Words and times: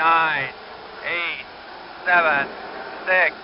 nine, 0.00 0.48
eight, 1.04 1.44
seven, 2.06 2.46
six, 3.04 3.34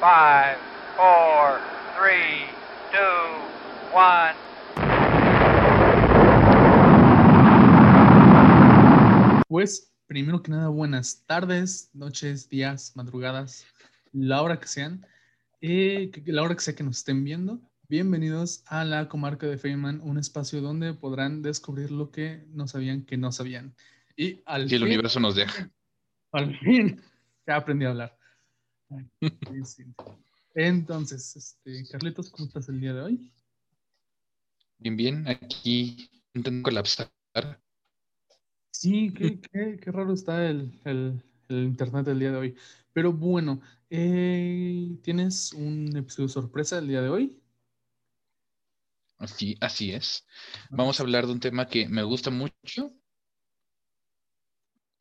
five, 0.00 0.56
four, 0.96 1.60
three, 2.00 2.46
two, 2.90 3.44
one. 3.94 4.32
Pues, 9.48 9.92
primero 10.06 10.42
que 10.42 10.50
nada, 10.50 10.68
buenas 10.68 11.24
tardes, 11.26 11.90
noches, 11.92 12.48
días, 12.48 12.92
madrugadas, 12.94 13.66
la 14.14 14.40
hora 14.40 14.58
que 14.58 14.68
sean, 14.68 15.06
eh, 15.60 16.10
que- 16.10 16.24
que 16.24 16.32
la 16.32 16.42
hora 16.42 16.54
que 16.54 16.62
sea 16.62 16.74
que 16.74 16.82
nos 16.84 16.96
estén 16.98 17.22
viendo. 17.22 17.60
Bienvenidos 17.90 18.64
a 18.66 18.84
la 18.86 19.10
comarca 19.10 19.46
de 19.46 19.58
Feynman, 19.58 20.00
un 20.02 20.16
espacio 20.16 20.62
donde 20.62 20.94
podrán 20.94 21.42
descubrir 21.42 21.90
lo 21.90 22.10
que 22.10 22.46
no 22.48 22.66
sabían 22.66 23.02
que 23.04 23.18
no 23.18 23.30
sabían. 23.30 23.74
Y 24.16 24.42
al 24.46 24.62
Y 24.62 24.74
el 24.74 24.80
fin- 24.80 24.82
universo 24.84 25.20
nos 25.20 25.34
deja. 25.34 25.68
Al 26.32 26.58
fin, 26.58 27.00
ya 27.46 27.56
aprendí 27.56 27.84
a 27.86 27.90
hablar. 27.90 28.18
Sí, 29.48 29.64
sí. 29.64 29.84
Entonces, 30.54 31.36
este, 31.36 31.86
Carlitos, 31.90 32.30
¿cómo 32.30 32.46
estás 32.48 32.68
el 32.68 32.80
día 32.80 32.94
de 32.94 33.02
hoy? 33.02 33.32
Bien, 34.78 34.96
bien, 34.98 35.26
aquí 35.28 36.10
intento 36.34 36.62
colapsar. 36.64 37.10
Sí, 38.70 39.12
qué, 39.14 39.40
qué- 39.52 39.78
qué 39.82 39.90
raro 39.92 40.12
está 40.14 40.46
el, 40.48 40.80
el- 40.84 41.22
el 41.48 41.64
internet 41.64 42.06
del 42.06 42.18
día 42.18 42.30
de 42.32 42.36
hoy. 42.38 42.56
Pero 42.92 43.12
bueno, 43.12 43.60
eh, 43.90 44.98
¿tienes 45.02 45.52
un 45.52 45.96
episodio 45.96 46.28
sorpresa 46.28 46.78
el 46.78 46.88
día 46.88 47.02
de 47.02 47.08
hoy? 47.10 47.42
Así, 49.18 49.56
así 49.60 49.92
es. 49.92 50.26
Vamos 50.74 50.98
a 50.98 51.02
hablar 51.04 51.26
de 51.26 51.32
un 51.32 51.40
tema 51.40 51.66
que 51.66 51.88
me 51.88 52.02
gusta 52.02 52.30
mucho, 52.30 52.92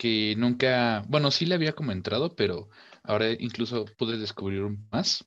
que 0.01 0.33
nunca, 0.35 1.03
bueno, 1.07 1.29
sí 1.29 1.45
le 1.45 1.53
había 1.53 1.73
comentado, 1.73 2.35
pero 2.35 2.71
ahora 3.03 3.33
incluso 3.33 3.85
pude 3.99 4.17
descubrir 4.17 4.63
más. 4.91 5.23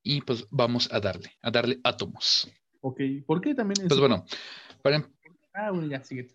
Y 0.00 0.20
pues 0.20 0.46
vamos 0.48 0.88
a 0.92 1.00
darle, 1.00 1.36
a 1.42 1.50
darle 1.50 1.80
átomos. 1.82 2.48
Ok, 2.82 3.00
¿por 3.26 3.40
qué 3.40 3.52
también 3.52 3.80
es? 3.80 3.88
Pues 3.88 3.98
bueno, 3.98 4.24
para, 4.80 4.94
em- 4.94 5.12
Ah, 5.52 5.72
bueno, 5.72 5.88
ya, 5.88 6.04
sigue. 6.04 6.28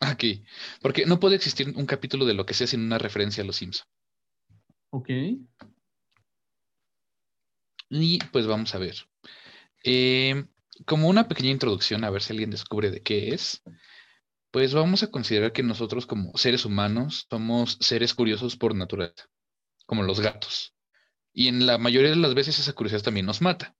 aquí, 0.00 0.42
porque 0.80 1.04
no 1.04 1.20
puede 1.20 1.36
existir 1.36 1.70
un 1.76 1.84
capítulo 1.84 2.24
de 2.24 2.32
lo 2.32 2.46
que 2.46 2.54
sea 2.54 2.66
sin 2.66 2.80
una 2.80 2.96
referencia 2.96 3.42
a 3.42 3.46
los 3.46 3.56
Simpson. 3.56 3.86
Ok, 4.88 5.10
Y 7.90 8.20
pues 8.32 8.46
vamos 8.46 8.74
a 8.74 8.78
ver. 8.78 8.94
Eh, 9.84 10.46
como 10.86 11.10
una 11.10 11.28
pequeña 11.28 11.50
introducción, 11.50 12.04
a 12.04 12.10
ver 12.10 12.22
si 12.22 12.32
alguien 12.32 12.50
descubre 12.50 12.90
de 12.90 13.02
qué 13.02 13.34
es, 13.34 13.62
pues 14.50 14.74
vamos 14.74 15.02
a 15.02 15.10
considerar 15.10 15.52
que 15.52 15.62
nosotros 15.62 16.06
como 16.06 16.36
seres 16.36 16.64
humanos 16.64 17.26
somos 17.30 17.78
seres 17.80 18.14
curiosos 18.14 18.56
por 18.56 18.74
naturaleza, 18.74 19.28
como 19.86 20.02
los 20.02 20.20
gatos. 20.20 20.74
Y 21.32 21.48
en 21.48 21.66
la 21.66 21.78
mayoría 21.78 22.10
de 22.10 22.16
las 22.16 22.34
veces 22.34 22.58
esa 22.58 22.72
curiosidad 22.72 23.02
también 23.02 23.26
nos 23.26 23.40
mata. 23.40 23.76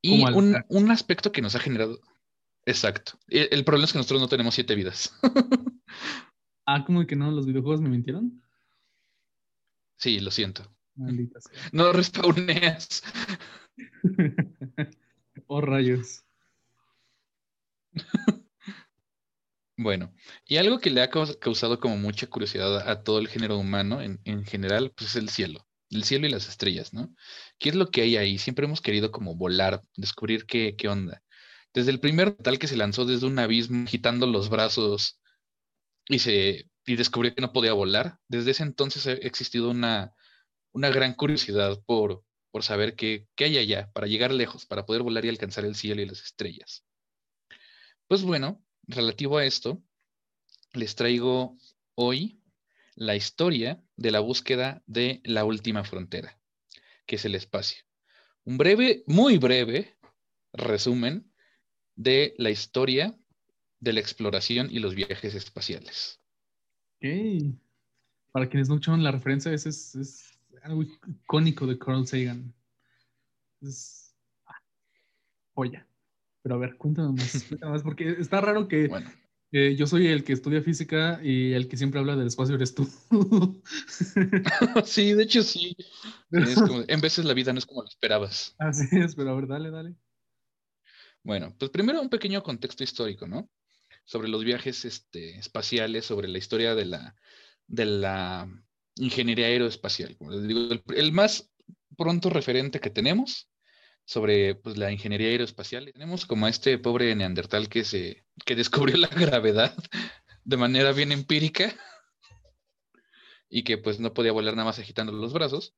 Y 0.00 0.24
un, 0.24 0.56
un 0.68 0.90
aspecto 0.90 1.30
que 1.30 1.42
nos 1.42 1.54
ha 1.54 1.60
generado... 1.60 2.00
Exacto. 2.66 3.18
El, 3.28 3.48
el 3.52 3.64
problema 3.64 3.84
es 3.84 3.92
que 3.92 3.98
nosotros 3.98 4.20
no 4.20 4.28
tenemos 4.28 4.54
siete 4.54 4.74
vidas. 4.74 5.16
ah, 6.66 6.84
como 6.84 7.06
que 7.06 7.14
no, 7.14 7.30
los 7.30 7.46
videojuegos 7.46 7.80
me 7.80 7.88
mintieron. 7.88 8.42
Sí, 9.96 10.18
lo 10.18 10.32
siento. 10.32 10.68
Maldita 10.96 11.40
sea. 11.40 11.52
No 11.72 11.92
respawneas. 11.92 13.04
oh, 15.46 15.60
rayos. 15.60 16.24
Bueno, 19.82 20.12
y 20.46 20.56
algo 20.58 20.78
que 20.80 20.90
le 20.90 21.00
ha 21.02 21.10
caus- 21.10 21.38
causado 21.40 21.80
como 21.80 21.96
mucha 21.96 22.26
curiosidad 22.26 22.88
a 22.88 23.02
todo 23.02 23.18
el 23.18 23.28
género 23.28 23.58
humano 23.58 24.02
en, 24.02 24.20
en 24.24 24.44
general, 24.44 24.92
pues 24.92 25.10
es 25.10 25.16
el 25.16 25.28
cielo, 25.30 25.66
el 25.90 26.04
cielo 26.04 26.26
y 26.26 26.30
las 26.30 26.48
estrellas, 26.48 26.92
¿no? 26.92 27.14
¿Qué 27.58 27.70
es 27.70 27.74
lo 27.74 27.90
que 27.90 28.02
hay 28.02 28.16
ahí? 28.16 28.38
Siempre 28.38 28.66
hemos 28.66 28.80
querido 28.82 29.10
como 29.10 29.34
volar, 29.36 29.82
descubrir 29.96 30.46
qué, 30.46 30.76
qué 30.76 30.88
onda. 30.88 31.22
Desde 31.74 31.90
el 31.90 32.00
primer 32.00 32.32
tal 32.36 32.58
que 32.58 32.68
se 32.68 32.76
lanzó 32.76 33.04
desde 33.06 33.26
un 33.26 33.38
abismo, 33.38 33.84
agitando 33.84 34.26
los 34.26 34.50
brazos 34.50 35.20
y 36.08 36.20
se 36.20 36.68
y 36.86 36.96
descubrió 36.96 37.34
que 37.34 37.42
no 37.42 37.52
podía 37.52 37.74
volar, 37.74 38.18
desde 38.28 38.52
ese 38.52 38.64
entonces 38.64 39.06
ha 39.06 39.12
existido 39.12 39.70
una, 39.70 40.14
una 40.72 40.90
gran 40.90 41.14
curiosidad 41.14 41.80
por, 41.86 42.24
por 42.52 42.64
saber 42.64 42.96
qué, 42.96 43.28
qué 43.36 43.44
hay 43.46 43.58
allá, 43.58 43.90
para 43.92 44.06
llegar 44.08 44.32
lejos, 44.32 44.66
para 44.66 44.86
poder 44.86 45.02
volar 45.02 45.24
y 45.26 45.30
alcanzar 45.30 45.64
el 45.66 45.76
cielo 45.76 46.02
y 46.02 46.06
las 46.06 46.22
estrellas. 46.22 46.84
Pues 48.06 48.22
bueno, 48.22 48.62
relativo 48.86 49.38
a 49.38 49.44
esto, 49.44 49.82
les 50.72 50.94
traigo 50.94 51.56
hoy 51.94 52.40
la 52.94 53.16
historia 53.16 53.82
de 53.96 54.10
la 54.10 54.20
búsqueda 54.20 54.82
de 54.86 55.20
la 55.24 55.44
última 55.44 55.84
frontera, 55.84 56.38
que 57.06 57.16
es 57.16 57.24
el 57.24 57.34
espacio. 57.34 57.84
Un 58.44 58.58
breve, 58.58 59.04
muy 59.06 59.38
breve 59.38 59.96
resumen 60.52 61.32
de 61.96 62.34
la 62.38 62.50
historia 62.50 63.16
de 63.80 63.92
la 63.92 64.00
exploración 64.00 64.68
y 64.70 64.78
los 64.78 64.94
viajes 64.94 65.34
espaciales. 65.34 66.20
Ok. 66.96 67.54
Para 68.30 68.48
quienes 68.48 68.68
no 68.68 68.76
escucharon 68.76 69.02
la 69.02 69.10
referencia, 69.10 69.52
ese 69.52 69.68
es, 69.68 70.38
algo 70.62 70.82
icónico 70.82 71.66
de 71.66 71.78
Carl 71.78 72.06
Sagan. 72.06 72.54
Es 73.60 74.14
joya. 75.54 75.86
Pero 76.42 76.54
a 76.56 76.58
ver, 76.58 76.76
cuéntame 76.76 77.12
más, 77.12 77.44
cuéntame 77.48 77.72
más, 77.72 77.82
porque 77.82 78.16
está 78.18 78.40
raro 78.40 78.68
que 78.68 78.88
Bueno, 78.88 79.10
eh, 79.52 79.76
yo 79.76 79.86
soy 79.86 80.08
el 80.08 80.24
que 80.24 80.32
estudia 80.32 80.62
física 80.62 81.20
y 81.22 81.52
el 81.52 81.68
que 81.68 81.76
siempre 81.76 82.00
habla 82.00 82.16
del 82.16 82.26
espacio 82.26 82.54
eres 82.54 82.74
tú. 82.74 82.88
sí, 84.84 85.12
de 85.12 85.22
hecho 85.22 85.42
sí. 85.42 85.76
Es 86.32 86.62
como- 86.62 86.82
en 86.88 87.00
veces 87.00 87.24
la 87.26 87.34
vida 87.34 87.52
no 87.52 87.58
es 87.58 87.66
como 87.66 87.82
lo 87.82 87.88
esperabas. 87.88 88.54
Así 88.58 88.86
es, 88.96 89.14
pero 89.14 89.30
a 89.30 89.34
ver, 89.34 89.46
dale, 89.46 89.70
dale. 89.70 89.94
Bueno, 91.22 91.54
pues 91.58 91.70
primero 91.70 92.00
un 92.00 92.08
pequeño 92.08 92.42
contexto 92.42 92.82
histórico, 92.82 93.28
¿no? 93.28 93.48
Sobre 94.04 94.28
los 94.28 94.42
viajes 94.42 94.84
este, 94.84 95.38
espaciales, 95.38 96.06
sobre 96.06 96.26
la 96.28 96.38
historia 96.38 96.74
de 96.74 96.86
la, 96.86 97.14
de 97.66 97.84
la 97.84 98.48
ingeniería 98.96 99.46
aeroespacial. 99.46 100.16
Como 100.16 100.32
les 100.32 100.48
digo, 100.48 100.60
el, 100.72 100.82
el 100.96 101.12
más 101.12 101.52
pronto 101.96 102.30
referente 102.30 102.80
que 102.80 102.90
tenemos 102.90 103.51
sobre 104.04 104.54
pues, 104.54 104.76
la 104.76 104.90
ingeniería 104.92 105.28
aeroespacial. 105.28 105.90
Tenemos 105.92 106.26
como 106.26 106.46
a 106.46 106.50
este 106.50 106.78
pobre 106.78 107.14
neandertal 107.14 107.68
que, 107.68 107.84
se, 107.84 108.24
que 108.44 108.56
descubrió 108.56 108.96
la 108.98 109.08
gravedad 109.08 109.74
de 110.44 110.56
manera 110.56 110.92
bien 110.92 111.12
empírica 111.12 111.74
y 113.48 113.64
que 113.64 113.78
pues 113.78 114.00
no 114.00 114.14
podía 114.14 114.32
volar 114.32 114.54
nada 114.54 114.66
más 114.66 114.78
agitando 114.78 115.12
los 115.12 115.32
brazos. 115.32 115.74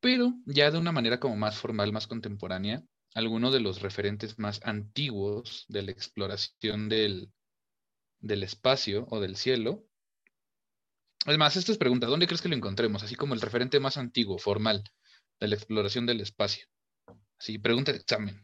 Pero 0.00 0.34
ya 0.44 0.70
de 0.70 0.78
una 0.78 0.92
manera 0.92 1.18
como 1.18 1.36
más 1.36 1.56
formal, 1.58 1.92
más 1.92 2.06
contemporánea, 2.06 2.84
algunos 3.14 3.52
de 3.52 3.60
los 3.60 3.80
referentes 3.80 4.38
más 4.38 4.60
antiguos 4.62 5.64
de 5.68 5.82
la 5.82 5.90
exploración 5.90 6.88
del, 6.88 7.32
del 8.20 8.42
espacio 8.42 9.06
o 9.10 9.20
del 9.20 9.36
cielo. 9.36 9.84
Además, 11.24 11.56
esta 11.56 11.72
es 11.72 11.78
pregunta, 11.78 12.06
¿dónde 12.06 12.26
crees 12.26 12.42
que 12.42 12.48
lo 12.48 12.54
encontremos? 12.54 13.02
Así 13.02 13.16
como 13.16 13.34
el 13.34 13.40
referente 13.40 13.80
más 13.80 13.96
antiguo, 13.96 14.38
formal, 14.38 14.84
de 15.40 15.48
la 15.48 15.54
exploración 15.56 16.06
del 16.06 16.20
espacio. 16.20 16.66
Así, 17.38 17.58
pregunta 17.58 17.92
de 17.92 17.98
examen. 17.98 18.40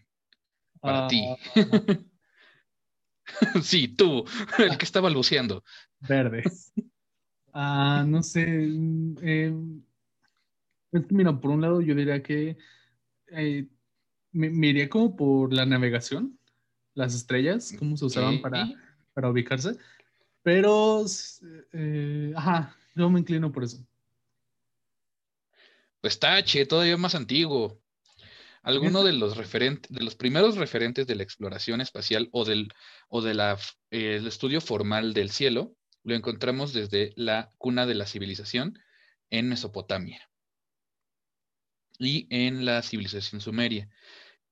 Para 0.80 1.06
Ah, 1.06 1.08
ti. 1.08 1.24
sí, 3.62 3.88
tú, 3.88 4.24
el 4.58 4.78
que 4.78 4.84
está 4.84 5.00
balbuceando. 5.00 5.62
Verde. 6.00 6.44
Ah, 7.52 8.04
no 8.06 8.22
sé. 8.22 8.44
eh, 9.22 9.54
es 10.92 11.06
que 11.06 11.14
mira, 11.14 11.38
por 11.38 11.50
un 11.50 11.60
lado 11.60 11.80
yo 11.80 11.94
diría 11.94 12.22
que 12.22 12.56
eh, 13.28 13.66
me, 14.32 14.50
me 14.50 14.68
iría 14.68 14.88
como 14.88 15.16
por 15.16 15.52
la 15.52 15.66
navegación, 15.66 16.38
las 16.94 17.14
estrellas, 17.14 17.74
cómo 17.78 17.96
se 17.96 18.06
usaban 18.06 18.40
para, 18.40 18.68
para 19.14 19.30
ubicarse. 19.30 19.76
Pero, 20.42 21.04
eh, 21.72 22.32
ajá, 22.36 22.76
yo 22.94 23.08
me 23.10 23.20
inclino 23.20 23.52
por 23.52 23.64
eso. 23.64 23.86
Pues 26.00 26.18
tache, 26.18 26.66
todavía 26.66 26.96
más 26.96 27.14
antiguo. 27.14 27.80
Alguno 28.62 29.02
de 29.02 29.12
los 29.12 29.36
referentes, 29.36 29.90
de 29.90 30.04
los 30.04 30.14
primeros 30.14 30.56
referentes 30.56 31.06
de 31.06 31.16
la 31.16 31.24
exploración 31.24 31.80
espacial 31.80 32.28
o 32.32 32.44
del 32.44 32.68
o 33.08 33.20
de 33.20 33.34
la, 33.34 33.58
eh, 33.90 34.16
el 34.16 34.26
estudio 34.26 34.60
formal 34.60 35.14
del 35.14 35.30
cielo, 35.30 35.74
lo 36.04 36.14
encontramos 36.14 36.72
desde 36.72 37.12
la 37.16 37.50
cuna 37.58 37.86
de 37.86 37.94
la 37.94 38.06
civilización 38.06 38.78
en 39.30 39.48
Mesopotamia 39.48 40.28
y 41.98 42.26
en 42.30 42.64
la 42.64 42.82
civilización 42.82 43.40
sumeria, 43.40 43.88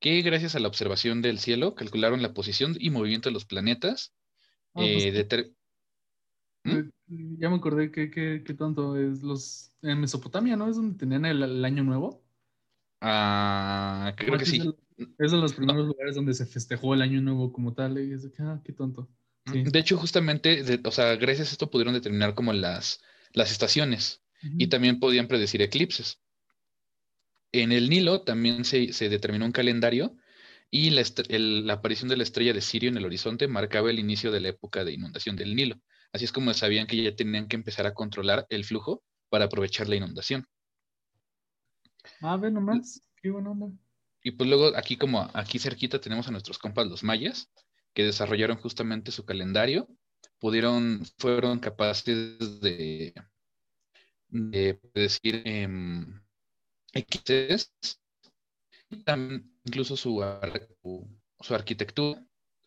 que 0.00 0.22
gracias 0.22 0.54
a 0.54 0.60
la 0.60 0.68
observación 0.68 1.22
del 1.22 1.38
cielo 1.38 1.74
calcularon 1.74 2.22
la 2.22 2.32
posición 2.32 2.76
y 2.78 2.90
movimiento 2.90 3.28
de 3.28 3.34
los 3.34 3.44
planetas. 3.44 4.12
Ah, 4.74 4.80
pues, 4.82 5.04
eh, 5.04 5.54
¿Mm? 6.64 6.70
eh, 6.70 6.90
Ya 7.38 7.50
me 7.50 7.56
acordé 7.56 7.90
que, 7.90 8.10
que, 8.10 8.42
que 8.44 8.54
tonto 8.54 8.96
es 8.96 9.22
los 9.22 9.72
en 9.82 10.00
Mesopotamia, 10.00 10.56
¿no? 10.56 10.68
Es 10.68 10.76
donde 10.76 10.98
tenían 10.98 11.24
el, 11.24 11.42
el 11.42 11.64
año 11.64 11.82
nuevo. 11.82 12.22
Ah, 13.00 14.12
creo 14.16 14.36
que 14.36 14.44
Es 14.44 14.50
sí. 14.50 14.58
de- 14.58 14.74
Es 15.18 15.32
de 15.32 15.38
los 15.38 15.54
primeros 15.54 15.86
lugares 15.86 16.14
donde 16.14 16.34
se 16.34 16.44
festejó 16.44 16.92
el 16.92 17.00
año 17.00 17.22
nuevo 17.22 17.52
como 17.52 17.72
tal. 17.72 17.98
Y 17.98 18.12
es 18.12 18.22
de 18.22 18.30
que, 18.30 18.42
ah, 18.42 18.60
qué 18.64 18.72
tonto. 18.72 19.08
Sí. 19.50 19.62
De 19.64 19.78
hecho, 19.78 19.96
justamente, 19.96 20.62
de- 20.62 20.80
o 20.86 20.90
sea, 20.92 21.16
gracias 21.16 21.48
a 21.48 21.52
esto 21.52 21.70
pudieron 21.70 21.94
determinar 21.94 22.34
como 22.34 22.52
las, 22.52 23.00
las 23.32 23.50
estaciones 23.50 24.22
y 24.42 24.68
también 24.68 25.00
podían 25.00 25.28
predecir 25.28 25.60
eclipses. 25.62 26.20
En 27.52 27.72
el 27.72 27.88
Nilo 27.90 28.22
también 28.22 28.64
se, 28.64 28.92
se 28.92 29.08
determinó 29.08 29.44
un 29.44 29.52
calendario 29.52 30.16
y 30.70 30.90
la, 30.90 31.02
el- 31.28 31.66
la 31.66 31.74
aparición 31.74 32.08
de 32.08 32.16
la 32.16 32.22
estrella 32.22 32.52
de 32.52 32.60
Sirio 32.60 32.90
en 32.90 32.96
el 32.96 33.04
horizonte 33.04 33.48
marcaba 33.48 33.90
el 33.90 33.98
inicio 33.98 34.30
de 34.30 34.40
la 34.40 34.48
época 34.48 34.84
de 34.84 34.92
inundación 34.92 35.36
del 35.36 35.56
Nilo. 35.56 35.76
Así 36.12 36.24
es 36.24 36.32
como 36.32 36.52
sabían 36.54 36.86
que 36.86 37.02
ya 37.02 37.14
tenían 37.16 37.48
que 37.48 37.56
empezar 37.56 37.86
a 37.86 37.94
controlar 37.94 38.46
el 38.50 38.64
flujo 38.64 39.02
para 39.30 39.46
aprovechar 39.46 39.88
la 39.88 39.96
inundación. 39.96 40.46
Ah, 42.20 42.36
ve 42.36 42.50
nomás. 42.50 43.00
Qué 43.22 43.30
buena 43.30 43.50
onda. 43.50 43.72
Y 44.22 44.32
pues 44.32 44.48
luego 44.48 44.76
aquí 44.76 44.96
como 44.96 45.30
aquí 45.32 45.58
cerquita 45.58 46.00
tenemos 46.00 46.28
a 46.28 46.30
nuestros 46.30 46.58
compas 46.58 46.86
los 46.86 47.02
mayas, 47.02 47.50
que 47.94 48.04
desarrollaron 48.04 48.58
justamente 48.58 49.12
su 49.12 49.24
calendario, 49.24 49.88
pudieron, 50.38 51.04
fueron 51.18 51.58
capaces 51.58 52.60
de, 52.60 53.14
de 54.28 54.74
predecir 54.74 55.42
em, 55.44 56.20
eclipses, 56.92 57.72
y 58.90 59.02
también 59.04 59.52
incluso 59.64 59.96
su, 59.96 60.22
su, 61.40 61.54
arquitectura 61.54 62.24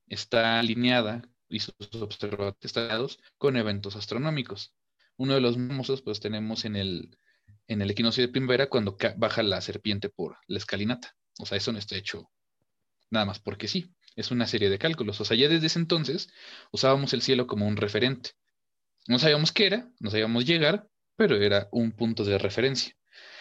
está 0.08 0.60
alineada 0.60 1.22
y 1.50 1.60
sus 1.60 1.76
observatorios 2.02 2.56
están 2.62 3.08
con 3.38 3.58
eventos 3.58 3.96
astronómicos. 3.96 4.74
Uno 5.18 5.36
de 5.36 5.42
los 5.42 5.56
famosos 5.56 6.02
pues 6.02 6.20
tenemos 6.20 6.66
en 6.66 6.76
el, 6.76 7.18
en 7.68 7.81
el 7.81 7.92
equinoccio 7.92 8.24
de 8.24 8.31
primavera 8.31 8.69
cuando 8.69 8.98
baja 9.18 9.44
la 9.44 9.62
serpiente 9.62 10.10
por 10.10 10.38
la 10.48 10.57
escalinata. 10.57 11.16
O 11.40 11.45
sea, 11.45 11.57
eso 11.57 11.72
no 11.72 11.80
está 11.80 11.95
hecho 11.95 12.30
nada 13.10 13.25
más 13.25 13.40
porque 13.40 13.68
sí. 13.68 13.94
Es 14.16 14.30
una 14.30 14.45
serie 14.45 14.69
de 14.69 14.78
cálculos. 14.78 15.19
O 15.22 15.25
sea, 15.25 15.36
ya 15.36 15.48
desde 15.48 15.68
ese 15.68 15.80
entonces 15.80 16.30
usábamos 16.72 17.13
el 17.13 17.22
cielo 17.22 17.48
como 17.48 17.68
un 17.68 17.78
referente. 17.78 18.31
No 19.07 19.18
sabíamos 19.18 19.51
qué 19.51 19.66
era, 19.66 19.92
no 20.00 20.12
sabíamos 20.12 20.45
llegar, 20.45 20.88
pero 21.16 21.36
era 21.36 21.68
un 21.72 21.92
punto 21.92 22.24
de 22.24 22.38
referencia. 22.38 22.95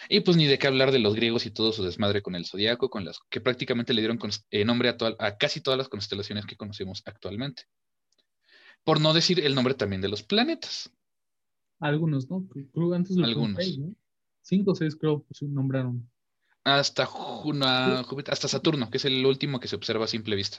Y 0.09 0.21
pues 0.21 0.35
ni 0.35 0.47
de 0.47 0.57
qué 0.57 0.67
hablar 0.67 0.91
de 0.91 0.99
los 0.99 1.15
griegos 1.15 1.45
y 1.45 1.51
todo 1.51 1.71
su 1.71 1.83
desmadre 1.83 2.21
con 2.21 2.35
el 2.35 2.45
zodiaco, 2.45 2.89
con 2.89 3.05
las 3.05 3.19
que 3.29 3.39
prácticamente 3.39 3.93
le 3.93 4.01
dieron 4.01 4.19
eh, 4.51 4.65
nombre 4.65 4.89
a 4.89 5.37
casi 5.37 5.61
todas 5.61 5.77
las 5.77 5.89
constelaciones 5.89 6.45
que 6.45 6.57
conocemos 6.57 7.01
actualmente. 7.05 7.63
Por 8.83 8.99
no 8.99 9.13
decir 9.13 9.39
el 9.45 9.55
nombre 9.55 9.75
también 9.75 10.01
de 10.01 10.09
los 10.09 10.23
planetas. 10.23 10.91
Algunos, 11.83 12.29
¿no? 12.29 12.47
Creo 12.73 12.93
antes 12.93 13.15
lo 13.17 13.25
Algunos. 13.25 13.63
seis, 13.63 13.77
¿no? 13.77 13.93
Cinco 14.41 14.71
o 14.71 14.75
seis 14.75 14.95
creo 14.95 15.23
que 15.27 15.33
se 15.35 15.45
nombraron. 15.47 16.09
Hasta, 16.65 17.05
Ju- 17.05 17.63
a 17.63 18.03
Júpiter- 18.03 18.33
hasta 18.33 18.49
Saturno, 18.49 18.89
que 18.89 18.97
es 18.97 19.05
el 19.05 19.25
último 19.25 19.59
que 19.61 19.69
se 19.69 19.75
observa 19.77 20.05
a 20.05 20.07
simple 20.09 20.35
vista. 20.35 20.57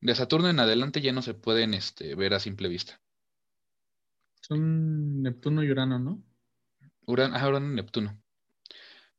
De 0.00 0.12
Saturno 0.16 0.48
en 0.48 0.58
adelante 0.58 1.00
ya 1.00 1.12
no 1.12 1.22
se 1.22 1.34
pueden 1.34 1.72
este, 1.72 2.16
ver 2.16 2.34
a 2.34 2.40
simple 2.40 2.68
vista. 2.68 3.00
Son 4.40 5.22
Neptuno 5.22 5.62
y 5.62 5.70
Urano, 5.70 5.98
¿no? 6.00 6.22
Urano, 7.08 7.34
ah, 7.36 7.48
Urano 7.48 7.72
y 7.72 7.74
Neptuno. 7.74 8.22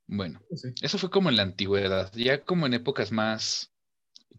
Bueno, 0.08 0.42
Sí. 0.56 0.70
eso 0.82 0.98
fue 0.98 1.10
como 1.10 1.30
en 1.30 1.38
la 1.38 1.44
antigüedad, 1.44 2.12
ya 2.14 2.44
como 2.44 2.66
en 2.66 2.74
épocas 2.74 3.12
más, 3.12 3.72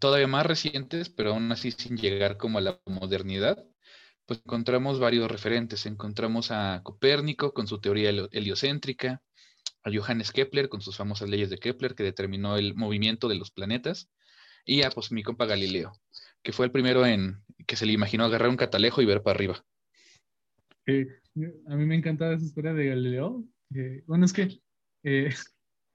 todavía 0.00 0.26
más 0.28 0.46
recientes, 0.46 1.10
pero 1.10 1.32
aún 1.32 1.52
así 1.52 1.72
sin 1.72 1.96
llegar 1.98 2.38
como 2.38 2.58
a 2.58 2.62
la 2.62 2.80
modernidad, 2.86 3.64
pues 4.30 4.42
encontramos 4.44 5.00
varios 5.00 5.28
referentes. 5.28 5.86
Encontramos 5.86 6.52
a 6.52 6.82
Copérnico 6.84 7.52
con 7.52 7.66
su 7.66 7.80
teoría 7.80 8.10
helio- 8.10 8.28
heliocéntrica, 8.30 9.24
a 9.82 9.90
Johannes 9.92 10.30
Kepler 10.30 10.68
con 10.68 10.80
sus 10.80 10.96
famosas 10.96 11.28
leyes 11.28 11.50
de 11.50 11.58
Kepler 11.58 11.96
que 11.96 12.04
determinó 12.04 12.56
el 12.56 12.76
movimiento 12.76 13.26
de 13.26 13.34
los 13.34 13.50
planetas, 13.50 14.08
y 14.64 14.82
a 14.82 14.90
pues 14.90 15.10
mi 15.10 15.24
compa 15.24 15.46
Galileo, 15.46 15.90
que 16.44 16.52
fue 16.52 16.66
el 16.66 16.70
primero 16.70 17.04
en 17.04 17.42
que 17.66 17.74
se 17.74 17.86
le 17.86 17.92
imaginó 17.92 18.24
agarrar 18.24 18.50
un 18.50 18.56
catalejo 18.56 19.02
y 19.02 19.04
ver 19.04 19.20
para 19.24 19.34
arriba. 19.34 19.64
Que, 20.86 21.08
a 21.66 21.74
mí 21.74 21.84
me 21.84 21.96
encanta 21.96 22.32
esa 22.32 22.44
historia 22.44 22.72
de 22.72 22.86
Galileo. 22.86 23.42
bueno, 24.06 24.26
es 24.26 24.32
que 24.32 24.60
eh, 25.02 25.34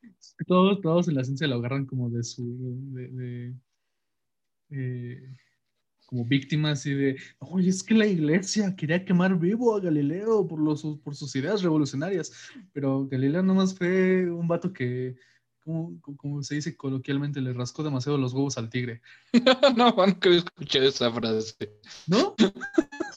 todos, 0.46 0.82
todos 0.82 1.08
en 1.08 1.16
la 1.16 1.24
ciencia 1.24 1.48
lo 1.48 1.56
agarran 1.56 1.86
como 1.86 2.10
de 2.10 2.22
su. 2.22 2.44
de, 2.92 3.56
eh, 4.72 5.22
como 6.06 6.24
víctimas 6.26 6.86
y 6.86 6.94
de, 6.94 7.18
oye, 7.40 7.70
es 7.70 7.84
que 7.84 7.94
la 7.96 8.06
iglesia 8.06 8.76
quería 8.76 9.04
quemar 9.04 9.38
vivo 9.40 9.76
a 9.76 9.80
Galileo 9.80 10.48
por, 10.48 10.60
los, 10.60 10.84
por 11.04 11.16
sus 11.16 11.36
ideas 11.36 11.62
revolucionarias, 11.64 12.32
pero 12.74 13.08
Galileo 13.08 13.42
nomás 13.44 13.76
fue 13.76 14.30
un 14.30 14.48
vato 14.48 14.72
que, 14.72 15.16
como, 15.60 16.00
como 16.18 16.44
se 16.44 16.56
dice 16.56 16.76
coloquialmente, 16.78 17.42
le 17.42 17.54
rascó 17.54 17.82
demasiado 17.84 18.18
los 18.18 18.34
huevos 18.34 18.58
al 18.58 18.70
tigre, 18.70 19.02
no, 19.76 19.96
nunca 19.96 20.30
escuchado 20.30 20.86
esa 20.86 21.12
frase. 21.12 21.56
¿no? 22.08 22.36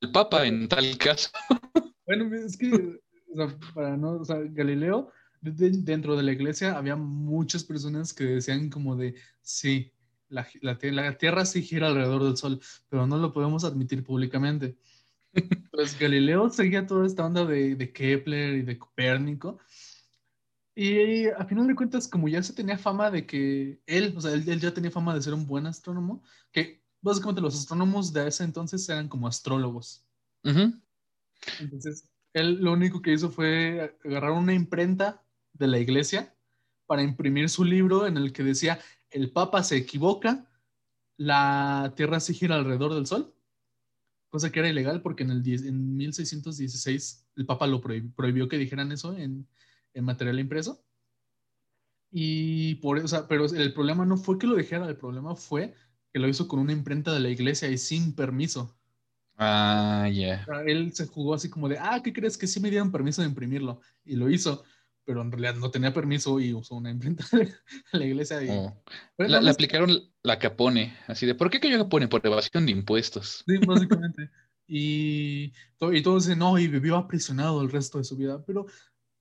El 0.00 0.12
Papa 0.12 0.46
en 0.46 0.68
tal 0.68 0.96
caso. 0.98 1.30
Bueno, 2.06 2.34
es 2.34 2.56
que, 2.56 2.72
o 2.72 3.36
sea, 3.36 3.54
para 3.74 3.94
no, 3.94 4.12
o 4.12 4.24
sea, 4.24 4.38
Galileo, 4.42 5.10
de- 5.42 5.50
de- 5.50 5.82
dentro 5.82 6.16
de 6.16 6.22
la 6.22 6.32
iglesia 6.32 6.74
había 6.78 6.96
muchas 6.96 7.62
personas 7.64 8.14
que 8.14 8.24
decían 8.24 8.70
como 8.70 8.96
de, 8.96 9.14
sí, 9.42 9.92
la, 10.28 10.46
la, 10.60 10.78
la 10.82 11.18
Tierra 11.18 11.44
sí 11.44 11.62
gira 11.62 11.88
alrededor 11.88 12.24
del 12.24 12.36
Sol, 12.36 12.60
pero 12.88 13.06
no 13.06 13.18
lo 13.18 13.32
podemos 13.32 13.64
admitir 13.64 14.04
públicamente. 14.04 14.76
Pues 15.70 15.96
Galileo 15.96 16.50
seguía 16.50 16.86
toda 16.86 17.06
esta 17.06 17.24
onda 17.24 17.44
de, 17.44 17.76
de 17.76 17.92
Kepler 17.92 18.56
y 18.56 18.62
de 18.62 18.78
Copérnico. 18.78 19.58
Y 20.74 21.26
a 21.28 21.44
final 21.44 21.68
de 21.68 21.74
cuentas, 21.74 22.08
como 22.08 22.28
ya 22.28 22.42
se 22.42 22.52
tenía 22.52 22.78
fama 22.78 23.10
de 23.10 23.26
que 23.26 23.80
él, 23.86 24.14
o 24.16 24.20
sea, 24.20 24.32
él, 24.32 24.48
él 24.48 24.58
ya 24.58 24.72
tenía 24.72 24.90
fama 24.90 25.14
de 25.14 25.22
ser 25.22 25.34
un 25.34 25.46
buen 25.46 25.66
astrónomo, 25.66 26.22
que 26.50 26.82
básicamente 27.00 27.40
los 27.40 27.56
astrónomos 27.56 28.12
de 28.12 28.26
ese 28.26 28.44
entonces 28.44 28.88
eran 28.88 29.08
como 29.08 29.28
astrólogos. 29.28 30.04
Ujú. 30.44 30.80
Entonces, 31.60 32.08
él 32.32 32.60
lo 32.60 32.72
único 32.72 33.02
que 33.02 33.12
hizo 33.12 33.30
fue 33.30 33.96
agarrar 34.04 34.32
una 34.32 34.54
imprenta 34.54 35.24
de 35.52 35.66
la 35.66 35.78
iglesia 35.78 36.34
para 36.86 37.02
imprimir 37.02 37.48
su 37.48 37.64
libro 37.64 38.06
en 38.06 38.16
el 38.16 38.32
que 38.32 38.42
decía, 38.42 38.78
el 39.10 39.30
Papa 39.32 39.62
se 39.62 39.76
equivoca, 39.76 40.46
la 41.16 41.92
Tierra 41.96 42.20
se 42.20 42.34
gira 42.34 42.56
alrededor 42.56 42.94
del 42.94 43.06
Sol, 43.06 43.34
cosa 44.30 44.50
que 44.52 44.60
era 44.60 44.68
ilegal 44.68 45.02
porque 45.02 45.22
en, 45.24 45.30
el, 45.30 45.42
die- 45.42 45.68
en 45.68 45.96
1616 45.96 47.28
el 47.36 47.46
Papa 47.46 47.66
lo 47.66 47.80
prohib- 47.80 48.14
prohibió 48.14 48.48
que 48.48 48.58
dijeran 48.58 48.92
eso 48.92 49.16
en, 49.16 49.48
en 49.94 50.04
material 50.04 50.40
impreso. 50.40 50.84
Y 52.10 52.76
por 52.76 52.98
eso, 52.98 53.26
pero 53.28 53.44
el 53.46 53.74
problema 53.74 54.06
no 54.06 54.16
fue 54.16 54.38
que 54.38 54.46
lo 54.46 54.56
dijera, 54.56 54.88
el 54.88 54.96
problema 54.96 55.34
fue 55.36 55.74
que 56.12 56.18
lo 56.18 56.28
hizo 56.28 56.48
con 56.48 56.58
una 56.60 56.72
imprenta 56.72 57.12
de 57.12 57.20
la 57.20 57.28
iglesia 57.28 57.68
y 57.68 57.76
sin 57.76 58.14
permiso. 58.14 58.78
Ah, 59.36 60.08
ya. 60.12 60.44
Sea, 60.44 60.62
él 60.62 60.92
se 60.94 61.06
jugó 61.06 61.34
así 61.34 61.50
como 61.50 61.68
de, 61.68 61.78
ah, 61.78 62.00
¿qué 62.02 62.12
crees? 62.12 62.38
Que 62.38 62.46
sí 62.46 62.60
me 62.60 62.70
dieron 62.70 62.90
permiso 62.90 63.22
de 63.22 63.28
imprimirlo. 63.28 63.80
Y 64.04 64.16
lo 64.16 64.30
hizo, 64.30 64.64
pero 65.08 65.22
en 65.22 65.32
realidad 65.32 65.54
no 65.54 65.70
tenía 65.70 65.94
permiso 65.94 66.38
y 66.38 66.52
usó 66.52 66.74
una 66.74 66.90
imprenta 66.90 67.24
de 67.32 67.48
la 67.92 68.04
iglesia. 68.04 68.42
Y, 68.44 68.48
Oh. 68.50 68.76
La, 69.16 69.40
le 69.40 69.48
aplicaron 69.50 69.90
la 70.22 70.38
Capone, 70.38 70.98
así 71.06 71.24
de, 71.24 71.34
¿por 71.34 71.48
qué 71.48 71.60
cayó 71.60 71.78
Capone? 71.78 72.08
Por 72.08 72.20
evasión 72.26 72.66
de 72.66 72.72
impuestos. 72.72 73.42
Sí, 73.46 73.56
básicamente. 73.66 74.30
Y, 74.70 75.54
to- 75.78 75.94
y 75.94 76.02
todos 76.02 76.26
dicen, 76.26 76.40
no, 76.40 76.58
y 76.58 76.68
vivió 76.68 76.96
aprisionado 76.98 77.62
el 77.62 77.70
resto 77.70 77.96
de 77.96 78.04
su 78.04 78.18
vida. 78.18 78.44
Pero 78.44 78.66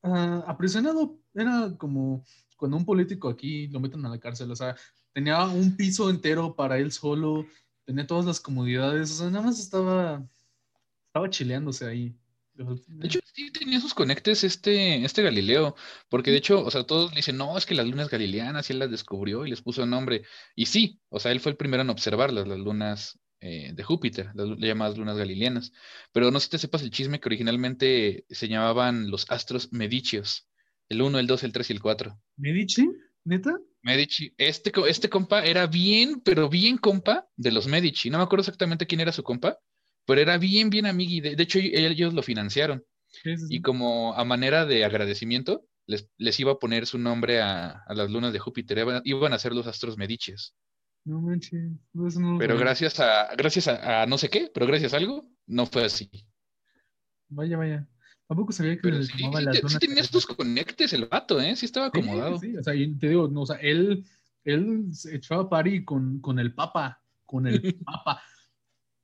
ah, 0.03 0.43
aprisionado 0.45 1.21
era 1.33 1.73
como 1.77 2.25
cuando 2.57 2.75
un 2.75 2.83
político 2.83 3.29
aquí 3.29 3.67
lo 3.69 3.79
meten 3.79 4.05
a 4.05 4.09
la 4.09 4.19
cárcel. 4.19 4.51
O 4.51 4.57
sea, 4.57 4.75
tenía 5.13 5.45
un 5.45 5.77
piso 5.77 6.09
entero 6.09 6.53
para 6.53 6.77
él 6.79 6.91
solo, 6.91 7.45
tenía 7.85 8.05
todas 8.05 8.25
las 8.25 8.41
comodidades. 8.41 9.09
O 9.11 9.13
sea, 9.15 9.29
nada 9.29 9.45
más 9.45 9.57
estaba, 9.57 10.21
estaba 11.07 11.29
chileándose 11.29 11.85
ahí. 11.85 12.13
De 12.57 13.07
hecho, 13.07 13.19
sí 13.33 13.51
tenía 13.51 13.79
sus 13.79 13.93
conectes 13.93 14.43
este, 14.43 15.05
este 15.05 15.21
Galileo, 15.21 15.75
porque 16.09 16.31
de 16.31 16.37
hecho, 16.37 16.63
o 16.63 16.71
sea, 16.71 16.83
todos 16.83 17.11
le 17.11 17.17
dicen, 17.17 17.37
no, 17.37 17.57
es 17.57 17.65
que 17.65 17.75
las 17.75 17.85
lunas 17.85 18.09
galileanas, 18.09 18.69
y 18.69 18.73
él 18.73 18.79
las 18.79 18.89
descubrió 18.89 19.45
y 19.45 19.49
les 19.49 19.61
puso 19.61 19.85
nombre. 19.85 20.23
Y 20.55 20.65
sí, 20.65 20.99
o 21.09 21.19
sea, 21.19 21.31
él 21.31 21.39
fue 21.39 21.51
el 21.51 21.57
primero 21.57 21.83
en 21.83 21.89
observarlas, 21.89 22.47
las 22.47 22.57
lunas 22.57 23.19
eh, 23.39 23.71
de 23.73 23.83
Júpiter, 23.83 24.31
las 24.33 24.57
llamadas 24.57 24.97
lunas 24.97 25.17
galileanas. 25.17 25.71
Pero 26.11 26.31
no 26.31 26.39
sé 26.39 26.45
si 26.45 26.51
te 26.51 26.57
sepas 26.57 26.81
el 26.81 26.89
chisme 26.89 27.19
que 27.19 27.29
originalmente 27.29 28.25
se 28.29 28.47
llamaban 28.47 29.11
los 29.11 29.29
astros 29.29 29.71
medicios, 29.71 30.47
el 30.89 31.01
1, 31.01 31.19
el 31.19 31.27
2, 31.27 31.43
el 31.43 31.53
3 31.53 31.69
y 31.69 31.73
el 31.73 31.81
4. 31.81 32.19
¿Medici? 32.37 32.89
¿Neta? 33.23 33.55
Medici, 33.83 34.33
este, 34.37 34.71
este 34.87 35.09
compa 35.09 35.45
era 35.45 35.67
bien, 35.67 36.21
pero 36.21 36.49
bien 36.49 36.77
compa 36.77 37.27
de 37.35 37.51
los 37.51 37.67
Medici. 37.67 38.09
No 38.09 38.17
me 38.17 38.23
acuerdo 38.23 38.41
exactamente 38.41 38.87
quién 38.87 39.01
era 39.01 39.11
su 39.11 39.21
compa, 39.21 39.59
pero 40.07 40.21
era 40.21 40.37
bien, 40.39 40.71
bien 40.71 40.87
amigui. 40.87 41.21
De, 41.21 41.35
de 41.35 41.43
hecho, 41.43 41.59
ellos 41.59 42.13
lo 42.15 42.23
financiaron. 42.23 42.83
Sí, 43.07 43.37
sí, 43.37 43.47
sí. 43.47 43.55
Y 43.57 43.61
como 43.61 44.15
a 44.15 44.23
manera 44.25 44.65
de 44.65 44.85
agradecimiento, 44.85 45.67
les, 45.85 46.09
les 46.17 46.39
iba 46.39 46.53
a 46.53 46.59
poner 46.59 46.85
su 46.87 46.97
nombre 46.97 47.41
a, 47.41 47.83
a 47.85 47.93
las 47.93 48.09
lunas 48.09 48.33
de 48.33 48.39
Júpiter. 48.39 48.77
Iban, 48.79 49.01
iban 49.05 49.33
a 49.33 49.39
ser 49.39 49.53
los 49.53 49.67
astros 49.67 49.97
mediches. 49.97 50.55
No 51.05 51.21
manches. 51.21 51.71
no, 51.93 52.07
eso 52.07 52.19
no 52.19 52.37
Pero 52.37 52.57
gracias 52.57 52.99
a, 52.99 53.33
gracias 53.35 53.67
a, 53.67 54.01
a 54.01 54.05
no 54.05 54.17
sé 54.17 54.29
qué, 54.29 54.51
pero 54.53 54.65
gracias 54.67 54.93
a 54.93 54.97
algo, 54.97 55.29
no 55.45 55.65
fue 55.65 55.85
así. 55.85 56.09
Vaya, 57.29 57.57
vaya. 57.57 57.87
Tampoco 58.27 58.51
sabía 58.51 58.75
que 58.75 58.81
Pero 58.81 58.97
le 58.97 59.05
sí, 59.05 59.23
las 59.41 59.79
tenía 59.79 60.03
sus 60.03 60.25
conectes 60.25 60.91
el 60.91 61.05
vato, 61.05 61.39
¿eh? 61.39 61.55
Sí 61.55 61.65
estaba 61.65 61.87
acomodado. 61.87 62.37
Sí, 62.39 62.57
o 62.57 62.63
sea, 62.63 62.73
te 62.73 63.07
digo, 63.07 63.29
no, 63.29 63.41
o 63.41 63.45
sea, 63.45 63.55
él, 63.57 64.03
él 64.43 64.87
se 64.91 65.15
echaba 65.15 65.49
party 65.49 65.85
con, 65.85 66.19
con 66.19 66.39
el 66.39 66.53
Papa. 66.53 67.01
con 67.25 67.47
el 67.47 67.61
Papa. 67.85 68.21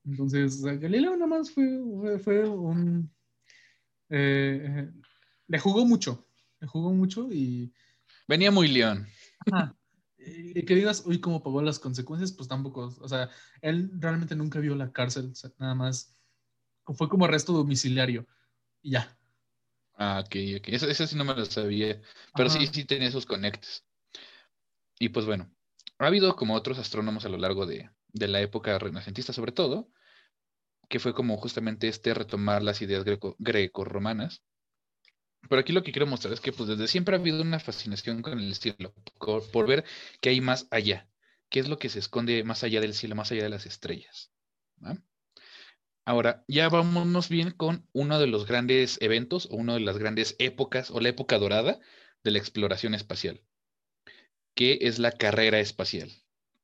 Entonces, 0.06 0.62
Galileo 0.62 1.16
nada 1.16 1.28
más 1.28 1.52
fue, 1.52 2.20
fue, 2.20 2.48
un... 2.48 3.12
Eh, 4.10 4.90
le 5.48 5.60
jugó 5.60 5.86
mucho, 5.86 6.28
le 6.60 6.68
jugó 6.68 6.92
mucho 6.92 7.32
y... 7.32 7.74
Venía 8.28 8.52
muy 8.52 8.68
león. 8.68 9.08
Y 10.18 10.64
que 10.64 10.76
digas, 10.76 11.04
uy, 11.06 11.20
¿cómo 11.20 11.44
pagó 11.44 11.62
las 11.62 11.80
consecuencias? 11.80 12.32
Pues 12.32 12.48
tampoco, 12.48 12.96
o 13.00 13.08
sea, 13.10 13.30
él 13.62 13.92
realmente 14.00 14.36
nunca 14.36 14.60
vio 14.60 14.76
la 14.76 14.92
cárcel, 14.92 15.34
nada 15.58 15.76
más 15.76 16.14
fue 16.86 17.08
como 17.10 17.26
arresto 17.26 17.54
domiciliario 17.54 18.28
y 18.82 18.92
ya. 18.92 19.18
Ah, 19.96 20.24
ok, 20.26 20.36
ok. 20.60 20.68
Eso, 20.68 21.08
sí 21.08 21.16
no 21.16 21.24
me 21.24 21.36
lo 21.36 21.46
sabía, 21.46 22.02
pero 22.36 22.50
sí, 22.50 22.68
sí 22.68 22.84
tenía 22.84 23.08
esos 23.08 23.26
conectes. 23.26 23.86
Y 25.00 25.10
pues 25.10 25.26
bueno, 25.26 25.50
ha 26.00 26.08
habido 26.08 26.36
como 26.36 26.56
otros 26.56 26.80
astrónomos 26.80 27.26
a 27.26 27.30
lo 27.30 27.38
largo 27.38 27.66
de, 27.66 27.90
de 28.14 28.28
la 28.28 28.42
época 28.42 28.78
renacentista 28.80 29.34
sobre 29.34 29.52
todo, 29.52 29.90
que 30.90 31.00
fue 31.00 31.14
como 31.14 31.38
justamente 31.38 31.88
este 31.88 32.14
retomar 32.14 32.64
las 32.64 32.82
ideas 32.82 33.04
greco-romanas. 33.40 34.44
Pero 35.50 35.60
aquí 35.60 35.74
lo 35.74 35.84
que 35.84 35.92
quiero 35.92 36.08
mostrar 36.08 36.34
es 36.34 36.40
que 36.40 36.54
pues 36.54 36.70
desde 36.70 36.88
siempre 36.88 37.16
ha 37.16 37.20
habido 37.20 37.42
una 37.42 37.60
fascinación 37.60 38.22
con 38.22 38.40
el 38.40 38.56
cielo, 38.56 38.94
por, 39.52 39.68
ver 39.68 39.84
qué 40.22 40.30
hay 40.30 40.40
más 40.40 40.68
allá, 40.72 41.10
qué 41.50 41.60
es 41.60 41.68
lo 41.68 41.78
que 41.78 41.90
se 41.90 42.00
esconde 42.00 42.44
más 42.44 42.64
allá 42.64 42.80
del 42.80 42.94
cielo, 42.94 43.16
más 43.16 43.32
allá 43.32 43.44
de 43.44 43.50
las 43.50 43.66
estrellas. 43.66 44.32
Ahora, 46.06 46.44
ya 46.48 46.70
vámonos 46.70 47.30
bien 47.30 47.52
con 47.52 47.88
uno 47.94 48.20
de 48.20 48.28
los 48.28 48.46
grandes 48.46 48.98
eventos 49.02 49.48
o 49.52 49.56
una 49.56 49.74
de 49.74 49.80
las 49.80 49.98
grandes 49.98 50.36
épocas 50.38 50.92
o 50.92 51.00
la 51.00 51.10
época 51.10 51.38
dorada 51.40 51.80
de 52.24 52.32
la 52.32 52.40
exploración 52.40 52.94
espacial, 52.94 53.42
que 54.54 54.80
es 54.82 55.00
la 55.00 55.12
carrera 55.12 55.60
espacial. 55.60 56.12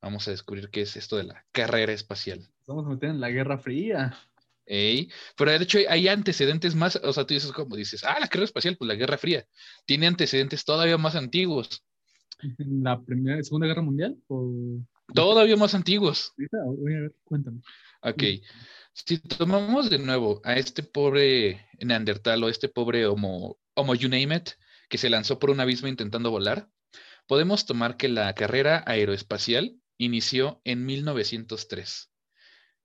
Vamos 0.02 0.26
a 0.28 0.30
descubrir 0.30 0.70
qué 0.70 0.82
es 0.82 0.96
esto 0.96 1.16
de 1.16 1.24
la 1.24 1.44
carrera 1.52 1.92
espacial. 1.92 2.48
Vamos 2.66 2.86
a 2.86 2.90
meter 2.90 3.10
en 3.10 3.20
la 3.20 3.30
Guerra 3.30 3.58
Fría. 3.58 4.16
Pero 5.36 5.50
de 5.50 5.56
hecho 5.56 5.78
hay 5.88 6.06
antecedentes 6.08 6.74
más, 6.74 6.96
o 6.96 7.12
sea, 7.12 7.26
tú 7.26 7.34
dices 7.34 7.50
como 7.52 7.76
dices, 7.76 8.04
ah, 8.04 8.18
la 8.20 8.28
carrera 8.28 8.44
espacial, 8.44 8.76
pues 8.76 8.88
la 8.88 8.94
Guerra 8.94 9.18
Fría. 9.18 9.44
Tiene 9.84 10.06
antecedentes 10.06 10.64
todavía 10.64 10.96
más 10.96 11.16
antiguos. 11.16 11.84
¿La 12.58 13.00
primera, 13.00 13.42
segunda 13.42 13.66
guerra 13.66 13.82
mundial? 13.82 14.16
Todavía 15.12 15.56
más 15.56 15.74
antiguos. 15.74 16.32
Voy 16.36 16.94
a 16.94 17.00
ver, 17.00 17.14
cuéntame. 17.24 17.60
Ok. 18.02 18.22
Si 18.92 19.18
tomamos 19.18 19.90
de 19.90 19.98
nuevo 19.98 20.40
a 20.44 20.54
este 20.54 20.82
pobre 20.82 21.66
Neandertal 21.80 22.42
o 22.44 22.48
este 22.48 22.68
pobre 22.68 23.06
Homo, 23.06 23.58
Homo 23.74 23.94
you 23.94 24.08
name 24.08 24.34
it, 24.34 24.50
que 24.88 24.98
se 24.98 25.10
lanzó 25.10 25.38
por 25.38 25.50
un 25.50 25.60
abismo 25.60 25.88
intentando 25.88 26.30
volar, 26.30 26.68
podemos 27.26 27.66
tomar 27.66 27.96
que 27.96 28.08
la 28.08 28.32
carrera 28.34 28.82
aeroespacial 28.86 29.79
inició 30.00 30.62
en 30.64 30.86
1903, 30.86 32.10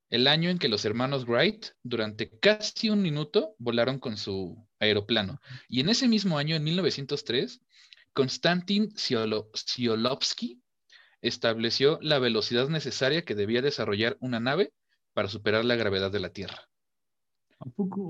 el 0.10 0.28
año 0.28 0.50
en 0.50 0.60
que 0.60 0.68
los 0.68 0.84
hermanos 0.84 1.26
Wright 1.26 1.68
durante 1.82 2.30
casi 2.40 2.90
un 2.90 3.02
minuto 3.02 3.56
volaron 3.58 4.00
con 4.00 4.18
su 4.18 4.68
aeroplano. 4.80 5.40
Y 5.70 5.80
en 5.80 5.88
ese 5.90 6.10
mismo 6.10 6.38
año, 6.38 6.58
en 6.58 6.64
1903, 6.66 7.62
Konstantin 8.14 8.94
Tsiolkovsky 8.94 10.62
estableció 11.22 12.00
la 12.02 12.20
velocidad 12.20 12.68
necesaria 12.68 13.24
que 13.24 13.34
debía 13.34 13.62
desarrollar 13.62 14.18
una 14.20 14.42
nave 14.42 14.74
para 15.14 15.30
superar 15.30 15.64
la 15.64 15.76
gravedad 15.76 16.12
de 16.12 16.20
la 16.20 16.34
Tierra. 16.34 16.70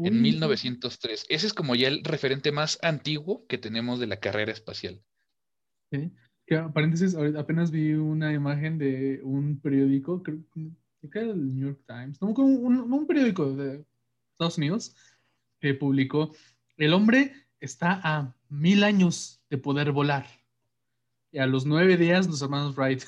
En 0.04 0.20
1903. 0.20 1.28
Ese 1.30 1.46
es 1.46 1.54
como 1.54 1.76
ya 1.76 1.88
el 1.88 2.04
referente 2.04 2.52
más 2.52 2.80
antiguo 2.82 3.46
que 3.46 3.60
tenemos 3.60 4.00
de 4.00 4.08
la 4.08 4.20
carrera 4.20 4.52
espacial. 4.52 5.04
¿Sí? 5.92 6.12
Que, 6.46 6.58
paréntesis, 6.74 7.16
apenas 7.16 7.72
vi 7.72 7.94
una 7.94 8.34
imagen 8.34 8.78
de 8.78 9.22
un 9.24 9.60
periódico, 9.60 10.22
creo, 10.22 10.40
que 10.54 11.20
era 11.20 11.32
el 11.32 11.56
New 11.56 11.70
York 11.70 11.82
Times, 11.88 12.22
no, 12.22 12.30
un, 12.30 12.94
un 12.94 13.08
periódico 13.08 13.56
de 13.56 13.84
Estados 14.32 14.58
Unidos, 14.58 14.96
que 15.60 15.74
publicó, 15.74 16.32
el 16.78 16.94
hombre 16.94 17.34
está 17.60 18.00
a 18.04 18.36
mil 18.50 18.84
años 18.84 19.42
de 19.50 19.58
poder 19.58 19.92
volar. 19.92 20.28
Y 21.32 21.40
a 21.40 21.46
los 21.46 21.66
nueve 21.66 21.98
días 21.98 22.28
los 22.28 22.42
hermanos 22.42 22.76
Wright. 22.76 23.04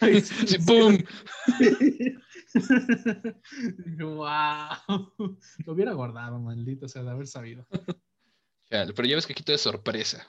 ¡Boom! 0.66 1.04
wow. 3.98 5.12
Lo 5.64 5.72
hubiera 5.72 5.92
guardado, 5.92 6.38
maldito 6.38 6.88
sea, 6.88 7.02
de 7.02 7.10
haber 7.10 7.26
sabido. 7.26 7.66
pero 8.70 9.04
ya 9.04 9.16
ves 9.16 9.26
que 9.26 9.32
aquí 9.32 9.42
todo 9.42 9.56
es 9.56 9.62
sorpresa. 9.62 10.26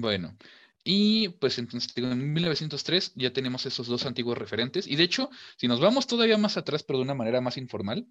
Bueno, 0.00 0.36
y 0.84 1.28
pues 1.40 1.58
entonces 1.58 1.92
en 1.96 2.32
1903 2.32 3.14
ya 3.16 3.32
tenemos 3.32 3.66
esos 3.66 3.88
dos 3.88 4.06
antiguos 4.06 4.38
referentes. 4.38 4.86
Y 4.86 4.94
de 4.94 5.02
hecho, 5.02 5.28
si 5.56 5.66
nos 5.66 5.80
vamos 5.80 6.06
todavía 6.06 6.38
más 6.38 6.56
atrás, 6.56 6.84
pero 6.84 7.00
de 7.00 7.02
una 7.02 7.14
manera 7.14 7.40
más 7.40 7.56
informal, 7.56 8.06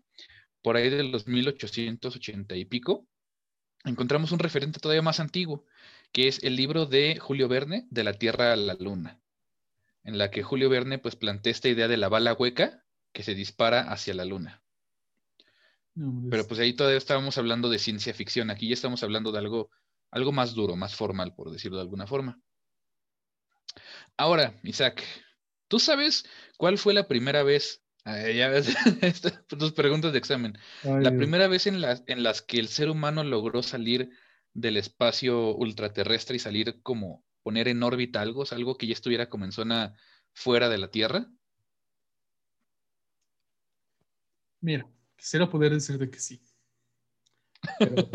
por 0.62 0.76
ahí 0.76 0.90
de 0.90 1.04
los 1.04 1.28
1880 1.28 2.58
y 2.58 2.66
pico, 2.66 3.08
encontramos 3.86 4.34
un 4.34 4.40
referente 4.40 4.82
todavía 4.82 5.02
más 5.02 5.22
antiguo, 5.22 5.64
que 6.12 6.28
es 6.28 6.44
el 6.44 6.58
libro 6.58 6.86
de 6.86 7.18
Julio 7.20 7.48
Verne, 7.48 7.88
De 7.90 8.04
la 8.04 8.14
Tierra 8.14 8.52
a 8.52 8.58
la 8.58 8.74
Luna, 8.74 9.22
en 10.04 10.18
la 10.18 10.30
que 10.30 10.44
Julio 10.44 10.70
Verne 10.70 11.00
pues 11.00 11.16
plantea 11.16 11.52
esta 11.52 11.70
idea 11.70 11.88
de 11.88 11.96
la 11.96 12.10
bala 12.10 12.34
hueca 12.34 12.84
que 13.14 13.24
se 13.24 13.34
dispara 13.34 13.90
hacia 13.90 14.14
la 14.14 14.26
Luna. 14.26 14.62
Pues 15.96 16.06
pero 16.30 16.48
pues 16.48 16.60
ahí 16.60 16.74
todavía 16.74 16.98
estábamos 16.98 17.38
hablando 17.38 17.70
de 17.70 17.80
ciencia 17.80 18.14
ficción, 18.14 18.50
aquí 18.50 18.68
ya 18.68 18.74
estamos 18.74 19.04
hablando 19.04 19.32
de 19.32 19.40
algo 19.40 19.72
algo 20.18 20.32
más 20.32 20.54
duro, 20.54 20.76
más 20.76 20.96
formal, 20.96 21.34
por 21.34 21.52
decirlo 21.52 21.78
de 21.78 21.84
alguna 21.84 22.08
forma. 22.08 22.40
Ahora, 24.18 24.60
Isaac, 24.64 25.04
¿tú 25.68 25.80
sabes 25.80 26.26
cuál 26.58 26.78
fue 26.78 26.94
la 26.94 27.08
primera 27.08 27.44
vez? 27.44 27.84
ya 28.06 28.48
ves, 28.48 28.74
tus 29.48 29.74
preguntas 29.74 30.14
de 30.14 30.20
examen. 30.20 30.58
la 30.84 31.12
primera 31.12 31.48
vez 31.48 31.68
en, 31.68 31.84
en 32.08 32.24
las 32.24 32.42
que 32.42 32.58
el 32.58 32.70
ser 32.70 32.90
humano 32.90 33.24
logró 33.24 33.62
salir 33.62 34.10
del 34.54 34.78
espacio 34.78 35.56
ultraterrestre 35.56 36.38
y 36.38 36.40
salir 36.40 36.82
como 36.82 37.26
poner 37.44 37.68
en 37.68 37.84
órbita 37.84 38.22
algo, 38.22 38.44
algo 38.52 38.78
que 38.78 38.88
ya 38.88 38.94
estuviera 38.94 39.30
como 39.30 39.46
en 39.46 39.52
zona 39.52 39.96
fuera 40.34 40.70
de 40.70 40.78
la 40.78 40.90
Tierra. 40.90 41.28
Mira, 44.62 44.88
quisiera 45.16 45.50
poder 45.50 45.74
decirte 45.74 46.10
que 46.10 46.20
sí. 46.20 46.42
Pero, 47.80 48.10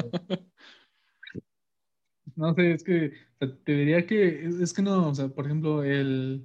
No 2.43 2.55
sé, 2.55 2.73
es 2.73 2.83
que 2.83 3.13
te 3.39 3.73
diría 3.73 4.05
que 4.05 4.47
es, 4.47 4.73
que 4.73 4.83
no, 4.83 5.11
o 5.11 5.15
sea, 5.15 5.29
por 5.29 5.47
ejemplo, 5.47 5.85
el 5.85 6.45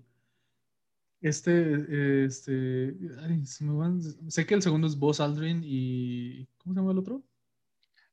este, 1.22 2.24
este, 2.24 2.96
ay, 3.24 3.44
se 3.48 3.64
me 3.64 3.76
van, 3.76 4.00
sé 4.30 4.46
que 4.46 4.54
el 4.54 4.62
segundo 4.62 4.86
es 4.86 4.96
Buzz 4.96 5.20
Aldrin 5.20 5.64
y 5.66 6.46
¿cómo 6.60 6.76
se 6.76 6.80
llama 6.80 6.92
el 6.92 7.00
otro? 7.00 7.24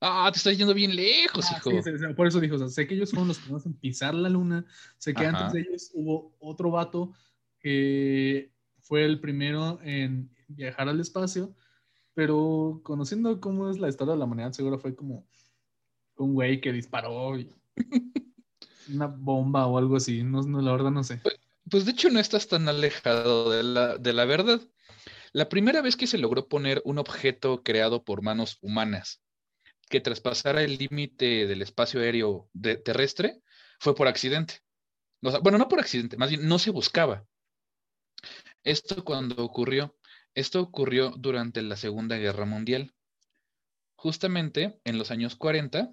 Ah, 0.01 0.27
te 0.33 0.39
estás 0.39 0.57
yendo 0.57 0.73
bien 0.73 0.95
lejos, 0.95 1.45
ah, 1.51 1.57
hijo. 1.57 1.83
Sí, 1.83 1.91
por 2.17 2.25
eso 2.25 2.39
dijo, 2.39 2.55
o 2.55 2.57
sea, 2.57 2.69
sé 2.69 2.87
que 2.87 2.95
ellos 2.95 3.11
fueron 3.11 3.27
los 3.27 3.37
primeros 3.37 3.67
en 3.67 3.75
pisar 3.75 4.15
la 4.15 4.29
luna, 4.29 4.65
sé 4.97 5.13
que 5.13 5.27
antes 5.27 5.53
de 5.53 5.59
ellos 5.59 5.91
hubo 5.93 6.35
otro 6.39 6.71
vato 6.71 7.13
que 7.59 8.51
fue 8.79 9.05
el 9.05 9.19
primero 9.19 9.79
en 9.83 10.31
viajar 10.47 10.89
al 10.89 10.99
espacio, 10.99 11.55
pero 12.15 12.81
conociendo 12.81 13.39
cómo 13.39 13.69
es 13.69 13.77
la 13.77 13.89
historia 13.89 14.13
de 14.13 14.19
la 14.19 14.25
humanidad, 14.25 14.53
seguro 14.53 14.79
fue 14.79 14.95
como 14.95 15.27
un 16.17 16.33
güey 16.33 16.59
que 16.59 16.71
disparó 16.71 17.37
y 17.37 17.47
una 18.89 19.07
bomba 19.07 19.67
o 19.67 19.77
algo 19.77 19.97
así, 19.97 20.23
no, 20.23 20.41
la 20.41 20.71
verdad 20.71 20.91
no 20.91 21.03
sé. 21.03 21.17
Pues, 21.17 21.39
pues, 21.69 21.85
de 21.85 21.91
hecho 21.91 22.09
no 22.09 22.19
estás 22.19 22.47
tan 22.47 22.67
alejado 22.69 23.49
de 23.49 23.63
la, 23.63 23.97
de 23.97 24.13
la 24.13 24.25
verdad. 24.25 24.61
La 25.33 25.49
primera 25.49 25.81
vez 25.81 25.95
que 25.95 26.07
se 26.07 26.17
logró 26.17 26.47
poner 26.47 26.81
un 26.85 26.97
objeto 26.97 27.63
creado 27.63 28.03
por 28.03 28.21
manos 28.21 28.57
humanas 28.61 29.21
que 29.89 30.01
traspasara 30.01 30.63
el 30.63 30.77
límite 30.77 31.47
del 31.47 31.61
espacio 31.61 31.99
aéreo 31.99 32.49
terrestre 32.83 33.41
fue 33.79 33.95
por 33.95 34.07
accidente. 34.07 34.61
bueno, 35.21 35.57
no 35.57 35.67
por 35.67 35.79
accidente, 35.79 36.17
más 36.17 36.29
bien 36.29 36.47
no 36.47 36.59
se 36.59 36.71
buscaba. 36.71 37.25
Esto 38.63 39.03
cuando 39.03 39.43
ocurrió, 39.43 39.95
esto 40.33 40.61
ocurrió 40.61 41.11
durante 41.17 41.61
la 41.61 41.75
Segunda 41.75 42.17
Guerra 42.17 42.45
Mundial. 42.45 42.93
Justamente 43.95 44.79
en 44.83 44.97
los 44.97 45.11
años 45.11 45.35
40, 45.35 45.91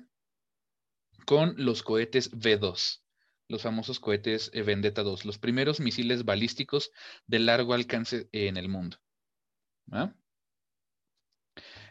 con 1.25 1.55
los 1.57 1.83
cohetes 1.83 2.31
V2, 2.33 3.03
los 3.49 3.63
famosos 3.63 4.01
cohetes 4.01 4.51
eh, 4.55 4.63
Vendetta 4.63 5.03
2, 5.03 5.25
los 5.25 5.39
primeros 5.39 5.81
misiles 5.81 6.25
balísticos 6.25 6.91
de 7.27 7.39
largo 7.39 7.75
alcance 7.75 8.29
en 8.33 8.57
el 8.57 8.69
mundo. 8.69 8.99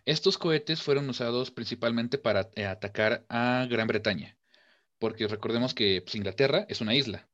Estos 0.06 0.38
cohetes 0.38 0.82
fueron 0.82 1.08
usados 1.10 1.52
principalmente 1.52 2.18
para 2.18 2.50
eh, 2.56 2.66
atacar 2.66 3.26
a 3.30 3.68
Gran 3.70 3.88
Bretaña, 3.88 4.38
porque 4.98 5.28
recordemos 5.28 5.74
que 5.74 6.02
pues, 6.02 6.16
Inglaterra 6.16 6.66
es 6.70 6.82
una 6.82 6.96
isla 6.96 7.30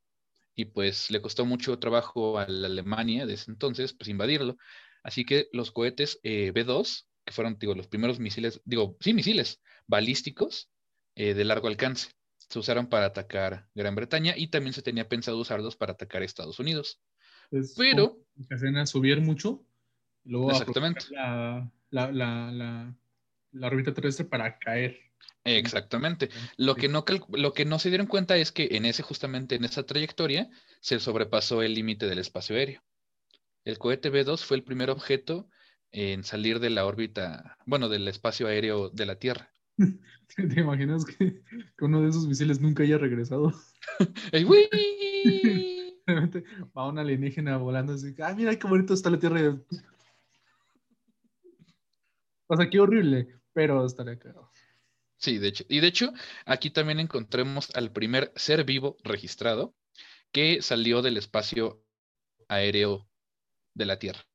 y 0.56 0.66
pues 0.66 1.10
le 1.12 1.22
costó 1.22 1.46
mucho 1.46 1.80
trabajo 1.80 2.40
a 2.40 2.48
la 2.48 2.68
Alemania 2.68 3.26
desde 3.26 3.52
entonces 3.52 3.94
pues, 3.94 4.10
invadirlo. 4.10 4.58
Así 5.04 5.24
que 5.24 5.48
los 5.54 5.72
cohetes 5.72 6.20
eh, 6.24 6.52
B2, 6.54 7.06
que 7.24 7.32
fueron 7.34 7.58
digo, 7.58 7.76
los 7.76 7.88
primeros 7.88 8.20
misiles, 8.20 8.62
digo, 8.66 8.98
sí, 9.00 9.14
misiles 9.14 9.62
balísticos, 9.86 10.70
eh, 11.18 11.34
de 11.34 11.44
largo 11.46 11.68
alcance. 11.68 12.12
Se 12.38 12.60
usaron 12.60 12.88
para 12.88 13.08
atacar 13.08 13.68
Gran 13.74 13.96
Bretaña 13.96 14.36
y 14.38 14.50
también 14.50 14.74
se 14.74 14.84
tenía 14.84 15.10
pensado 15.10 15.40
usarlos 15.40 15.76
para 15.76 15.94
atacar 15.94 16.22
Estados 16.22 16.60
Unidos. 16.60 17.02
Es 17.50 17.74
Pero, 17.76 18.20
hacen 18.52 18.78
a 18.78 18.86
subir 18.86 19.20
mucho. 19.20 19.66
Luego 20.26 20.52
Exactamente. 20.52 21.06
La, 21.10 21.72
la, 21.90 22.12
la, 22.12 22.52
la, 22.52 22.96
la 23.52 23.68
órbita 23.68 23.96
terrestre 23.96 24.26
para 24.26 24.60
caer. 24.60 25.00
exactamente. 25.44 26.30
Lo 26.56 26.76
que, 26.76 26.88
no 26.88 27.04
lo 27.32 27.54
que 27.54 27.66
no 27.66 27.80
se 27.80 27.90
dieron 27.90 28.06
cuenta 28.06 28.38
es 28.38 28.52
que 28.52 28.70
en 28.74 28.86
ese, 28.86 29.02
justamente 29.02 29.56
en 29.56 29.66
esa 29.66 29.88
trayectoria, 29.88 30.52
se 30.82 31.00
sobrepasó 31.00 31.64
el 31.64 31.74
límite 31.74 32.06
del 32.06 32.20
espacio 32.20 32.56
aéreo. 32.56 32.84
El 33.66 33.80
cohete 33.80 34.12
B2 34.12 34.44
fue 34.44 34.58
el 34.58 34.64
primer 34.64 34.92
objeto 34.92 35.50
en 35.92 36.24
salir 36.24 36.60
de 36.60 36.70
la 36.70 36.86
órbita, 36.86 37.58
bueno, 37.66 37.90
del 37.90 38.08
espacio 38.08 38.48
aéreo 38.48 38.92
de 38.92 39.06
la 39.08 39.16
Tierra. 39.16 39.52
¿Te 40.36 40.60
imaginas 40.60 41.06
que, 41.06 41.42
que 41.78 41.86
uno 41.86 42.02
de 42.02 42.10
esos 42.10 42.28
misiles 42.28 42.60
nunca 42.60 42.84
haya 42.84 42.98
regresado? 42.98 43.54
¡Ey, 44.32 44.46
va 46.78 46.88
un 46.88 47.00
alienígena 47.00 47.58
volando 47.58 47.94
así. 47.94 48.16
Ah, 48.20 48.34
mira 48.36 48.58
qué 48.58 48.68
bonito 48.68 48.94
está 48.94 49.10
la 49.10 49.20
Tierra. 49.20 49.58
O 52.48 52.56
sea, 52.56 52.70
qué 52.70 52.80
horrible, 52.80 53.36
pero 53.54 53.86
estaría 53.86 54.18
cagado. 54.18 54.52
Sí, 55.18 55.38
de 55.38 55.50
hecho. 55.50 55.66
Y 55.68 55.80
de 55.80 55.88
hecho, 55.88 56.14
aquí 56.46 56.70
también 56.70 57.00
encontremos 57.00 57.76
al 57.76 57.92
primer 57.92 58.32
ser 58.36 58.64
vivo 58.64 58.98
registrado 59.04 59.76
que 60.32 60.62
salió 60.62 61.02
del 61.02 61.18
espacio 61.18 61.84
aéreo 62.48 63.10
de 63.74 63.86
la 63.86 64.00
Tierra. 64.00 64.26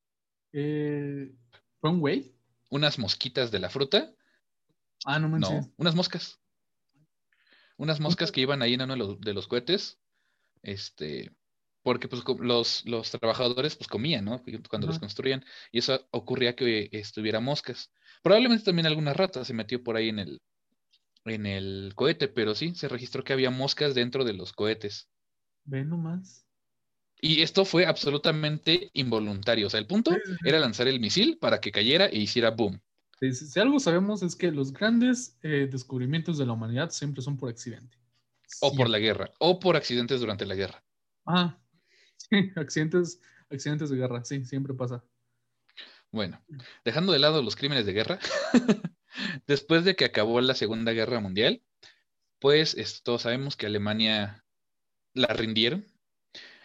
Eh, 0.53 1.33
¿Fue 1.81 1.91
un 1.91 2.01
güey? 2.01 2.35
Unas 2.69 2.99
mosquitas 2.99 3.51
de 3.51 3.61
la 3.61 3.71
fruta 3.71 4.13
Ah, 5.05 5.19
no 5.19 5.29
manches. 5.29 5.51
No, 5.51 5.75
unas 5.77 5.95
moscas. 5.95 6.41
Unas 7.77 8.01
moscas 8.01 8.31
que 8.31 8.41
iban 8.41 8.63
ahí 8.63 8.75
en 8.75 8.83
uno 8.83 8.93
de 8.93 8.99
los, 8.99 9.21
de 9.21 9.35
los 9.35 9.49
cohetes. 9.49 10.01
Este, 10.63 11.33
porque 11.83 12.09
pues 12.09 12.23
los, 12.41 12.85
los 12.87 13.11
trabajadores 13.11 13.77
pues 13.77 13.89
comían, 13.89 14.25
¿no? 14.25 14.43
Cuando 14.69 14.87
los 14.87 14.99
construían. 14.99 15.45
Y 15.73 15.79
eso 15.79 16.07
ocurría 16.13 16.55
que 16.55 16.89
estuviera 16.93 17.41
moscas. 17.41 17.93
Probablemente 18.23 18.65
también 18.65 18.87
alguna 18.87 19.15
rata 19.15 19.45
se 19.45 19.55
metió 19.55 19.83
por 19.83 19.97
ahí 19.97 20.09
en 20.09 20.21
el, 20.21 20.43
en 21.25 21.47
el 21.47 21.93
cohete, 21.95 22.29
pero 22.29 22.55
sí, 22.55 22.75
se 22.75 22.89
registró 22.89 23.25
que 23.25 23.33
había 23.33 23.51
moscas 23.51 23.95
dentro 23.95 24.25
de 24.25 24.35
los 24.35 24.53
cohetes. 24.53 25.09
Ve 25.65 25.85
nomás. 25.85 26.47
Y 27.21 27.43
esto 27.43 27.65
fue 27.65 27.87
absolutamente 27.87 28.91
involuntario. 28.95 29.69
O 29.69 29.71
sea, 29.71 29.81
el 29.81 29.87
punto 29.87 30.11
Sí, 30.11 30.21
sí, 30.25 30.33
sí. 30.33 30.49
era 30.49 30.59
lanzar 30.59 30.89
el 30.89 31.01
misil 31.01 31.39
para 31.39 31.61
que 31.61 31.73
cayera 31.73 32.07
e 32.07 32.19
hiciera 32.19 32.51
boom. 32.51 32.81
Sí, 33.23 33.33
Si, 33.33 33.61
algo 33.61 33.79
sabemos 33.79 34.25
es 34.25 34.35
que 34.35 34.51
los 34.51 34.73
grandes 34.73 35.39
eh, 35.43 35.69
descubrimientos 35.71 36.39
de 36.39 36.47
la 36.47 36.55
humanidad 36.55 36.91
siempre 36.91 37.23
son 37.23 37.37
por 37.37 37.51
accidente. 37.51 37.97
O 38.61 38.75
por 38.75 38.91
la 38.91 38.99
guerra. 38.99 39.31
O 39.39 39.61
por 39.61 39.77
accidentes 39.77 40.19
durante 40.19 40.45
la 40.45 40.57
guerra. 40.57 40.83
Ah, 41.25 41.57
sí, 42.17 42.51
accidentes, 42.57 43.21
accidentes 43.49 43.91
de 43.91 43.97
guerra, 43.97 44.25
sí, 44.25 44.45
siempre 44.45 44.75
pasa. 44.75 45.05
Bueno, 46.11 46.45
dejando 46.85 47.13
de 47.13 47.21
lado 47.21 47.43
los 47.43 47.55
crímenes 47.55 47.87
de 47.87 47.93
guerra, 47.93 48.19
después 49.47 49.85
de 49.85 49.95
que 49.95 50.05
acabó 50.05 50.41
la 50.41 50.57
Segunda 50.57 50.91
Guerra 50.91 51.21
Mundial, 51.21 51.63
pues 52.41 52.75
es- 52.75 53.05
todos 53.05 53.23
sabemos 53.23 53.57
que 53.57 53.67
Alemania 53.67 54.45
la 55.15 55.29
rindieron 55.29 55.87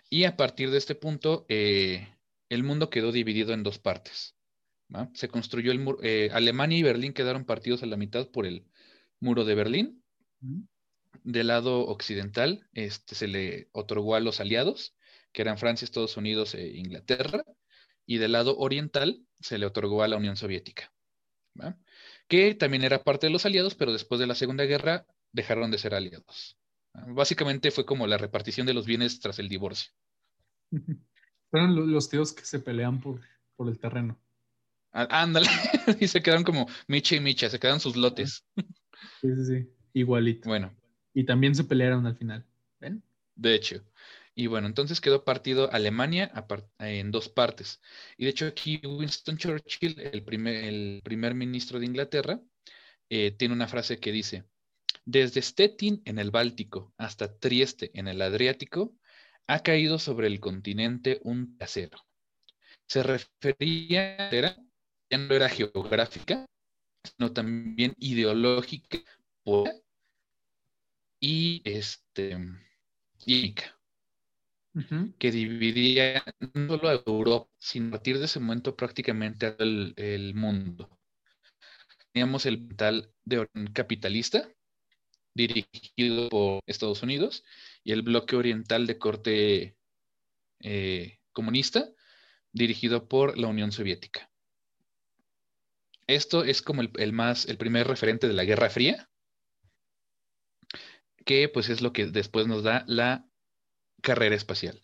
y 0.09 0.23
a 0.23 0.37
partir 0.37 0.71
de 0.71 0.79
este 0.79 0.95
punto 0.95 1.45
eh, 1.49 2.17
el 2.49 2.63
mundo 2.63 2.89
quedó 2.89 3.11
dividido 3.11 3.53
en 3.53 3.61
dos 3.61 3.77
partes. 3.77 4.36
¿Va? 4.93 5.09
Se 5.13 5.27
construyó 5.27 5.71
el 5.71 5.79
muro, 5.79 5.99
eh, 6.01 6.29
Alemania 6.33 6.77
y 6.77 6.83
Berlín 6.83 7.13
quedaron 7.13 7.45
partidos 7.45 7.83
a 7.83 7.87
la 7.87 7.97
mitad 7.97 8.27
por 8.29 8.45
el 8.45 8.65
muro 9.19 9.45
de 9.45 9.55
Berlín. 9.55 10.03
Del 11.23 11.47
lado 11.47 11.87
occidental 11.87 12.67
este, 12.73 13.15
se 13.15 13.27
le 13.27 13.69
otorgó 13.71 14.15
a 14.15 14.19
los 14.19 14.39
aliados, 14.39 14.95
que 15.31 15.41
eran 15.41 15.57
Francia, 15.57 15.85
Estados 15.85 16.15
Unidos 16.17 16.53
e 16.55 16.77
Inglaterra, 16.77 17.43
y 18.05 18.17
del 18.17 18.31
lado 18.33 18.57
oriental 18.57 19.25
se 19.41 19.57
le 19.57 19.65
otorgó 19.65 20.03
a 20.03 20.07
la 20.07 20.17
Unión 20.17 20.37
Soviética, 20.37 20.93
¿va? 21.59 21.77
que 22.27 22.55
también 22.55 22.83
era 22.83 23.03
parte 23.03 23.27
de 23.27 23.33
los 23.33 23.45
aliados, 23.45 23.75
pero 23.75 23.91
después 23.91 24.19
de 24.19 24.27
la 24.27 24.35
Segunda 24.35 24.63
Guerra 24.65 25.05
dejaron 25.33 25.71
de 25.71 25.77
ser 25.77 25.93
aliados. 25.93 26.57
Básicamente 26.93 27.71
fue 27.71 27.85
como 27.85 28.07
la 28.07 28.17
repartición 28.17 28.65
de 28.65 28.73
los 28.73 28.85
bienes 28.85 29.19
tras 29.19 29.39
el 29.39 29.49
divorcio. 29.49 29.91
Fueron 31.51 31.75
lo- 31.75 31.85
los 31.85 32.09
tíos 32.09 32.33
que 32.33 32.45
se 32.45 32.59
pelean 32.59 33.01
por, 33.01 33.21
por 33.55 33.67
el 33.69 33.79
terreno. 33.79 34.19
Á- 34.97 35.21
Ándale, 35.21 35.47
y 35.99 36.07
se 36.07 36.21
quedaron 36.21 36.43
como 36.43 36.67
Micha 36.87 37.15
y 37.15 37.19
Micha, 37.19 37.49
se 37.49 37.59
quedaron 37.59 37.79
sus 37.79 37.95
lotes. 37.95 38.43
Sí, 39.21 39.35
sí, 39.35 39.45
sí, 39.45 39.69
igualito. 39.93 40.49
Bueno, 40.49 40.75
Y 41.13 41.25
también 41.25 41.55
se 41.55 41.63
pelearon 41.63 42.05
al 42.05 42.15
final. 42.17 42.45
¿Ven? 42.79 43.03
De 43.35 43.55
hecho. 43.55 43.83
Y 44.35 44.47
bueno, 44.47 44.67
entonces 44.67 45.01
quedó 45.01 45.23
partido 45.23 45.71
Alemania 45.71 46.31
en 46.79 47.11
dos 47.11 47.27
partes. 47.29 47.81
Y 48.17 48.25
de 48.25 48.29
hecho 48.31 48.45
aquí 48.45 48.79
Winston 48.83 49.37
Churchill, 49.37 49.99
el 49.99 50.23
primer, 50.23 50.55
el 50.63 51.01
primer 51.03 51.33
ministro 51.33 51.79
de 51.79 51.87
Inglaterra, 51.87 52.39
eh, 53.09 53.31
tiene 53.31 53.53
una 53.55 53.67
frase 53.67 53.99
que 53.99 54.11
dice, 54.11 54.45
desde 55.05 55.41
Stettin 55.41 56.01
en 56.05 56.19
el 56.19 56.31
Báltico 56.31 56.93
hasta 56.97 57.37
Trieste 57.39 57.91
en 57.93 58.07
el 58.07 58.21
Adriático, 58.21 58.95
ha 59.47 59.59
caído 59.63 59.97
sobre 59.99 60.27
el 60.27 60.39
continente 60.39 61.19
un 61.23 61.57
trasero. 61.57 61.99
Se 62.87 63.03
refería, 63.03 64.29
ya 65.09 65.17
no 65.17 65.33
era 65.33 65.49
geográfica, 65.49 66.45
sino 67.03 67.31
también 67.31 67.93
ideológica 67.97 68.99
y 71.19 71.61
este 71.65 72.37
y 73.25 73.55
que 75.17 75.31
dividía 75.31 76.23
no 76.53 76.77
solo 76.77 76.89
a 76.89 77.03
Europa, 77.05 77.49
sino 77.57 77.87
a 77.87 77.91
partir 77.91 78.19
de 78.19 78.25
ese 78.25 78.39
momento 78.39 78.75
prácticamente 78.75 79.55
el, 79.59 79.93
el 79.97 80.35
mundo. 80.35 80.89
Teníamos 82.11 82.45
el 82.45 82.75
tal 82.75 83.11
de 83.25 83.39
origen 83.39 83.73
capitalista, 83.73 84.49
dirigido 85.33 86.29
por 86.29 86.61
Estados 86.67 87.03
Unidos, 87.03 87.43
y 87.83 87.91
el 87.91 88.01
bloque 88.01 88.35
oriental 88.35 88.87
de 88.87 88.97
corte 88.97 89.77
eh, 90.59 91.19
comunista, 91.31 91.89
dirigido 92.51 93.07
por 93.07 93.37
la 93.37 93.47
Unión 93.47 93.71
Soviética. 93.71 94.26
Esto 96.07 96.43
es 96.43 96.61
como 96.61 96.81
el, 96.81 96.91
el 96.97 97.13
más, 97.13 97.45
el 97.45 97.57
primer 97.57 97.87
referente 97.87 98.27
de 98.27 98.33
la 98.33 98.45
Guerra 98.45 98.69
Fría, 98.69 99.09
que 101.25 101.49
pues 101.49 101.69
es 101.69 101.81
lo 101.81 101.93
que 101.93 102.07
después 102.07 102.47
nos 102.47 102.63
da 102.63 102.83
la 102.87 103.27
carrera 104.01 104.35
espacial. 104.35 104.81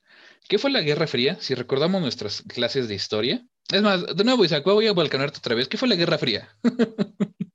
¿Qué 0.47 0.59
fue 0.59 0.69
la 0.69 0.81
Guerra 0.81 1.07
Fría? 1.07 1.37
Si 1.39 1.55
recordamos 1.55 2.01
nuestras 2.01 2.41
clases 2.43 2.87
de 2.87 2.95
historia. 2.95 3.47
Es 3.71 3.81
más, 3.81 4.05
de 4.05 4.23
nuevo, 4.23 4.43
Isaac, 4.43 4.63
voy 4.65 4.87
a 4.87 4.93
volcanarte 4.93 5.39
otra 5.39 5.55
vez. 5.55 5.67
¿Qué 5.69 5.77
fue 5.77 5.87
la 5.87 5.95
Guerra 5.95 6.17
Fría? 6.17 6.49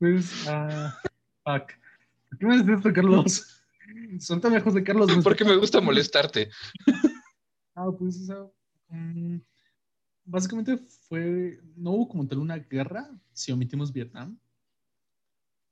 Pues, 0.00 0.46
ah, 0.48 1.00
fuck. 1.44 1.72
¿Por 2.28 2.38
qué 2.38 2.46
me 2.46 2.58
dices 2.58 2.76
esto, 2.76 2.92
Carlos? 2.92 3.64
Son 4.18 4.40
tan 4.40 4.52
lejos 4.52 4.74
de 4.74 4.82
Carlos. 4.82 5.10
Porque 5.24 5.44
me 5.44 5.56
gusta 5.56 5.80
molestarte. 5.80 6.50
Ah, 7.74 7.90
pues, 7.96 8.20
o 8.20 8.24
sea, 8.26 8.36
mm, 8.88 9.38
básicamente 10.24 10.78
fue, 11.08 11.60
no 11.76 11.92
hubo 11.92 12.08
como 12.08 12.26
tal 12.26 12.38
una 12.38 12.56
guerra, 12.58 13.10
si 13.32 13.52
omitimos 13.52 13.92
Vietnam. 13.92 14.38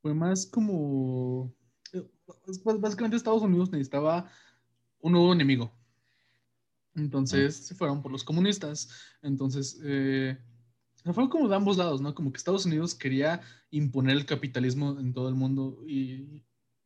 Fue 0.00 0.14
más 0.14 0.46
como, 0.46 1.54
eh, 1.92 2.04
bás- 2.64 2.80
básicamente 2.80 3.16
Estados 3.16 3.42
Unidos 3.42 3.70
necesitaba 3.70 4.30
un 5.00 5.12
nuevo 5.12 5.32
enemigo. 5.32 5.72
Entonces 6.94 7.56
se 7.56 7.74
fueron 7.74 8.02
por 8.02 8.12
los 8.12 8.24
comunistas. 8.24 8.88
Entonces, 9.22 9.80
eh, 9.84 10.36
fueron 11.04 11.28
como 11.28 11.48
de 11.48 11.56
ambos 11.56 11.76
lados, 11.78 12.00
¿no? 12.00 12.14
Como 12.14 12.32
que 12.32 12.36
Estados 12.36 12.66
Unidos 12.66 12.94
quería 12.94 13.40
imponer 13.70 14.16
el 14.16 14.26
capitalismo 14.26 14.98
en 15.00 15.12
todo 15.14 15.28
el 15.28 15.34
mundo 15.34 15.82
y, 15.86 16.42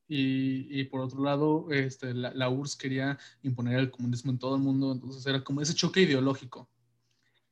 y, 0.09 0.81
y 0.81 0.85
por 0.85 1.00
otro 1.00 1.22
lado, 1.24 1.66
este, 1.70 2.14
la, 2.14 2.33
la 2.33 2.48
URSS 2.48 2.79
quería 2.79 3.18
imponer 3.42 3.79
el 3.81 3.90
comunismo 3.90 4.31
en 4.31 4.38
todo 4.38 4.55
el 4.57 4.62
mundo. 4.62 4.92
Entonces 4.92 5.26
era 5.26 5.42
como 5.42 5.61
ese 5.61 5.74
choque 5.74 6.02
ideológico 6.02 6.68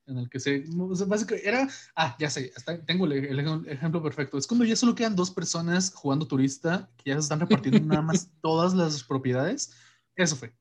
en 0.06 0.18
el 0.18 0.28
que 0.28 0.38
se, 0.40 0.64
o 0.78 0.94
sea, 0.94 1.06
básicamente 1.06 1.48
era, 1.48 1.68
ah, 1.96 2.14
ya 2.18 2.28
sé, 2.28 2.52
hasta 2.56 2.84
tengo 2.84 3.06
el, 3.06 3.12
el 3.12 3.38
ej- 3.40 3.66
ejemplo 3.68 4.02
perfecto. 4.02 4.36
Es 4.38 4.46
cuando 4.46 4.64
ya 4.64 4.76
solo 4.76 4.94
quedan 4.94 5.16
dos 5.16 5.30
personas 5.30 5.92
jugando 5.94 6.26
turista, 6.26 6.90
que 6.98 7.10
ya 7.10 7.14
se 7.14 7.20
están 7.20 7.40
repartiendo 7.40 7.80
nada 7.80 8.02
más 8.02 8.28
todas 8.42 8.74
las 8.74 9.02
propiedades. 9.04 9.72
Eso 10.16 10.36
fue. 10.36 10.52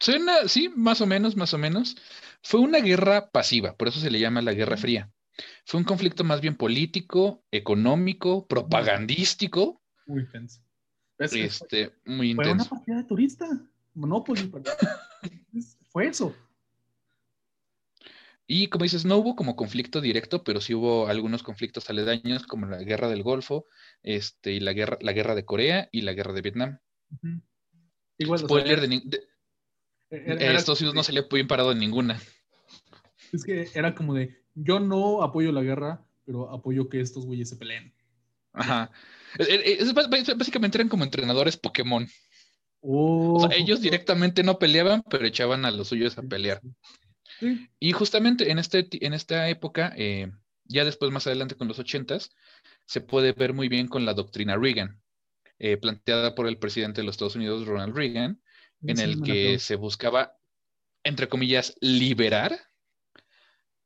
Suena, 0.00 0.48
sí, 0.48 0.68
más 0.74 1.00
o 1.00 1.06
menos, 1.06 1.36
más 1.36 1.54
o 1.54 1.58
menos. 1.58 1.96
Fue 2.42 2.60
una 2.60 2.78
guerra 2.78 3.30
pasiva, 3.30 3.76
por 3.76 3.88
eso 3.88 4.00
se 4.00 4.10
le 4.10 4.20
llama 4.20 4.42
la 4.42 4.52
Guerra 4.52 4.76
Fría. 4.76 5.10
Fue 5.64 5.78
un 5.78 5.84
conflicto 5.84 6.24
más 6.24 6.40
bien 6.40 6.56
político, 6.56 7.42
económico, 7.50 8.46
propagandístico, 8.46 9.82
Muy 10.06 10.22
intenso. 10.22 10.60
Este, 11.18 11.92
muy 12.04 12.34
fue 12.34 12.44
una 12.44 12.52
intenso. 12.52 12.70
partida 12.70 12.96
de 12.96 13.04
turista. 13.04 13.46
Monopoly. 13.94 14.52
fue 15.90 16.08
eso. 16.08 16.34
Y 18.46 18.68
como 18.68 18.82
dices, 18.82 19.04
no 19.06 19.16
hubo 19.16 19.36
como 19.36 19.56
conflicto 19.56 20.00
directo, 20.00 20.44
pero 20.44 20.60
sí 20.60 20.74
hubo 20.74 21.08
algunos 21.08 21.42
conflictos 21.42 21.88
aledaños, 21.88 22.46
como 22.46 22.66
la 22.66 22.78
guerra 22.82 23.08
del 23.08 23.22
Golfo, 23.22 23.66
este, 24.02 24.52
y 24.52 24.60
la 24.60 24.72
guerra, 24.74 24.98
la 25.00 25.12
guerra 25.12 25.34
de 25.34 25.44
Corea 25.46 25.88
y 25.92 26.02
la 26.02 26.12
guerra 26.12 26.34
de 26.34 26.42
Vietnam. 26.42 26.78
Ujú. 27.10 27.40
Igual, 28.18 28.36
o 28.36 28.38
sea, 28.38 28.46
Spoiler 28.48 28.80
de, 28.82 28.88
de- 29.04 29.28
Era- 30.10 30.34
Eh, 30.34 30.44
era 30.50 30.58
Estados 30.58 30.80
Unidos 30.80 30.94
no 30.94 31.00
de- 31.00 31.04
salía 31.06 31.26
bien 31.30 31.48
parado 31.48 31.72
en 31.72 31.78
ninguna. 31.78 32.20
Es 33.32 33.44
que 33.44 33.66
era 33.74 33.94
como 33.94 34.14
de, 34.14 34.36
yo 34.54 34.78
no 34.78 35.22
apoyo 35.22 35.50
la 35.50 35.62
guerra, 35.62 36.04
pero 36.26 36.50
apoyo 36.52 36.88
que 36.88 37.00
estos 37.00 37.24
güeyes 37.26 37.48
se 37.48 37.56
peleen. 37.56 37.92
Ajá. 38.52 38.90
Es- 39.38 39.48
es- 39.48 39.80
es- 39.80 39.94
bás- 39.94 40.08
básicamente 40.36 40.76
eran 40.76 40.88
como 40.88 41.02
entrenadores 41.04 41.56
Pokémon. 41.56 42.06
O 42.80 43.36
Oh, 43.42 43.48
sea, 43.48 43.56
ellos 43.58 43.80
directamente 43.80 44.42
no 44.42 44.58
peleaban, 44.58 45.02
pero 45.10 45.26
echaban 45.26 45.64
a 45.64 45.70
los 45.70 45.88
suyos 45.88 46.16
a 46.18 46.22
pelear. 46.22 46.60
Sí. 47.40 47.68
Y 47.78 47.92
justamente 47.92 48.50
en, 48.50 48.58
este, 48.58 48.88
en 49.04 49.14
esta 49.14 49.48
época, 49.48 49.92
eh, 49.96 50.30
ya 50.64 50.84
después 50.84 51.10
más 51.10 51.26
adelante 51.26 51.56
con 51.56 51.68
los 51.68 51.78
ochentas, 51.78 52.30
se 52.86 53.00
puede 53.00 53.32
ver 53.32 53.52
muy 53.54 53.68
bien 53.68 53.88
con 53.88 54.04
la 54.04 54.14
doctrina 54.14 54.56
Reagan, 54.56 55.02
eh, 55.58 55.76
planteada 55.76 56.34
por 56.34 56.46
el 56.46 56.58
presidente 56.58 57.00
de 57.00 57.06
los 57.06 57.14
Estados 57.14 57.36
Unidos, 57.36 57.66
Ronald 57.66 57.96
Reagan, 57.96 58.42
en 58.82 58.96
Sí, 58.96 59.02
el 59.02 59.22
que 59.22 59.58
se 59.58 59.76
buscaba, 59.76 60.36
entre 61.02 61.28
comillas, 61.28 61.74
liberar 61.80 62.58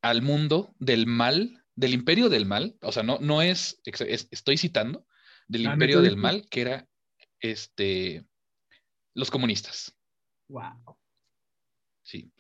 al 0.03 0.23
mundo 0.23 0.75
del 0.79 1.07
mal, 1.07 1.65
del 1.75 1.95
imperio 1.95 2.29
del 2.29 2.47
mal, 2.47 2.77
o 2.83 2.93
sea, 2.93 3.03
no, 3.03 3.19
no 3.21 3.43
es, 3.43 3.81
estoy 3.85 4.57
citando, 4.57 5.07
del 5.47 5.67
Ah, 5.67 5.73
imperio 5.73 6.01
¿neta 6.01 6.11
del 6.11 6.17
mal, 6.17 6.47
que 6.51 6.61
era 6.61 6.89
este, 7.41 8.27
los 9.15 9.31
comunistas. 9.31 9.97
Wow. 10.49 10.99
Sí. 12.03 12.33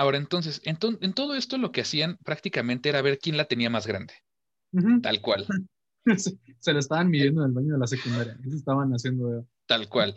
Ahora, 0.00 0.16
entonces, 0.18 0.60
en, 0.64 0.76
to- 0.76 0.98
en 1.02 1.12
todo 1.12 1.34
esto 1.34 1.58
lo 1.58 1.72
que 1.72 1.82
hacían 1.82 2.16
prácticamente 2.24 2.88
era 2.88 3.02
ver 3.02 3.18
quién 3.18 3.36
la 3.36 3.44
tenía 3.44 3.68
más 3.68 3.86
grande, 3.86 4.14
tal 5.02 5.20
cual, 5.20 5.46
se, 6.16 6.38
se 6.58 6.72
lo 6.72 6.78
estaban 6.78 7.10
midiendo 7.10 7.42
en 7.42 7.48
el 7.48 7.52
baño 7.54 7.72
de 7.74 7.78
la 7.78 7.86
secundaria. 7.86 8.34
Eso 8.46 8.56
estaban 8.56 8.90
haciendo. 8.92 9.46
tal 9.66 9.88
cual. 9.88 10.14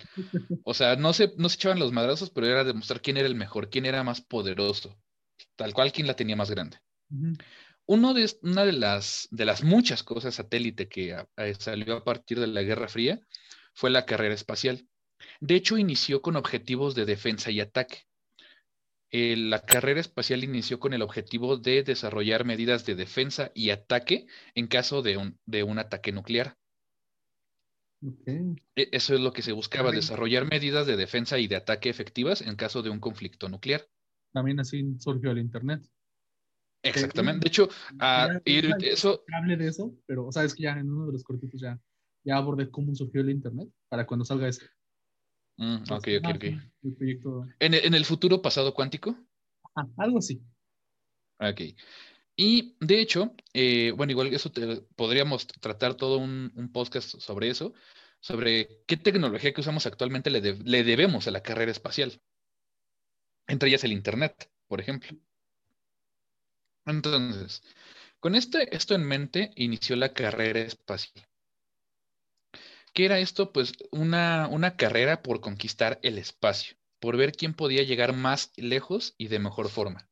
O 0.64 0.74
sea, 0.74 0.96
no 0.96 1.12
se, 1.12 1.34
no 1.38 1.50
se 1.50 1.56
echaban 1.56 1.80
los 1.80 1.92
madrazos, 1.92 2.30
pero 2.30 2.48
era 2.48 2.64
demostrar 2.64 3.02
quién 3.02 3.18
era 3.18 3.28
el 3.28 3.36
mejor, 3.36 3.70
quién 3.70 3.86
era 3.86 4.04
más 4.04 4.22
poderoso, 4.22 4.98
tal 5.58 5.74
cual, 5.74 5.92
quién 5.92 6.08
la 6.08 6.16
tenía 6.16 6.36
más 6.38 6.50
grande. 6.50 6.78
Uno 7.86 8.14
de, 8.14 8.32
una 8.42 8.64
de 8.64 8.72
las, 8.72 9.28
de 9.32 9.44
las 9.46 9.64
muchas 9.64 10.04
cosas 10.04 10.36
satélite 10.36 10.88
que 10.88 11.14
a- 11.14 11.28
a- 11.36 11.54
salió 11.56 11.98
a 11.98 12.04
partir 12.06 12.40
de 12.40 12.48
la 12.48 12.62
Guerra 12.64 12.88
Fría 12.88 13.20
fue 13.74 13.90
la 13.90 14.06
carrera 14.06 14.34
espacial. 14.34 14.88
De 15.42 15.56
hecho, 15.56 15.78
inició 15.78 16.22
con 16.22 16.38
objetivos 16.38 16.96
de 16.96 17.06
defensa 17.06 17.52
y 17.52 17.60
ataque. 17.60 18.04
Eh, 19.16 19.38
la 19.38 19.62
carrera 19.62 20.00
espacial 20.00 20.44
inició 20.44 20.80
con 20.80 20.92
el 20.92 21.04
objetivo 21.04 21.56
de 21.58 21.84
desarrollar 21.84 22.46
medidas 22.46 22.84
de 22.88 22.96
defensa 22.96 23.52
y 23.54 23.70
ataque 23.70 24.26
en 24.56 24.66
caso 24.66 25.04
de 25.04 25.18
un, 25.18 25.38
de 25.46 25.62
un 25.62 25.78
ataque 25.78 26.12
nuclear. 26.12 26.58
Ok. 28.04 28.28
E- 28.76 28.90
Eso 28.92 29.14
es 29.14 29.20
lo 29.20 29.32
que 29.32 29.44
se 29.44 29.52
buscaba, 29.52 29.92
desarrollar 29.92 30.50
medidas 30.50 30.88
de 30.88 30.98
defensa 30.98 31.38
y 31.38 31.48
de 31.48 31.58
ataque 31.58 31.90
efectivas 31.90 32.42
en 32.42 32.56
caso 32.56 32.82
de 32.82 32.90
un 32.90 33.00
conflicto 33.00 33.50
nuclear. 33.50 33.88
También 34.32 34.60
así 34.60 34.84
surgió 34.98 35.30
el 35.30 35.38
Internet. 35.38 35.84
Exactamente. 36.82 37.44
De 37.44 37.50
hecho, 37.50 37.70
ah, 38.00 38.42
y 38.44 38.66
eso, 38.88 39.24
hable 39.32 39.58
de 39.58 39.68
eso, 39.68 39.94
pero 40.08 40.32
sabes 40.32 40.56
que 40.56 40.64
ya 40.64 40.72
en 40.72 40.90
uno 40.90 41.06
de 41.06 41.14
los 41.14 41.24
cortitos 41.24 41.62
ya, 41.62 41.80
ya 42.24 42.38
abordé 42.38 42.72
cómo 42.72 42.96
surgió 42.96 43.22
el 43.22 43.30
Internet 43.30 43.70
para 43.90 44.08
cuando 44.08 44.26
salga 44.26 44.48
este. 44.48 44.66
Mm, 45.58 45.84
ok, 45.84 46.08
ok, 46.20 46.28
ok. 46.36 46.44
sí, 46.44 46.60
El 46.84 46.94
proyecto. 46.96 47.46
En 47.60 47.74
el- 47.74 47.86
en 47.86 47.94
el 47.94 48.06
futuro 48.06 48.42
pasado 48.42 48.74
cuántico. 48.74 49.16
Ah, 49.76 49.88
algo 49.98 50.20
así. 50.20 50.42
Ok. 51.40 51.62
Y 52.36 52.76
de 52.80 53.00
hecho, 53.02 53.36
eh, 53.54 53.92
bueno, 53.96 54.12
igual 54.12 54.34
eso 54.34 54.52
te- 54.52 54.82
podríamos 54.96 55.46
tratar 55.48 55.96
todo 55.96 56.18
un, 56.18 56.52
un 56.56 56.72
podcast 56.72 57.20
sobre 57.20 57.50
eso, 57.50 57.74
sobre 58.20 58.84
qué 58.88 58.98
tecnología 58.98 59.54
que 59.54 59.62
usamos 59.62 59.86
actualmente 59.86 60.30
le, 60.32 60.42
de- 60.42 60.56
le 60.64 60.84
debemos 60.84 61.28
a 61.28 61.32
la 61.32 61.44
carrera 61.44 61.72
espacial. 61.72 62.20
Entre 63.48 63.70
ellas 63.70 63.84
el 63.84 63.92
Internet, 63.92 64.50
por 64.68 64.80
ejemplo. 64.80 65.16
Entonces, 66.86 67.62
con 68.20 68.36
este, 68.36 68.76
esto 68.76 68.96
en 68.96 69.04
mente, 69.06 69.52
inició 69.56 69.96
la 69.96 70.14
carrera 70.14 70.60
espacial. 70.62 71.26
¿Qué 72.94 73.06
era 73.06 73.20
esto? 73.20 73.52
Pues 73.52 73.74
una, 73.92 74.48
una 74.48 74.78
carrera 74.78 75.24
por 75.24 75.42
conquistar 75.42 76.00
el 76.04 76.18
espacio, 76.18 76.78
por 77.00 77.18
ver 77.18 77.32
quién 77.32 77.54
podía 77.54 77.84
llegar 77.84 78.14
más 78.14 78.52
lejos 78.56 79.16
y 79.18 79.28
de 79.28 79.40
mejor 79.40 79.70
forma. 79.70 80.08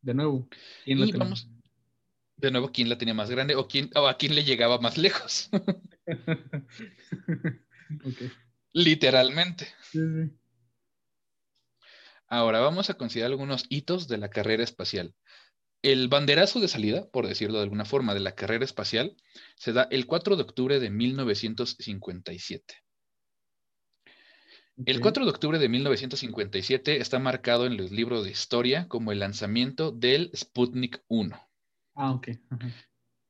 De 0.00 0.14
nuevo. 0.14 0.48
¿quién 0.84 1.00
la 1.00 1.06
Y 1.06 1.12
tenía? 1.12 1.26
vamos, 1.26 1.48
de 2.36 2.50
nuevo, 2.50 2.70
quién 2.72 2.88
la 2.88 2.98
tenía 2.98 3.14
más 3.14 3.30
grande 3.30 3.54
o, 3.56 3.68
quién, 3.68 3.90
o 3.94 4.06
a 4.06 4.16
quién 4.16 4.34
le 4.34 4.44
llegaba 4.44 4.78
más 4.78 4.98
lejos, 4.98 5.50
literalmente. 8.72 9.66
Sí, 9.80 9.98
sí. 9.98 10.30
Ahora 12.28 12.60
vamos 12.60 12.90
a 12.90 12.94
considerar 12.94 13.32
algunos 13.32 13.66
hitos 13.68 14.08
de 14.08 14.18
la 14.18 14.30
carrera 14.30 14.64
espacial. 14.64 15.14
El 15.86 16.08
banderazo 16.08 16.58
de 16.58 16.66
salida, 16.66 17.08
por 17.12 17.28
decirlo 17.28 17.58
de 17.58 17.62
alguna 17.62 17.84
forma, 17.84 18.12
de 18.12 18.18
la 18.18 18.34
carrera 18.34 18.64
espacial 18.64 19.14
se 19.54 19.72
da 19.72 19.86
el 19.92 20.06
4 20.06 20.34
de 20.34 20.42
octubre 20.42 20.80
de 20.80 20.90
1957. 20.90 22.74
El 24.84 24.96
Ok. 24.96 25.02
4 25.02 25.24
de 25.24 25.30
octubre 25.30 25.58
de 25.60 25.68
1957 25.68 27.00
está 27.00 27.20
marcado 27.20 27.66
en 27.66 27.76
los 27.76 27.92
libros 27.92 28.24
de 28.24 28.32
historia 28.32 28.88
como 28.88 29.12
el 29.12 29.20
lanzamiento 29.20 29.92
del 29.92 30.32
Sputnik 30.34 31.04
1. 31.06 31.40
Ah, 31.94 32.10
ok. 32.10 32.30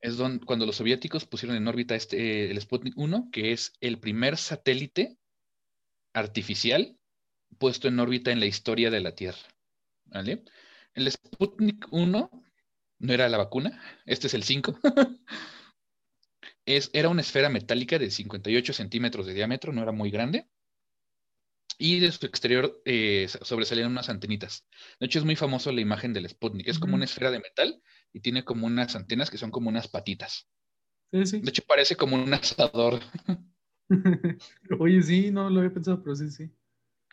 Es 0.00 0.16
don- 0.16 0.38
cuando 0.38 0.64
los 0.64 0.76
soviéticos 0.76 1.26
pusieron 1.26 1.58
en 1.58 1.68
órbita 1.68 1.94
este, 1.94 2.50
el 2.50 2.58
Sputnik 2.58 2.96
1, 2.96 3.28
que 3.30 3.52
es 3.52 3.74
el 3.80 3.98
primer 3.98 4.38
satélite 4.38 5.18
artificial 6.14 6.96
puesto 7.58 7.86
en 7.88 8.00
órbita 8.00 8.32
en 8.32 8.40
la 8.40 8.46
historia 8.46 8.90
de 8.90 9.00
la 9.00 9.14
Tierra. 9.14 9.46
¿Vale? 10.06 10.42
El 10.94 11.10
Sputnik 11.12 11.86
1 11.90 12.30
no 12.98 13.12
era 13.12 13.28
la 13.28 13.38
vacuna, 13.38 13.80
este 14.04 14.26
es 14.26 14.34
el 14.34 14.42
5. 14.42 14.78
es, 16.66 16.90
era 16.92 17.08
una 17.08 17.20
esfera 17.20 17.48
metálica 17.48 17.98
de 17.98 18.10
58 18.10 18.72
centímetros 18.72 19.26
de 19.26 19.34
diámetro, 19.34 19.72
no 19.72 19.82
era 19.82 19.92
muy 19.92 20.10
grande. 20.10 20.48
Y 21.78 22.00
de 22.00 22.10
su 22.10 22.24
exterior 22.24 22.80
eh, 22.86 23.28
sobresalían 23.42 23.90
unas 23.90 24.08
antenitas. 24.08 24.66
De 24.98 25.06
hecho, 25.06 25.18
es 25.18 25.26
muy 25.26 25.36
famoso 25.36 25.70
la 25.72 25.82
imagen 25.82 26.14
del 26.14 26.28
Sputnik. 26.28 26.68
Es 26.68 26.78
como 26.78 26.94
una 26.94 27.04
esfera 27.04 27.30
de 27.30 27.38
metal 27.38 27.82
y 28.14 28.20
tiene 28.20 28.44
como 28.44 28.66
unas 28.66 28.96
antenas 28.96 29.30
que 29.30 29.36
son 29.36 29.50
como 29.50 29.68
unas 29.68 29.88
patitas. 29.88 30.48
Sí, 31.12 31.26
sí. 31.26 31.40
De 31.40 31.50
hecho, 31.50 31.62
parece 31.68 31.94
como 31.94 32.16
un 32.16 32.32
asador. 32.32 33.00
Oye, 34.80 35.02
sí, 35.02 35.30
no 35.30 35.50
lo 35.50 35.60
había 35.60 35.74
pensado, 35.74 36.02
pero 36.02 36.16
sí, 36.16 36.30
sí. 36.30 36.50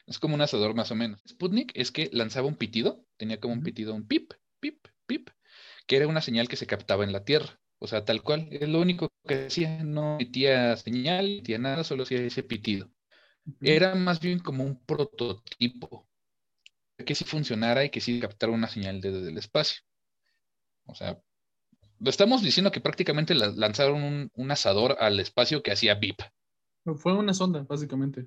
Es 0.06 0.19
como 0.19 0.36
un 0.36 0.41
asador 0.41 0.74
más 0.76 0.91
o 0.91 0.96
menos. 0.96 1.22
Sputnik 1.28 1.72
es 1.76 1.91
que 1.91 2.10
lanzaba 2.13 2.48
un 2.48 2.56
pitido, 2.56 3.06
tenía 3.17 3.39
como 3.39 3.54
un 3.54 3.63
pitido, 3.63 3.93
un 3.93 4.08
pip, 4.08 4.34
pip, 4.60 4.88
pip, 5.06 5.30
que 5.88 5.98
era 5.98 6.08
una 6.08 6.22
señal 6.22 6.48
que 6.48 6.56
se 6.58 6.67
captaba 6.67 7.04
en 7.04 7.13
la 7.13 7.24
Tierra. 7.26 7.60
O 7.80 7.88
sea, 7.88 8.06
tal 8.06 8.24
cual, 8.24 8.48
es 8.52 8.69
lo 8.69 8.80
único 8.82 9.10
que 9.28 9.48
hacía, 9.48 9.84
no 9.84 10.15
emitía 10.15 10.76
señal, 10.78 11.26
no 11.26 11.32
emitía 11.34 11.58
nada, 11.60 11.84
solo 11.84 12.04
hacía 12.04 12.22
ese 12.22 12.43
pitido. 12.43 12.89
Era 13.63 13.96
más 13.96 14.19
bien 14.22 14.39
como 14.39 14.63
un 14.65 14.80
prototipo 14.86 16.08
que 17.06 17.15
sí 17.15 17.24
funcionara 17.26 17.86
y 17.86 17.91
que 17.91 18.02
sí 18.02 18.19
captara 18.19 18.52
una 18.54 18.67
señal 18.67 19.02
desde 19.02 19.30
el 19.30 19.38
espacio. 19.38 19.82
O 20.86 20.96
sea, 20.96 21.19
lo 22.00 22.10
estamos 22.12 22.43
diciendo 22.43 22.72
que 22.72 22.82
prácticamente 22.82 23.36
la- 23.36 23.48
lanzaron 23.50 24.04
un, 24.04 24.32
un 24.36 24.52
asador 24.52 24.98
al 25.00 25.19
espacio 25.19 25.63
que 25.63 25.72
hacía 25.74 25.96
bip. 25.96 26.19
Fue 26.96 27.13
una 27.13 27.34
sonda, 27.34 27.63
básicamente. 27.67 28.26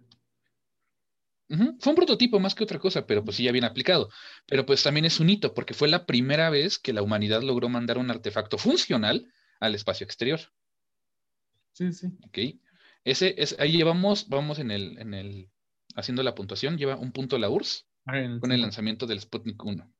Fue 1.48 1.90
un 1.90 1.96
prototipo 1.96 2.40
más 2.40 2.54
que 2.54 2.64
otra 2.64 2.78
cosa, 2.78 3.06
pero 3.06 3.24
pues 3.24 3.37
sí 3.37 3.44
ya 3.44 3.52
bien 3.52 3.64
aplicado. 3.64 4.11
Pero 4.46 4.66
pues 4.66 4.82
también 4.82 5.04
es 5.04 5.20
un 5.20 5.30
hito, 5.30 5.54
porque 5.54 5.74
fue 5.74 5.88
la 5.88 6.04
primera 6.04 6.50
vez 6.50 6.78
que 6.78 6.92
la 6.92 7.02
humanidad 7.02 7.42
logró 7.42 7.68
mandar 7.68 7.98
un 7.98 8.11
artefacto 8.11 8.59
funcional 8.59 9.32
al 9.61 9.74
espacio 9.74 10.04
exterior. 10.04 10.40
Sí, 11.72 11.92
sí. 11.92 12.09
¿Ok? 12.26 12.38
Ese 13.04 13.35
es, 13.38 13.56
ahí 13.61 13.76
llevamos, 13.76 14.28
vamos 14.28 14.59
en 14.59 14.72
el, 14.72 14.98
en 14.98 15.14
el, 15.14 15.50
haciendo 15.94 16.22
la 16.22 16.35
puntuación, 16.35 16.78
lleva 16.78 16.96
un 16.96 17.12
punto 17.12 17.38
la 17.38 17.48
URSS 17.48 17.87
Ah, 18.06 18.38
con 18.40 18.52
el 18.52 18.61
lanzamiento 18.61 19.06
del 19.06 19.20
Sputnik 19.20 19.62
1. 19.64 19.92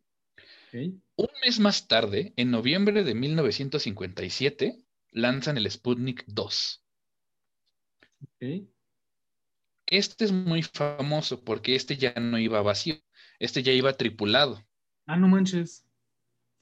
Ok. 0.69 0.75
Un 1.17 1.29
mes 1.45 1.59
más 1.59 1.89
tarde, 1.89 2.33
en 2.37 2.53
noviembre 2.53 3.03
de 3.03 3.15
1957, 3.15 4.79
lanzan 5.11 5.57
el 5.57 5.69
Sputnik 5.69 6.25
2. 6.29 6.85
Ok. 8.23 8.69
Este 9.87 10.25
es 10.25 10.33
muy 10.33 10.63
famoso 10.63 11.43
porque 11.45 11.77
este 11.77 11.97
ya 11.97 12.13
no 12.15 12.39
iba 12.39 12.61
vacío, 12.63 12.97
este 13.39 13.63
ya 13.63 13.73
iba 13.73 13.93
tripulado. 13.93 14.63
Ah, 15.07 15.17
no 15.17 15.29
manches. 15.29 15.85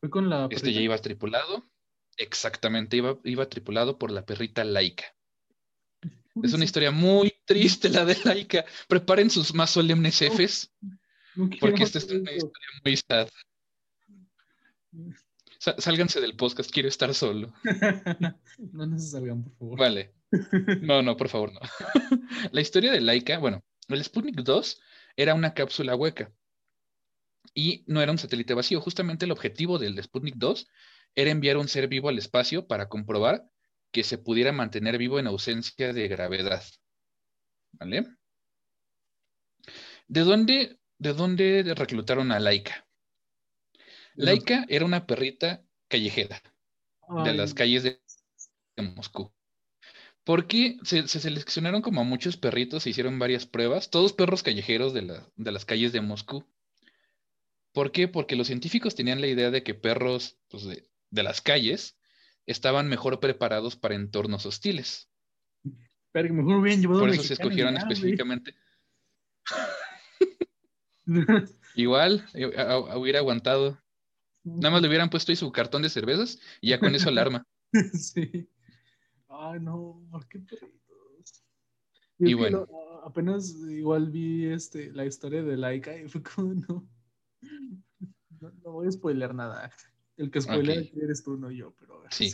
Fue 0.00 0.10
con 0.10 0.28
la. 0.28 0.44
Este 0.44 0.56
perrita? 0.60 0.78
ya 0.78 0.80
iba 0.82 0.98
tripulado. 0.98 1.64
Exactamente, 2.16 2.96
iba, 2.98 3.18
iba 3.24 3.48
tripulado 3.48 3.98
por 3.98 4.10
la 4.10 4.24
perrita 4.24 4.62
Laika. 4.64 5.04
Es 6.42 6.52
una 6.52 6.64
historia 6.64 6.90
muy 6.90 7.32
triste 7.44 7.88
la 7.88 8.04
de 8.04 8.16
Laika. 8.24 8.64
Preparen 8.88 9.30
sus 9.30 9.54
más 9.54 9.70
solemnes 9.70 10.20
Fs, 10.20 10.72
No 11.34 11.48
quiero 11.48 11.60
porque 11.60 11.84
esta 11.84 11.98
es 11.98 12.10
una 12.10 12.32
historia 12.32 12.68
muy 12.84 12.96
sad. 12.96 13.28
Sa- 15.58 15.80
Sálganse 15.80 16.20
del 16.20 16.36
podcast, 16.36 16.70
quiero 16.70 16.88
estar 16.88 17.14
solo. 17.14 17.52
no 18.72 18.98
salgan, 18.98 19.44
por 19.44 19.52
favor. 19.56 19.78
Vale. 19.78 20.12
No, 20.82 21.02
no, 21.02 21.16
por 21.16 21.28
favor, 21.28 21.52
no. 21.52 21.60
La 22.52 22.60
historia 22.60 22.92
de 22.92 23.00
Laika, 23.00 23.38
bueno, 23.38 23.62
el 23.88 24.02
Sputnik 24.02 24.36
2 24.36 24.80
era 25.16 25.34
una 25.34 25.54
cápsula 25.54 25.94
hueca. 25.94 26.32
Y 27.54 27.84
no 27.86 28.00
era 28.00 28.12
un 28.12 28.18
satélite 28.18 28.54
vacío. 28.54 28.80
Justamente 28.80 29.26
el 29.26 29.32
objetivo 29.32 29.78
del 29.78 30.02
Sputnik 30.02 30.36
2 30.36 30.66
era 31.14 31.30
enviar 31.30 31.56
un 31.56 31.68
ser 31.68 31.88
vivo 31.88 32.08
al 32.08 32.18
espacio 32.18 32.66
para 32.66 32.88
comprobar 32.88 33.44
que 33.92 34.02
se 34.02 34.18
pudiera 34.18 34.50
mantener 34.50 34.98
vivo 34.98 35.18
en 35.18 35.26
ausencia 35.26 35.92
de 35.92 36.08
gravedad. 36.08 36.64
¿Vale? 37.72 38.06
¿De 40.08 40.20
dónde, 40.20 40.80
de 40.98 41.12
dónde 41.12 41.74
reclutaron 41.76 42.32
a 42.32 42.40
Laika? 42.40 42.86
Laika 44.14 44.64
era 44.68 44.84
una 44.84 45.06
perrita 45.06 45.62
callejera 45.88 46.40
de 47.24 47.30
Ay, 47.30 47.36
las 47.36 47.54
calles 47.54 47.82
de 47.82 48.00
Moscú. 48.76 49.32
Porque 50.24 50.78
se, 50.82 51.06
se 51.06 51.20
seleccionaron 51.20 51.82
como 51.82 52.00
a 52.00 52.04
muchos 52.04 52.36
perritos, 52.36 52.82
se 52.82 52.90
hicieron 52.90 53.18
varias 53.18 53.46
pruebas, 53.46 53.90
todos 53.90 54.12
perros 54.14 54.42
callejeros 54.42 54.94
de, 54.94 55.02
la- 55.02 55.28
de 55.36 55.52
las 55.52 55.64
calles 55.64 55.92
de 55.92 56.00
Moscú. 56.00 56.44
¿Por 57.72 57.92
qué? 57.92 58.08
Porque 58.08 58.36
los 58.36 58.46
científicos 58.46 58.94
tenían 58.94 59.20
la 59.20 59.26
idea 59.26 59.50
de 59.50 59.62
que 59.62 59.74
perros 59.74 60.38
pues, 60.48 60.64
de, 60.64 60.88
de 61.10 61.22
las 61.22 61.40
calles 61.40 61.98
estaban 62.46 62.88
mejor 62.88 63.20
preparados 63.20 63.76
para 63.76 63.94
entornos 63.96 64.46
hostiles. 64.46 65.08
Pero 66.12 66.28
que 66.28 66.34
mejor 66.34 66.56
hubieran 66.58 66.80
llevado 66.80 67.00
Por 67.00 67.10
eso 67.10 67.22
se 67.22 67.34
escogieron 67.34 67.76
específicamente. 67.76 68.54
Igual, 71.74 72.26
eh, 72.34 72.50
a- 72.56 72.72
a- 72.72 72.96
hubiera 72.98 73.18
aguantado. 73.18 73.78
Nada 74.44 74.70
más 74.72 74.82
le 74.82 74.88
hubieran 74.88 75.10
puesto 75.10 75.32
ahí 75.32 75.36
su 75.36 75.50
cartón 75.52 75.82
de 75.82 75.88
cervezas 75.88 76.38
y 76.60 76.70
ya 76.70 76.78
con 76.78 76.94
eso 76.94 77.08
alarma. 77.08 77.46
sí. 77.92 78.48
Ay, 79.36 79.60
no, 79.60 80.06
¿por 80.10 80.26
qué 80.28 80.38
perritos? 80.40 81.44
Y 82.18 82.34
bueno. 82.34 82.66
lo- 82.68 83.04
apenas 83.04 83.50
igual 83.68 84.10
vi 84.10 84.46
este, 84.46 84.92
la 84.92 85.04
historia 85.04 85.42
de 85.42 85.56
Laika 85.56 85.96
y 85.98 86.08
fue 86.08 86.22
como, 86.22 86.54
no. 86.68 86.88
No, 88.40 88.50
no 88.62 88.72
voy 88.72 88.86
a 88.88 88.92
spoiler 88.92 89.34
nada. 89.34 89.70
El 90.16 90.30
que 90.30 90.40
spoilea 90.40 90.80
Ok. 90.80 90.86
aquí 90.86 91.00
eres 91.00 91.24
tú, 91.24 91.36
no 91.36 91.50
yo, 91.50 91.74
pero 91.78 92.02
Sí. 92.10 92.32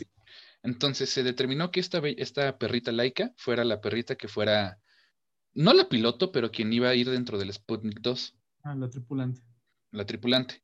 Entonces 0.63 1.09
se 1.09 1.23
determinó 1.23 1.71
que 1.71 1.79
esta, 1.79 1.99
esta 2.17 2.57
perrita 2.57 2.91
laica 2.91 3.33
fuera 3.37 3.63
la 3.63 3.81
perrita 3.81 4.15
que 4.15 4.27
fuera, 4.27 4.79
no 5.53 5.73
la 5.73 5.89
piloto, 5.89 6.31
pero 6.31 6.51
quien 6.51 6.71
iba 6.71 6.89
a 6.89 6.95
ir 6.95 7.09
dentro 7.09 7.39
del 7.39 7.51
Sputnik 7.51 7.99
2, 8.01 8.37
Ah, 8.63 8.75
la 8.75 8.87
tripulante. 8.89 9.41
la 9.91 10.05
tripulante. 10.05 10.63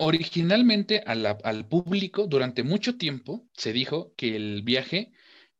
Originalmente 0.00 1.02
la- 1.06 1.38
al 1.44 1.68
público, 1.68 2.26
durante 2.26 2.64
mucho 2.64 2.96
tiempo, 2.98 3.48
se 3.52 3.72
dijo 3.72 4.12
que 4.16 4.34
el 4.34 4.62
viaje, 4.62 5.12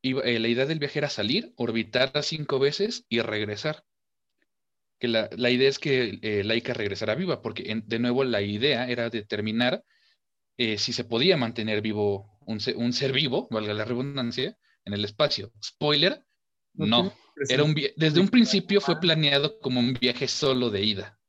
iba- 0.03 0.22
eh, 0.24 0.40
la 0.40 0.48
idea 0.48 0.66
del 0.66 0.81
viaje 0.81 0.98
era 0.98 1.09
salir, 1.11 1.53
orbitar 1.57 2.11
cinco 2.24 2.59
veces 2.59 3.07
y 3.09 3.20
regresar. 3.20 3.85
Que 5.00 5.09
la, 5.09 5.31
la 5.37 5.50
idea 5.50 5.68
es 5.68 5.79
que 5.79 6.18
eh, 6.22 6.44
Laika 6.44 6.74
regresara 6.74 7.14
viva, 7.14 7.40
porque 7.42 7.70
en- 7.72 7.85
de 7.87 7.98
nuevo 7.98 8.24
la 8.24 8.42
idea 8.42 8.88
era 8.88 9.09
determinar 9.11 9.85
eh, 10.59 10.79
si 10.79 10.92
se 10.94 11.05
podía 11.05 11.38
mantener 11.38 11.83
vivo 11.83 12.38
un, 12.46 12.61
se- 12.61 12.76
un 12.76 12.94
ser 12.94 13.12
vivo, 13.12 13.48
valga 13.53 13.74
la 13.74 13.87
redundancia, 13.87 14.59
en 14.87 14.94
el 14.94 15.05
espacio. 15.07 15.53
Spoiler, 15.64 16.24
no. 16.74 17.12
Era 17.48 17.64
un 17.64 17.74
desde 17.96 18.20
un 18.20 18.31
principio 18.31 18.83
fue 18.83 19.00
planeado 19.00 19.61
como 19.61 19.81
un 19.81 19.94
viaje 19.94 20.29
solo 20.29 20.70
de 20.70 20.85
ida. 20.85 21.20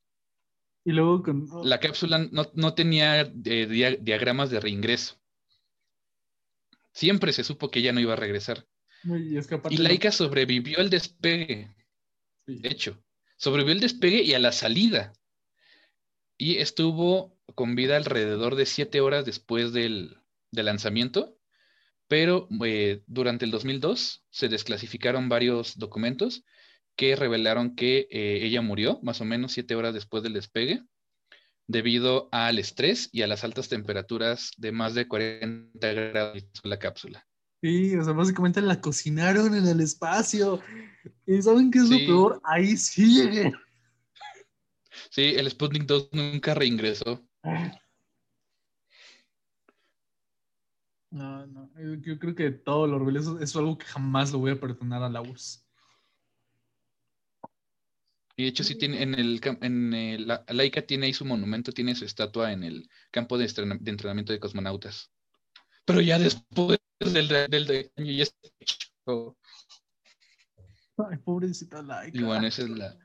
Y 0.84 0.92
luego 0.94 1.22
con. 1.24 1.48
La 1.64 1.80
cápsula 1.80 2.18
no, 2.32 2.50
no 2.54 2.74
tenía 2.74 3.22
eh, 3.22 3.68
dia- 3.68 3.98
diagramas 4.00 4.50
de 4.50 4.60
reingreso. 4.60 5.20
Siempre 6.94 7.34
se 7.34 7.44
supo 7.44 7.70
que 7.70 7.80
ella 7.80 7.94
no 7.94 8.00
iba 8.00 8.14
a 8.14 8.18
regresar. 8.18 8.66
y 9.70 9.78
Laika 9.78 10.12
sobrevivió 10.12 10.80
al 10.80 10.90
despegue, 10.90 11.74
sí. 12.46 12.56
de 12.60 12.70
hecho. 12.70 13.04
Sobrevivió 13.38 13.74
al 13.74 13.80
despegue 13.80 14.22
y 14.24 14.34
a 14.34 14.40
la 14.40 14.52
salida. 14.52 15.14
Y 16.38 16.58
estuvo 16.58 17.38
con 17.56 17.76
vida 17.76 17.98
alrededor 17.98 18.56
de 18.56 18.66
siete 18.66 19.02
horas 19.02 19.26
después 19.26 19.74
del, 19.74 20.18
del 20.52 20.66
lanzamiento. 20.66 21.38
Pero 22.08 22.50
eh, 22.66 23.04
durante 23.08 23.46
el 23.46 23.52
2002 23.52 24.26
se 24.30 24.50
desclasificaron 24.50 25.30
varios 25.30 25.78
documentos 25.78 26.44
que 26.96 27.16
revelaron 27.16 27.76
que 27.76 28.08
eh, 28.12 28.40
ella 28.44 28.62
murió 28.62 29.00
más 29.02 29.22
o 29.22 29.26
menos 29.26 29.54
siete 29.54 29.76
horas 29.76 29.94
después 29.94 30.24
del 30.24 30.34
despegue 30.34 30.84
debido 31.68 32.28
al 32.32 32.60
estrés 32.60 33.10
y 33.12 33.22
a 33.22 33.28
las 33.28 33.44
altas 33.44 33.70
temperaturas 33.70 34.52
de 34.58 34.72
más 34.72 34.94
de 34.94 35.08
40 35.08 35.94
grados 35.94 36.38
en 36.64 36.70
la 36.70 36.80
cápsula. 36.80 37.26
Sí, 37.62 37.96
o 37.96 38.04
sea, 38.04 38.14
básicamente 38.14 38.60
la 38.62 38.82
cocinaron 38.82 39.56
en 39.56 39.68
el 39.68 39.80
espacio. 39.82 40.60
¿Y 41.26 41.42
saben 41.42 41.72
qué 41.72 41.80
es 41.80 41.88
Sí. 41.88 42.00
lo 42.00 42.08
peor? 42.08 42.42
Ahí 42.44 42.76
sigue. 42.76 43.52
Sí, 45.12 45.34
el 45.38 45.50
Sputnik 45.50 45.84
2 45.86 46.10
nunca 46.12 46.54
reingresó. 46.54 47.24
No, 51.12 51.46
no. 51.48 51.70
Yo 52.02 52.18
creo 52.20 52.36
que 52.36 52.52
todo 52.52 52.88
lo 52.88 52.96
orgulloso 52.96 53.40
es 53.40 53.56
algo 53.56 53.78
que 53.78 53.86
jamás 53.86 54.32
lo 54.32 54.40
voy 54.40 54.52
a 54.52 54.60
perdonar 54.60 55.04
a 55.04 55.10
la 55.10 55.22
URSS. 55.22 55.66
Y 58.42 58.46
de 58.46 58.50
hecho 58.50 58.64
sí 58.64 58.74
tiene 58.74 59.04
en 59.04 59.14
el 59.14 59.40
en 59.62 59.94
el- 59.94 60.28
la 60.28 60.44
Laika 60.48 60.82
tiene 60.82 61.06
ahí 61.06 61.14
su 61.14 61.26
monumento, 61.26 61.72
tiene 61.72 61.94
su 61.94 62.06
estatua 62.06 62.52
en 62.52 62.64
el 62.64 62.90
campo 63.12 63.38
de, 63.38 63.46
estrena- 63.46 63.78
de 63.80 63.92
entrenamiento 63.92 64.34
de 64.34 64.40
cosmonautas. 64.40 65.12
Pero 65.86 66.02
ya 66.02 66.18
después 66.18 66.80
del, 67.00 67.28
del 67.28 67.68
daño 67.68 68.12
ya 68.12 68.24
está 68.24 68.40
hecho. 68.60 69.38
Ay, 70.98 71.18
pobrecita 71.24 71.84
Laika. 71.84 72.18
Y 72.18 72.24
bueno, 72.24 72.48
esa 72.48 72.64
es 72.64 72.70
la 72.72 72.98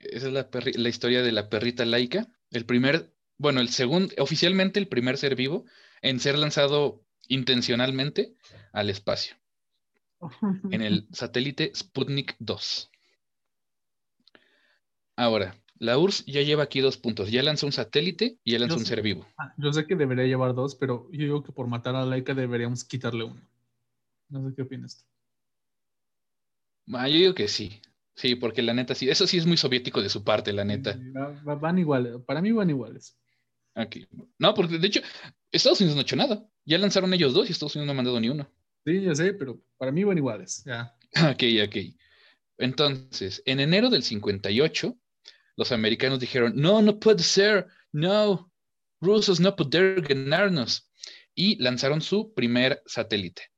esa 0.00 0.26
es 0.26 0.32
la, 0.34 0.50
perri- 0.50 0.76
la 0.76 0.90
historia 0.90 1.22
de 1.22 1.32
la 1.32 1.48
perrita 1.48 1.86
Laika. 1.86 2.28
El 2.50 2.66
primer, 2.66 3.14
bueno, 3.38 3.62
el 3.62 3.70
segundo, 3.70 4.14
oficialmente 4.18 4.78
el 4.78 4.88
primer 4.88 5.16
ser 5.16 5.34
vivo 5.34 5.64
en 6.02 6.20
ser 6.20 6.38
lanzado 6.38 7.06
intencionalmente 7.26 8.34
al 8.74 8.90
espacio, 8.90 9.34
en 10.72 10.82
el 10.82 11.08
satélite 11.10 11.72
Sputnik 11.74 12.36
2. 12.38 12.90
Ahora, 15.18 15.60
la 15.80 15.98
URSS 15.98 16.26
ya 16.26 16.42
lleva 16.42 16.62
aquí 16.62 16.78
dos 16.80 16.96
puntos. 16.96 17.28
Ya 17.32 17.42
lanzó 17.42 17.66
un 17.66 17.72
satélite 17.72 18.38
y 18.44 18.52
ya 18.52 18.60
lanzó 18.60 18.76
Yo 18.76 18.78
un 18.78 18.84
sé. 18.86 18.94
ser 18.94 19.02
vivo. 19.02 19.26
Ah, 19.36 19.52
yo 19.58 19.72
sé 19.72 19.84
que 19.84 19.96
debería 19.96 20.24
llevar 20.26 20.54
dos, 20.54 20.76
pero 20.76 21.08
yo 21.10 21.18
digo 21.18 21.42
que 21.42 21.50
por 21.50 21.66
matar 21.66 21.96
a 21.96 22.06
Laika 22.06 22.34
deberíamos 22.34 22.84
quitarle 22.84 23.24
uno. 23.24 23.40
No 24.28 24.48
sé 24.48 24.54
qué 24.54 24.62
opinas 24.62 24.98
tú. 24.98 25.04
Ah, 26.96 27.08
yo 27.08 27.16
digo 27.16 27.34
que 27.34 27.48
sí. 27.48 27.80
Sí, 28.14 28.36
porque 28.36 28.62
la 28.62 28.74
neta 28.74 28.94
sí. 28.94 29.10
Eso 29.10 29.26
sí 29.26 29.38
es 29.38 29.46
muy 29.46 29.56
soviético 29.56 30.00
de 30.00 30.08
su 30.08 30.22
parte, 30.22 30.52
la 30.52 30.64
neta. 30.64 30.96
Van 31.42 31.78
iguales. 31.78 32.14
Para 32.24 32.40
mí 32.40 32.52
van 32.52 32.70
iguales. 32.70 33.16
Aquí. 33.74 34.06
No, 34.38 34.54
porque 34.54 34.78
de 34.78 34.86
hecho, 34.86 35.00
Estados 35.50 35.80
Unidos 35.80 35.96
no 35.96 36.00
ha 36.00 36.02
hecho 36.02 36.16
nada. 36.16 36.48
Ya 36.64 36.78
lanzaron 36.78 37.12
ellos 37.12 37.34
dos 37.34 37.48
y 37.48 37.52
Estados 37.52 37.74
Unidos 37.74 37.86
no 37.86 37.92
ha 37.92 37.96
mandado 37.96 38.20
ni 38.20 38.28
uno. 38.28 38.48
Sí, 38.84 39.02
ya 39.02 39.14
sé, 39.16 39.34
pero 39.34 39.60
para 39.76 39.90
mí 39.90 40.04
van 40.04 40.18
iguales. 40.18 40.62
Ya. 40.64 40.94
Ok, 41.32 41.42
ok. 41.66 41.76
Entonces, 42.58 43.42
en 43.46 43.60
enero 43.60 43.88
del 43.90 44.02
58, 44.02 44.96
los 45.58 45.72
americanos 45.72 46.20
dijeron, 46.20 46.52
no, 46.54 46.80
no 46.82 47.00
puede 47.00 47.24
ser, 47.24 47.66
no, 47.90 48.48
rusos 49.00 49.40
no 49.40 49.56
poder 49.56 50.02
ganarnos. 50.02 50.88
Y 51.34 51.60
lanzaron 51.60 52.00
su 52.00 52.32
primer 52.32 52.80
satélite. 52.86 53.50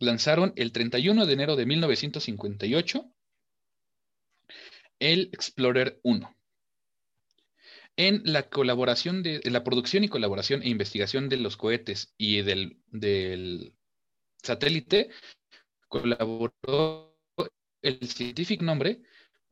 Lanzaron 0.00 0.52
el 0.56 0.72
31 0.72 1.26
de 1.26 1.32
enero 1.32 1.54
de 1.54 1.66
1958 1.66 3.14
el 4.98 5.30
Explorer 5.32 6.00
1. 6.02 6.36
En 7.96 8.22
la 8.24 8.48
colaboración 8.48 9.22
de, 9.22 9.40
la 9.44 9.62
producción 9.62 10.02
y 10.02 10.08
colaboración 10.08 10.64
e 10.64 10.68
investigación 10.68 11.28
de 11.28 11.36
los 11.36 11.56
cohetes 11.56 12.12
y 12.18 12.42
del, 12.42 12.76
del 12.88 13.72
satélite, 14.42 15.10
colaboró 15.86 17.16
el 17.82 18.00
científico 18.08 18.64
nombre 18.64 19.00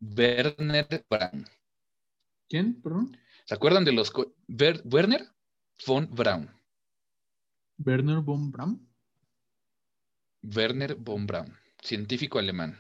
Werner 0.00 1.06
Braun. 1.08 1.46
¿Quién? 2.48 2.80
Perdón. 2.82 3.16
¿Se 3.44 3.54
acuerdan 3.54 3.84
de 3.84 3.92
los 3.92 4.12
Wer- 4.12 4.82
Werner 4.84 5.26
von 5.87 6.08
Braun? 6.14 6.50
Werner 7.78 8.20
von 8.20 8.50
Braun. 8.50 8.88
Werner 10.42 10.94
von 10.94 11.26
Braun, 11.26 11.56
científico 11.82 12.38
alemán. 12.38 12.78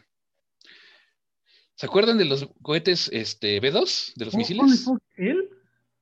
¿Se 1.74 1.86
acuerdan 1.86 2.18
de 2.18 2.24
los 2.24 2.48
cohetes 2.62 3.08
este, 3.12 3.60
B2, 3.60 4.14
de 4.16 4.24
los 4.24 4.34
Oh, 4.34 4.38
misiles? 4.38 4.86
¿Él? 5.16 5.48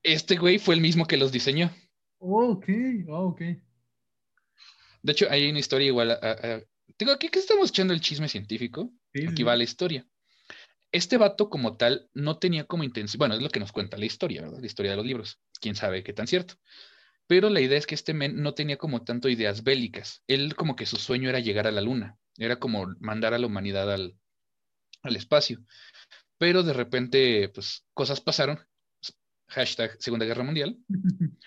Este 0.03 0.37
güey 0.37 0.59
fue 0.59 0.75
el 0.75 0.81
mismo 0.81 1.07
que 1.07 1.17
los 1.17 1.33
diseñó. 1.33 1.71
Oh, 2.19 2.53
ok, 2.53 2.67
oh, 3.09 3.27
ok. 3.29 3.41
De 5.03 5.13
hecho, 5.13 5.27
hay 5.31 5.49
una 5.51 5.59
historia 5.59 5.87
igual 5.89 6.11
a... 6.13 6.15
a- 6.15 6.55
a- 6.57 6.63
Digo, 6.99 7.13
aquí 7.13 7.29
que 7.29 7.39
estamos 7.41 7.69
echando 7.69 7.93
el 7.93 8.01
chisme 8.01 8.27
científico. 8.29 8.91
Sí, 9.13 9.25
Aquí 9.27 9.37
sí. 9.39 9.43
va 9.43 9.55
la 9.57 9.65
historia. 9.65 10.07
Este 10.93 11.19
vato 11.19 11.51
como 11.51 11.77
tal 11.77 12.09
no 12.15 12.39
tenía 12.39 12.65
como 12.65 12.85
intención, 12.85 13.19
bueno, 13.19 13.35
es 13.35 13.43
lo 13.43 13.51
que 13.51 13.61
nos 13.61 13.73
cuenta 13.73 13.99
la 13.99 14.07
historia, 14.07 14.43
¿verdad? 14.43 14.61
La 14.61 14.67
historia 14.67 14.93
de 14.93 14.97
los 14.97 15.07
libros. 15.07 15.41
Quién 15.61 15.75
sabe 15.75 16.03
qué 16.03 16.13
tan 16.13 16.27
cierto. 16.27 16.55
Pero 17.27 17.51
la 17.51 17.61
idea 17.61 17.77
es 17.77 17.87
que 17.87 17.97
este 17.97 18.15
men 18.15 18.41
no 18.43 18.55
tenía 18.55 18.77
como 18.77 19.03
tanto 19.03 19.29
ideas 19.29 19.65
bélicas. 19.65 20.23
Él 20.29 20.55
como 20.55 20.77
que 20.77 20.87
su 20.87 20.97
sueño 20.97 21.29
era 21.29 21.41
llegar 21.41 21.67
a 21.67 21.73
la 21.73 21.81
luna. 21.81 22.17
Era 22.39 22.59
como 22.59 22.87
mandar 23.01 23.35
a 23.35 23.39
la 23.39 23.47
humanidad 23.47 23.93
al, 23.93 24.17
al 25.03 25.17
espacio. 25.17 25.65
Pero 26.39 26.63
de 26.63 26.73
repente, 26.73 27.49
pues 27.49 27.85
cosas 27.95 28.21
pasaron, 28.21 28.59
hashtag 29.49 29.97
Segunda 30.01 30.27
Guerra 30.27 30.45
Mundial, 30.45 30.79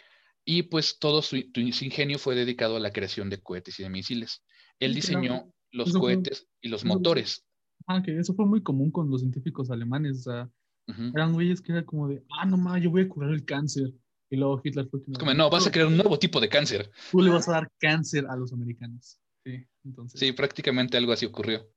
y 0.45 0.63
pues 0.63 0.97
todo 0.99 1.21
su, 1.21 1.37
su 1.37 1.85
ingenio 1.85 2.17
fue 2.17 2.35
dedicado 2.35 2.77
a 2.77 2.79
la 2.79 2.91
creación 2.91 3.29
de 3.29 3.41
cohetes 3.41 3.79
y 3.79 3.83
de 3.83 3.89
misiles. 3.89 4.43
Él 4.79 4.95
diseñó 4.95 5.53
los 5.71 5.93
cohetes 5.93 6.47
y 6.61 6.69
los 6.69 6.85
motores. 6.85 7.45
Ah, 7.89 8.03
que 8.03 8.15
eso 8.15 8.35
fue 8.35 8.45
muy 8.45 8.61
común 8.61 8.91
con 8.91 9.09
los 9.09 9.21
científicos 9.21 9.71
alemanes. 9.71 10.19
O 10.19 10.31
sea, 10.31 10.49
Ujú. 10.87 11.11
eran 11.15 11.33
güeyes 11.33 11.59
que 11.59 11.71
era 11.71 11.83
como 11.83 12.07
de, 12.07 12.23
ah, 12.39 12.45
no 12.45 12.55
más, 12.55 12.81
yo 12.83 12.91
voy 12.91 13.01
a 13.01 13.09
curar 13.09 13.31
el 13.31 13.43
cáncer. 13.43 13.91
Y 14.29 14.37
luego 14.37 14.61
Hitler 14.63 14.87
fue 14.87 15.03
como, 15.03 15.17
como, 15.17 15.33
no, 15.33 15.49
vas 15.49 15.65
a 15.65 15.71
crear 15.71 15.87
un 15.87 15.97
nuevo 15.97 16.19
tipo 16.19 16.39
de 16.39 16.49
cáncer. 16.49 16.91
Tú 17.09 17.19
le 17.19 17.31
vas 17.31 17.49
a 17.49 17.53
dar 17.53 17.71
cáncer 17.79 18.27
a 18.29 18.35
los 18.35 18.53
americanos. 18.53 19.19
Sí, 19.43 19.65
entonces. 19.83 20.19
Sí, 20.19 20.31
prácticamente 20.33 20.97
algo 20.97 21.13
así 21.13 21.25
ocurrió. 21.25 21.67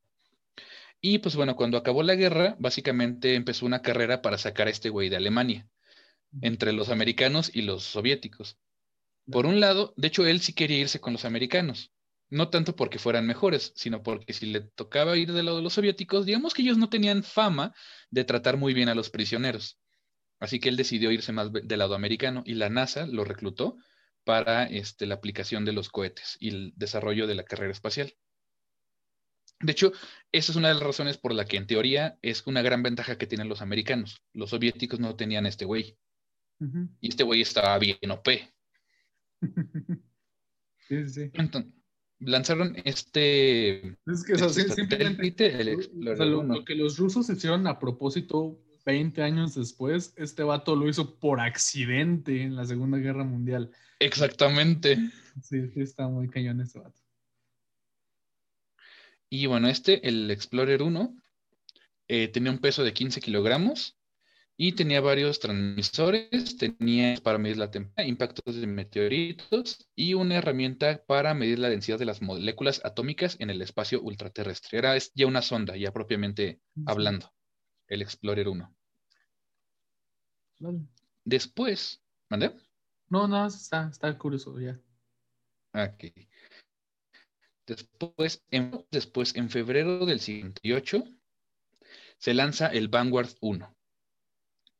Y 1.00 1.18
pues 1.18 1.34
bueno, 1.34 1.56
cuando 1.56 1.78
acabó 1.78 2.02
la 2.02 2.14
guerra, 2.14 2.56
básicamente 2.60 3.34
empezó 3.34 3.64
una 3.64 3.80
carrera 3.80 4.20
para 4.20 4.36
sacar 4.36 4.66
a 4.66 4.70
este 4.70 4.90
güey 4.90 5.08
de 5.08 5.16
Alemania, 5.16 5.66
entre 6.42 6.74
los 6.74 6.90
americanos 6.90 7.50
y 7.54 7.62
los 7.62 7.84
soviéticos. 7.84 8.58
Por 9.30 9.46
un 9.46 9.60
lado, 9.60 9.94
de 9.96 10.08
hecho, 10.08 10.26
él 10.26 10.40
sí 10.40 10.52
quería 10.52 10.78
irse 10.78 11.00
con 11.00 11.14
los 11.14 11.24
americanos, 11.24 11.91
no 12.32 12.48
tanto 12.48 12.74
porque 12.74 12.98
fueran 12.98 13.26
mejores, 13.26 13.74
sino 13.76 14.02
porque 14.02 14.32
si 14.32 14.46
le 14.46 14.62
tocaba 14.62 15.18
ir 15.18 15.32
del 15.32 15.44
lado 15.44 15.58
de 15.58 15.62
los 15.62 15.74
soviéticos, 15.74 16.24
digamos 16.24 16.54
que 16.54 16.62
ellos 16.62 16.78
no 16.78 16.88
tenían 16.88 17.22
fama 17.22 17.74
de 18.10 18.24
tratar 18.24 18.56
muy 18.56 18.72
bien 18.72 18.88
a 18.88 18.94
los 18.94 19.10
prisioneros. 19.10 19.78
Así 20.40 20.58
que 20.58 20.70
él 20.70 20.76
decidió 20.78 21.10
irse 21.10 21.30
más 21.32 21.52
del 21.52 21.78
lado 21.78 21.94
americano 21.94 22.42
y 22.46 22.54
la 22.54 22.70
NASA 22.70 23.06
lo 23.06 23.24
reclutó 23.24 23.76
para 24.24 24.64
este, 24.64 25.04
la 25.04 25.16
aplicación 25.16 25.66
de 25.66 25.72
los 25.72 25.90
cohetes 25.90 26.38
y 26.40 26.48
el 26.48 26.72
desarrollo 26.74 27.26
de 27.26 27.34
la 27.34 27.44
carrera 27.44 27.72
espacial. 27.72 28.14
De 29.60 29.72
hecho, 29.72 29.92
esa 30.32 30.52
es 30.52 30.56
una 30.56 30.68
de 30.68 30.74
las 30.74 30.82
razones 30.82 31.18
por 31.18 31.34
la 31.34 31.44
que 31.44 31.58
en 31.58 31.66
teoría 31.66 32.18
es 32.22 32.46
una 32.46 32.62
gran 32.62 32.82
ventaja 32.82 33.18
que 33.18 33.26
tienen 33.26 33.50
los 33.50 33.60
americanos. 33.60 34.22
Los 34.32 34.50
soviéticos 34.50 35.00
no 35.00 35.16
tenían 35.16 35.44
este 35.44 35.66
güey 35.66 35.98
y 36.98 37.08
este 37.10 37.24
güey 37.24 37.42
estaba 37.42 37.78
bien 37.78 37.98
OP. 38.10 38.40
sí, 40.88 41.04
sí, 41.04 41.08
sí. 41.08 41.30
Entonces, 41.34 41.81
lanzaron 42.24 42.76
este, 42.84 43.96
Es 44.06 44.24
que, 44.24 44.34
o 44.34 44.38
sea, 44.38 44.48
sí, 44.48 44.60
este 44.62 44.74
simplemente 44.74 45.60
el 45.60 45.76
o 45.76 46.16
sea, 46.16 46.26
lo, 46.26 46.40
1. 46.40 46.54
lo 46.54 46.64
que 46.64 46.74
los 46.74 46.98
rusos 46.98 47.28
hicieron 47.30 47.66
a 47.66 47.78
propósito 47.78 48.58
20 48.84 49.22
años 49.22 49.54
después, 49.54 50.12
este 50.16 50.42
vato 50.42 50.76
lo 50.76 50.88
hizo 50.88 51.18
por 51.18 51.40
accidente 51.40 52.42
en 52.42 52.56
la 52.56 52.64
Segunda 52.64 52.98
Guerra 52.98 53.24
Mundial. 53.24 53.70
Exactamente. 53.98 54.98
Sí, 55.42 55.68
sí, 55.68 55.80
está 55.80 56.08
muy 56.08 56.28
cañón 56.28 56.60
ese 56.60 56.78
vato. 56.78 57.00
Y 59.30 59.46
bueno, 59.46 59.68
este, 59.68 60.06
el 60.06 60.30
Explorer 60.30 60.82
1, 60.82 61.16
eh, 62.08 62.28
tenía 62.28 62.50
un 62.50 62.58
peso 62.58 62.84
de 62.84 62.92
15 62.92 63.20
kilogramos 63.20 63.96
y 64.64 64.70
tenía 64.70 65.00
varios 65.00 65.40
transmisores, 65.40 66.56
tenía 66.56 67.16
para 67.20 67.36
medir 67.36 67.56
la 67.56 67.68
temperatura, 67.68 68.06
impactos 68.06 68.54
de 68.54 68.66
meteoritos 68.68 69.90
y 69.96 70.14
una 70.14 70.36
herramienta 70.36 71.02
para 71.04 71.34
medir 71.34 71.58
la 71.58 71.68
densidad 71.68 71.98
de 71.98 72.04
las 72.04 72.22
moléculas 72.22 72.80
atómicas 72.84 73.34
en 73.40 73.50
el 73.50 73.60
espacio 73.60 74.00
ultraterrestre. 74.00 74.78
Era 74.78 74.94
es 74.94 75.10
ya 75.16 75.26
una 75.26 75.42
sonda, 75.42 75.76
ya 75.76 75.92
propiamente 75.92 76.60
hablando, 76.86 77.34
el 77.88 78.02
Explorer 78.02 78.46
1. 78.46 78.76
Vale. 80.60 80.86
Después, 81.24 82.00
¿mandé? 82.28 82.52
No, 83.08 83.26
no, 83.26 83.44
está, 83.48 83.88
está 83.88 84.16
curioso 84.16 84.60
ya. 84.60 84.78
Ok. 85.74 86.04
Después 87.66 88.44
en, 88.48 88.86
después, 88.92 89.34
en 89.34 89.50
febrero 89.50 90.06
del 90.06 90.20
58, 90.20 91.02
se 92.18 92.32
lanza 92.32 92.68
el 92.68 92.86
Vanguard 92.86 93.30
1. 93.40 93.76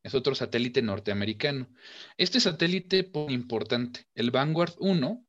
Es 0.03 0.15
otro 0.15 0.35
satélite 0.35 0.83
norteamericano. 0.83 1.69
Este 2.17 2.41
satélite 2.41 3.05
pues, 3.05 3.33
importante, 3.33 4.07
el 4.15 4.31
Vanguard 4.31 4.75
1, 4.79 5.25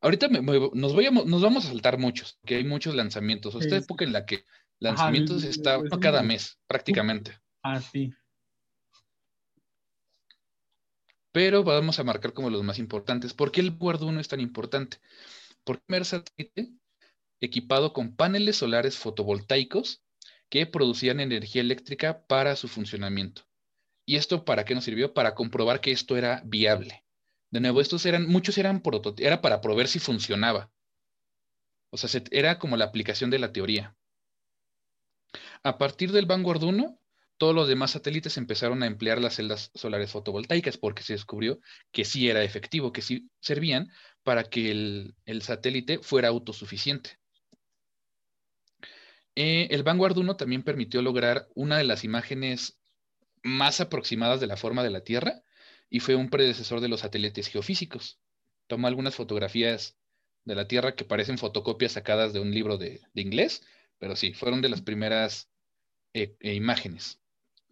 ahorita 0.00 0.28
me- 0.28 0.42
me- 0.42 0.70
nos, 0.74 0.94
voy 0.94 1.06
a 1.06 1.10
mo- 1.10 1.24
nos 1.24 1.42
vamos 1.42 1.64
a 1.64 1.68
saltar 1.68 1.98
muchos, 1.98 2.38
que 2.44 2.56
hay 2.56 2.64
muchos 2.64 2.94
lanzamientos. 2.94 3.54
Esta 3.54 3.76
sí. 3.78 3.84
época 3.84 4.04
en 4.04 4.12
la 4.12 4.26
que 4.26 4.44
lanzamientos 4.78 5.44
el- 5.44 5.50
está 5.50 5.76
el- 5.76 5.88
cada 6.00 6.22
mes, 6.22 6.58
prácticamente. 6.66 7.38
Ah, 7.62 7.80
sí. 7.80 8.12
pero 11.32 11.62
vamos 11.64 11.98
a 11.98 12.04
marcar 12.04 12.32
como 12.32 12.48
los 12.48 12.62
más 12.62 12.78
importantes. 12.78 13.34
¿Por 13.34 13.52
qué 13.52 13.60
el 13.60 13.70
Vanguard 13.70 14.02
1 14.02 14.20
es 14.20 14.28
tan 14.28 14.40
importante? 14.40 14.96
Porque 15.64 15.80
el 15.82 15.86
primer 15.86 16.04
satélite 16.06 16.70
equipado 17.40 17.92
con 17.92 18.16
paneles 18.16 18.56
solares 18.56 18.96
fotovoltaicos 18.96 20.02
que 20.48 20.64
producían 20.64 21.20
energía 21.20 21.60
eléctrica 21.60 22.24
para 22.26 22.56
su 22.56 22.68
funcionamiento. 22.68 23.45
¿Y 24.06 24.16
esto 24.16 24.44
para 24.44 24.64
qué 24.64 24.74
nos 24.74 24.84
sirvió? 24.84 25.12
Para 25.12 25.34
comprobar 25.34 25.80
que 25.80 25.90
esto 25.90 26.16
era 26.16 26.42
viable. 26.46 27.04
De 27.50 27.60
nuevo, 27.60 27.80
estos 27.80 28.06
eran, 28.06 28.26
muchos 28.26 28.56
eran 28.58 28.80
prototipos, 28.82 29.26
era 29.26 29.40
para 29.42 29.60
probar 29.60 29.88
si 29.88 29.98
funcionaba. 29.98 30.70
O 31.90 31.96
sea, 31.96 32.08
se- 32.08 32.22
era 32.30 32.58
como 32.60 32.76
la 32.76 32.84
aplicación 32.84 33.28
de 33.30 33.38
la 33.40 33.52
teoría. 33.52 33.96
A 35.62 35.76
partir 35.78 36.12
del 36.12 36.26
Vanguard 36.26 36.62
1, 36.62 36.98
todos 37.36 37.54
los 37.54 37.68
demás 37.68 37.90
satélites 37.90 38.36
empezaron 38.38 38.82
a 38.82 38.86
emplear 38.86 39.20
las 39.20 39.34
celdas 39.36 39.70
solares 39.74 40.10
fotovoltaicas 40.10 40.78
porque 40.78 41.02
se 41.02 41.12
descubrió 41.12 41.60
que 41.92 42.04
sí 42.04 42.28
era 42.30 42.42
efectivo, 42.42 42.92
que 42.92 43.02
sí 43.02 43.28
servían 43.40 43.90
para 44.22 44.44
que 44.44 44.70
el, 44.70 45.14
el 45.26 45.42
satélite 45.42 45.98
fuera 45.98 46.28
autosuficiente. 46.28 47.18
Eh, 49.34 49.68
el 49.70 49.82
Vanguard 49.82 50.16
1 50.18 50.36
también 50.36 50.62
permitió 50.62 51.02
lograr 51.02 51.48
una 51.54 51.76
de 51.78 51.84
las 51.84 52.04
imágenes 52.04 52.78
más 53.46 53.80
aproximadas 53.80 54.40
de 54.40 54.46
la 54.46 54.56
forma 54.56 54.82
de 54.82 54.90
la 54.90 55.02
Tierra 55.02 55.42
y 55.88 56.00
fue 56.00 56.14
un 56.14 56.30
predecesor 56.30 56.80
de 56.80 56.88
los 56.88 57.00
satélites 57.00 57.48
geofísicos. 57.48 58.18
Tomó 58.66 58.88
algunas 58.88 59.14
fotografías 59.14 59.96
de 60.44 60.54
la 60.54 60.68
Tierra 60.68 60.94
que 60.94 61.04
parecen 61.04 61.38
fotocopias 61.38 61.92
sacadas 61.92 62.32
de 62.32 62.40
un 62.40 62.52
libro 62.52 62.78
de, 62.78 63.00
inglés, 63.14 63.62
pero 63.98 64.16
sí, 64.16 64.32
fueron 64.32 64.60
de 64.62 64.68
las 64.68 64.82
primeras 64.82 65.48
eh, 66.14 66.36
eh, 66.40 66.54
imágenes. 66.54 67.20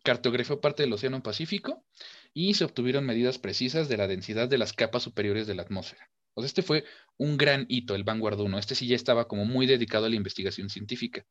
Cartografió 0.02 0.60
parte 0.60 0.82
del 0.82 0.92
Océano 0.92 1.22
Pacífico 1.22 1.84
y 2.32 2.54
se 2.54 2.64
obtuvieron 2.64 3.06
medidas 3.06 3.38
precisas 3.38 3.88
de 3.88 3.96
la 3.96 4.06
densidad 4.06 4.48
de 4.48 4.58
las 4.58 4.72
capas 4.72 5.02
superiores 5.02 5.46
de 5.46 5.54
la 5.54 5.62
atmósfera. 5.62 6.10
O 6.34 6.44
este 6.44 6.62
fue 6.62 6.84
un 7.16 7.36
gran 7.36 7.64
hito, 7.68 7.94
el 7.94 8.04
Vanguard 8.04 8.40
1. 8.40 8.58
Este 8.58 8.74
sí 8.74 8.88
ya 8.88 8.96
estaba 8.96 9.28
como 9.28 9.44
muy 9.44 9.66
dedicado 9.66 10.06
a 10.06 10.08
la 10.08 10.16
investigación 10.16 10.68
científica. 10.68 11.24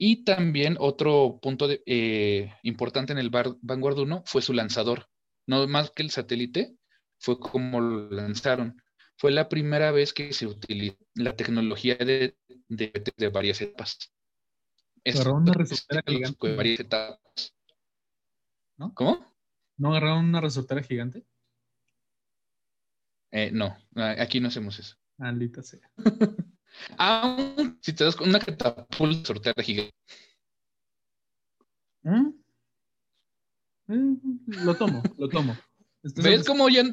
Y 0.00 0.24
también 0.24 0.76
otro 0.78 1.40
punto 1.42 1.66
de- 1.66 1.82
eh, 1.84 2.52
importante 2.62 3.12
en 3.12 3.18
el 3.18 3.30
Bar- 3.30 3.56
Vanguard 3.60 3.98
1 3.98 4.22
fue 4.26 4.42
su 4.42 4.52
lanzador. 4.52 5.08
No 5.46 5.66
más 5.66 5.90
que 5.90 6.02
el 6.04 6.10
satélite, 6.10 6.76
fue 7.18 7.38
como 7.40 7.80
lo 7.80 8.10
lanzaron. 8.10 8.80
Fue 9.16 9.32
la 9.32 9.48
primera 9.48 9.90
vez 9.90 10.12
que 10.12 10.32
se 10.32 10.46
utilizó 10.46 10.96
la 11.14 11.34
tecnología 11.34 11.96
de, 11.96 12.36
de, 12.68 12.92
de 13.16 13.28
varias 13.28 13.60
etapas. 13.60 13.98
Agarraron 15.04 15.42
una 15.42 15.50
es 15.52 15.56
resortera 15.58 16.02
gigante. 16.06 16.54
varias 16.54 16.80
etapas. 16.80 17.54
¿No? 18.76 18.94
¿Cómo? 18.94 19.34
¿No 19.78 19.90
agarraron 19.90 20.26
una 20.26 20.40
resortera 20.40 20.82
gigante? 20.82 21.24
Eh, 23.32 23.50
no, 23.52 23.76
aquí 23.96 24.38
no 24.40 24.48
hacemos 24.48 24.78
eso. 24.78 24.96
Maldita 25.18 25.62
sea. 25.62 25.80
Aún 26.96 27.78
si 27.82 27.92
te 27.92 28.04
das 28.04 28.16
con 28.16 28.28
una 28.28 28.38
catapulta 28.38 29.26
sortera 29.26 29.62
gigante. 29.62 29.92
¿Mm? 32.02 32.28
Eh, 33.88 34.16
lo 34.46 34.74
tomo, 34.76 35.02
lo 35.16 35.28
tomo. 35.28 35.54
Estoy 36.02 36.24
¿Ves 36.24 36.46
cómo 36.46 36.68
ya, 36.68 36.84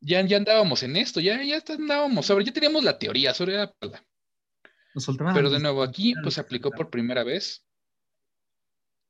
ya, 0.00 0.24
ya 0.24 0.36
andábamos 0.36 0.82
en 0.82 0.96
esto? 0.96 1.20
Ya, 1.20 1.42
ya 1.42 1.62
andábamos 1.68 2.26
sobre, 2.26 2.44
ya 2.44 2.52
teníamos 2.52 2.84
la 2.84 2.98
teoría 2.98 3.34
sobre 3.34 3.56
la 3.56 3.72
soltaban 4.96 5.34
Pero 5.34 5.50
de 5.50 5.60
nuevo, 5.60 5.82
aquí 5.82 6.14
pues 6.22 6.34
se 6.34 6.40
aplicó 6.40 6.70
por 6.70 6.90
primera 6.90 7.24
vez 7.24 7.64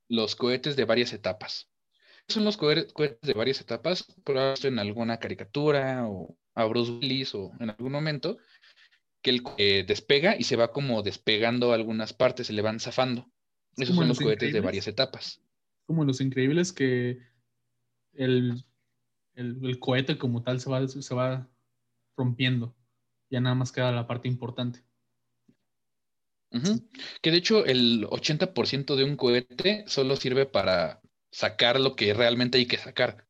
los 0.08 0.36
cohetes 0.36 0.76
de 0.76 0.84
varias 0.84 1.12
etapas. 1.12 1.68
¿Qué 2.26 2.34
Son 2.34 2.44
los 2.44 2.58
cohe- 2.58 2.90
cohetes 2.92 3.20
de 3.22 3.34
varias 3.34 3.60
etapas, 3.60 4.04
probablemente 4.24 4.68
en 4.68 4.78
alguna 4.78 5.18
caricatura 5.18 6.06
o 6.08 6.36
a 6.54 6.64
Bruce 6.64 6.92
Willis 6.92 7.34
o 7.34 7.52
en 7.60 7.70
algún 7.70 7.92
momento, 7.92 8.38
que 9.22 9.30
el 9.30 9.42
co- 9.42 9.54
eh, 9.58 9.84
despega 9.86 10.36
y 10.38 10.44
se 10.44 10.56
va 10.56 10.72
como 10.72 11.02
despegando 11.02 11.72
algunas 11.72 12.12
partes, 12.12 12.46
se 12.46 12.52
le 12.52 12.62
van 12.62 12.80
zafando. 12.80 13.30
Es 13.76 13.84
Esos 13.84 13.96
son 13.96 14.08
los 14.08 14.18
Los 14.18 14.26
cohetes 14.26 14.52
de 14.52 14.60
varias 14.60 14.86
etapas. 14.88 15.40
como 15.86 16.04
los 16.04 16.20
increíbles 16.20 16.72
que 16.72 17.18
el, 18.14 18.64
el, 19.34 19.64
el 19.64 19.78
cohete 19.78 20.18
como 20.18 20.42
tal 20.42 20.60
se 20.60 20.70
va, 20.70 20.86
se 20.86 21.14
va 21.14 21.48
rompiendo. 22.16 22.74
Ya 23.30 23.40
nada 23.40 23.54
más 23.54 23.72
queda 23.72 23.92
la 23.92 24.06
parte 24.06 24.28
importante. 24.28 24.82
Que 27.22 27.30
de 27.30 27.36
hecho 27.36 27.64
el 27.66 28.06
80% 28.08 28.96
de 28.96 29.04
un 29.04 29.16
cohete 29.16 29.84
solo 29.86 30.16
sirve 30.16 30.46
para 30.46 31.00
sacar 31.30 31.78
lo 31.78 31.94
que 31.94 32.14
realmente 32.14 32.58
hay 32.58 32.66
que 32.66 32.78
sacar. 32.78 33.27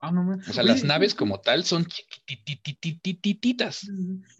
Ah, 0.00 0.10
no 0.10 0.32
O 0.32 0.52
sea, 0.52 0.62
Oye, 0.62 0.72
las 0.72 0.84
naves 0.84 1.12
¿y- 1.12 1.16
como 1.16 1.40
tal 1.40 1.64
son 1.64 1.86
chiquitititititas. 1.86 3.88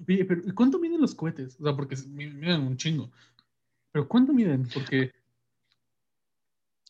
Oye, 0.09 0.25
pero 0.25 0.43
¿y 0.47 0.53
¿cuánto 0.53 0.79
miden 0.79 1.01
los 1.01 1.15
cohetes? 1.15 1.57
O 1.61 1.65
sea, 1.65 1.77
porque 1.77 1.97
mi- 2.09 2.31
miden 2.31 2.63
un 2.63 2.77
chingo. 2.77 3.11
Pero 3.93 4.09
¿cuánto 4.09 4.33
miden? 4.33 4.69
Porque 4.73 5.13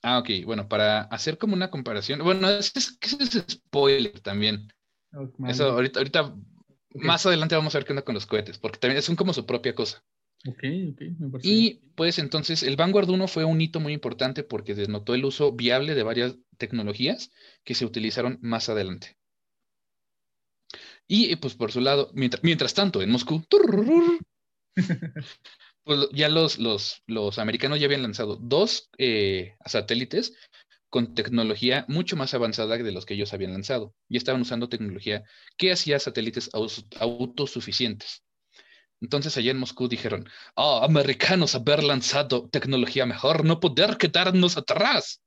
Ah, 0.02 0.18
ok. 0.18 0.30
Bueno, 0.46 0.68
para 0.68 1.02
hacer 1.02 1.38
como 1.38 1.54
una 1.54 1.70
comparación. 1.70 2.22
Bueno, 2.24 2.48
ese 2.48 2.78
es, 2.78 2.98
ese 3.00 3.38
es 3.38 3.44
spoiler 3.50 4.20
también. 4.20 4.72
Oh, 5.12 5.28
Eso 5.46 5.70
ahorita, 5.72 6.00
ahorita 6.00 6.34
más 6.94 7.26
adelante 7.26 7.54
vamos 7.54 7.74
a 7.74 7.78
ver 7.78 7.84
qué 7.86 7.92
onda 7.92 8.04
con 8.04 8.14
los 8.14 8.26
cohetes, 8.26 8.58
porque 8.58 8.78
también 8.78 9.02
son 9.02 9.16
como 9.16 9.32
su 9.32 9.46
propia 9.46 9.74
cosa. 9.74 10.02
Ok, 10.46 10.64
ok, 10.92 11.00
me 11.18 11.28
parece. 11.28 11.48
Y 11.48 11.80
pues 11.94 12.18
entonces 12.18 12.62
el 12.62 12.76
Vanguard 12.76 13.10
1 13.10 13.28
fue 13.28 13.44
un 13.44 13.60
hito 13.60 13.78
muy 13.78 13.92
importante 13.92 14.42
porque 14.42 14.74
denotó 14.74 15.14
el 15.14 15.24
uso 15.24 15.52
viable 15.52 15.94
de 15.94 16.02
varias 16.02 16.36
tecnologías 16.56 17.30
que 17.64 17.74
se 17.74 17.84
utilizaron 17.84 18.38
más 18.40 18.68
adelante. 18.68 19.18
Y 21.06 21.34
pues 21.36 21.54
por 21.54 21.72
su 21.72 21.80
lado, 21.80 22.10
mientras, 22.14 22.42
mientras 22.44 22.72
tanto 22.72 23.02
en 23.02 23.10
Moscú, 23.10 23.44
pues 25.84 26.08
ya 26.12 26.28
los, 26.28 26.58
los, 26.58 27.02
los 27.06 27.38
americanos 27.38 27.80
ya 27.80 27.86
habían 27.86 28.02
lanzado 28.02 28.36
dos 28.36 28.90
eh, 28.96 29.56
satélites 29.66 30.34
con 30.88 31.14
tecnología 31.14 31.84
mucho 31.88 32.16
más 32.16 32.34
avanzada 32.34 32.76
de 32.78 32.92
los 32.92 33.06
que 33.06 33.14
ellos 33.14 33.32
habían 33.32 33.52
lanzado. 33.52 33.94
Y 34.08 34.16
estaban 34.16 34.40
usando 34.40 34.68
tecnología 34.68 35.24
que 35.56 35.72
hacía 35.72 35.98
satélites 35.98 36.50
autosuficientes. 37.00 38.22
Entonces 39.00 39.36
allá 39.36 39.50
en 39.50 39.58
Moscú 39.58 39.88
dijeron, 39.88 40.28
oh, 40.54 40.82
americanos 40.84 41.54
haber 41.54 41.82
lanzado 41.82 42.48
tecnología 42.50 43.06
mejor, 43.06 43.44
no 43.44 43.58
poder 43.60 43.96
quedarnos 43.96 44.56
atrás. 44.56 45.22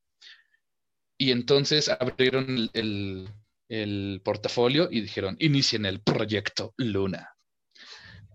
Y 1.18 1.32
entonces 1.32 1.90
abrieron 1.90 2.46
el, 2.58 2.70
el- 2.74 3.30
el 3.70 4.22
portafolio 4.24 4.88
y 4.92 5.02
dijeron, 5.02 5.36
inicien 5.40 5.86
el 5.86 6.02
proyecto 6.02 6.74
Luna. 6.78 7.36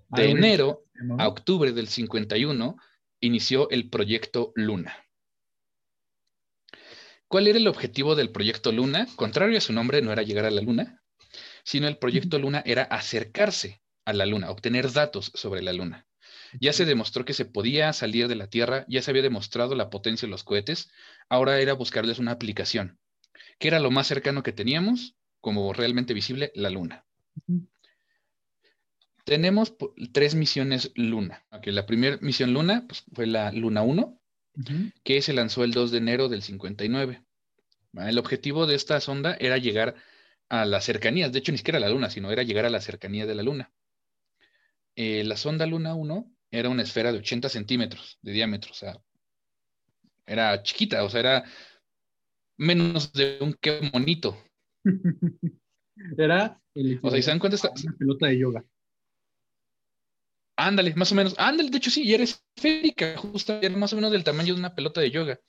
De 0.09 0.31
enero 0.31 0.85
¿no? 0.95 1.17
a 1.21 1.29
octubre 1.29 1.71
del 1.73 1.87
51 1.87 2.77
inició 3.21 3.71
el 3.71 3.89
proyecto 3.89 4.53
Luna. 4.57 4.97
¿Cuál 7.29 7.47
era 7.47 7.59
el 7.59 7.69
objetivo 7.69 8.17
del 8.17 8.33
proyecto 8.33 8.73
Luna? 8.73 9.07
Contrario 9.15 9.59
a 9.59 9.61
su 9.61 9.73
nombre, 9.73 10.01
no 10.03 10.11
era 10.13 10.23
llegar 10.23 10.47
a 10.47 10.51
la 10.51 10.63
Luna, 10.63 11.03
sino 11.63 11.87
el 11.87 11.99
proyecto 11.99 12.39
Luna 12.39 12.63
era 12.65 12.85
acercarse 12.85 13.83
a 14.09 14.15
la 14.15 14.25
Luna, 14.25 14.51
obtener 14.51 14.91
datos 14.91 15.31
sobre 15.35 15.61
la 15.61 15.75
Luna. 15.75 16.07
Ya 16.63 16.73
se 16.73 16.87
demostró 16.87 17.27
que 17.27 17.35
se 17.35 17.45
podía 17.45 17.93
salir 17.93 18.27
de 18.27 18.37
la 18.37 18.47
Tierra, 18.47 18.87
ya 18.89 19.03
se 19.03 19.11
había 19.11 19.23
demostrado 19.23 19.75
la 19.75 19.91
potencia 19.91 20.27
de 20.27 20.31
los 20.31 20.45
cohetes, 20.45 20.91
ahora 21.29 21.61
era 21.61 21.75
buscarles 21.75 22.19
una 22.19 22.33
aplicación, 22.33 22.99
que 23.59 23.69
era 23.69 23.81
lo 23.81 23.91
más 23.91 24.07
cercano 24.07 24.43
que 24.43 24.53
teníamos, 24.53 25.15
como 25.43 25.75
realmente 25.75 26.15
visible, 26.15 26.51
la 26.55 26.71
Luna. 26.71 27.05
Tenemos 29.25 29.75
tres 30.13 30.35
misiones 30.35 30.91
Luna. 30.95 31.45
Ok, 31.51 31.67
la 31.67 31.85
primera 31.85 32.17
misión 32.23 32.55
Luna 32.55 32.87
pues, 32.89 33.05
fue 33.13 33.27
la 33.27 33.53
Luna 33.53 33.83
1, 33.83 34.19
Ujú. 34.55 34.91
que 35.05 35.21
se 35.21 35.35
lanzó 35.35 35.65
el 35.65 35.73
2 35.73 35.91
de 35.91 35.99
enero 35.99 36.31
del 36.31 36.41
59. 36.41 37.23
¿va? 37.97 38.09
El 38.09 38.19
objetivo 38.19 38.67
de 38.67 38.75
esta 38.75 39.01
sonda 39.01 39.37
era 39.39 39.59
llegar 39.59 39.97
a 40.49 40.65
las 40.65 40.87
cercanías, 40.87 41.31
de 41.31 41.41
hecho 41.41 41.53
ni 41.53 41.59
siquiera 41.59 41.77
a 41.77 41.81
la 41.81 41.91
Luna, 41.91 42.09
sino 42.09 42.31
era 42.33 42.43
llegar 42.43 42.65
a 42.65 42.71
la 42.71 42.81
cercanía 42.81 43.27
de 43.27 43.35
la 43.35 43.43
Luna. 43.43 43.71
Eh, 45.03 45.25
la 45.25 45.37
sonda 45.39 45.65
Luna 45.67 45.95
1 45.95 46.31
era 46.51 46.69
una 46.69 46.83
esfera 46.83 47.11
de 47.13 47.19
80 47.21 47.49
centímetros 47.49 48.19
de 48.21 48.33
diámetro, 48.33 48.73
o 48.73 48.75
sea, 48.75 49.01
era 50.27 50.63
chiquita, 50.63 51.03
o 51.05 51.11
sea, 51.11 51.21
era 51.21 51.45
menos 52.57 53.13
de 53.13 53.39
un 53.41 53.55
que 53.55 53.81
monito. 53.93 54.37
Era 56.17 56.61
el 56.75 57.01
O 57.03 57.11
sea, 57.11 57.19
¿y 57.19 57.23
se 57.23 57.31
dan 57.31 57.41
cuenta? 57.41 57.57
Esta- 57.57 57.71
una 57.71 57.97
pelota 57.97 58.27
de 58.29 58.39
yoga. 58.39 58.65
Ándale, 60.57 60.95
más 60.97 61.13
o 61.13 61.15
menos. 61.15 61.35
Ándale, 61.39 61.71
de 61.71 61.79
hecho 61.79 61.91
sí, 61.91 62.03
y 62.05 62.15
era 62.15 62.25
esférica, 62.25 63.17
justo, 63.17 63.55
era 63.63 63.77
más 63.77 63.93
o 63.93 63.97
menos 63.97 64.11
del 64.11 64.25
tamaño 64.25 64.55
de 64.55 64.61
una 64.61 64.75
pelota 64.75 65.01
de 65.01 65.11
yoga. 65.11 65.41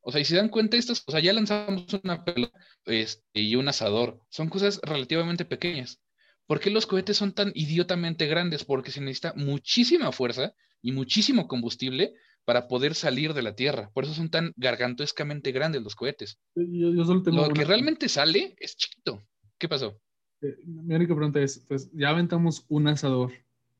O 0.00 0.12
sea, 0.12 0.20
y 0.20 0.24
si 0.24 0.30
se 0.32 0.36
dan 0.38 0.48
cuenta, 0.50 0.76
estas, 0.76 1.04
o 1.06 1.12
sea, 1.12 1.20
ya 1.20 1.32
lanzamos 1.32 1.86
una 2.04 2.24
pelota 2.24 2.58
este, 2.86 3.24
y 3.40 3.56
un 3.56 3.68
asador. 3.68 4.20
Son 4.30 4.48
cosas 4.48 4.80
relativamente 4.84 5.44
pequeñas. 5.44 6.00
¿Por 6.48 6.58
qué 6.60 6.70
los 6.70 6.86
cohetes 6.86 7.16
son 7.16 7.32
tan 7.32 7.52
idiotamente 7.54 8.26
grandes? 8.26 8.64
Porque 8.64 8.90
se 8.90 9.00
necesita 9.00 9.34
muchísima 9.36 10.10
fuerza 10.10 10.54
y 10.82 10.90
muchísimo 10.92 11.46
combustible 11.46 12.14
para 12.44 12.66
poder 12.66 12.94
salir 12.94 13.34
de 13.34 13.42
la 13.42 13.54
Tierra. 13.54 13.90
Por 13.92 14.04
eso 14.04 14.14
son 14.14 14.30
tan 14.30 14.52
gargantuescamente 14.56 15.52
grandes 15.52 15.82
los 15.82 15.94
cohetes. 15.94 16.38
Yo, 16.56 16.92
yo 16.94 17.04
solo 17.04 17.22
tengo 17.22 17.46
Lo 17.46 17.52
que 17.52 17.64
realmente 17.64 18.08
sale 18.08 18.56
es 18.58 18.76
chiquito. 18.76 19.22
¿Qué 19.58 19.68
pasó? 19.68 20.00
eh, 20.40 20.56
Mi 20.64 20.94
única 20.94 21.14
pregunta 21.14 21.40
es, 21.40 21.64
pues, 21.68 21.90
ya 21.92 22.08
aventamos 22.08 22.64
un 22.68 22.88
asador 22.88 23.32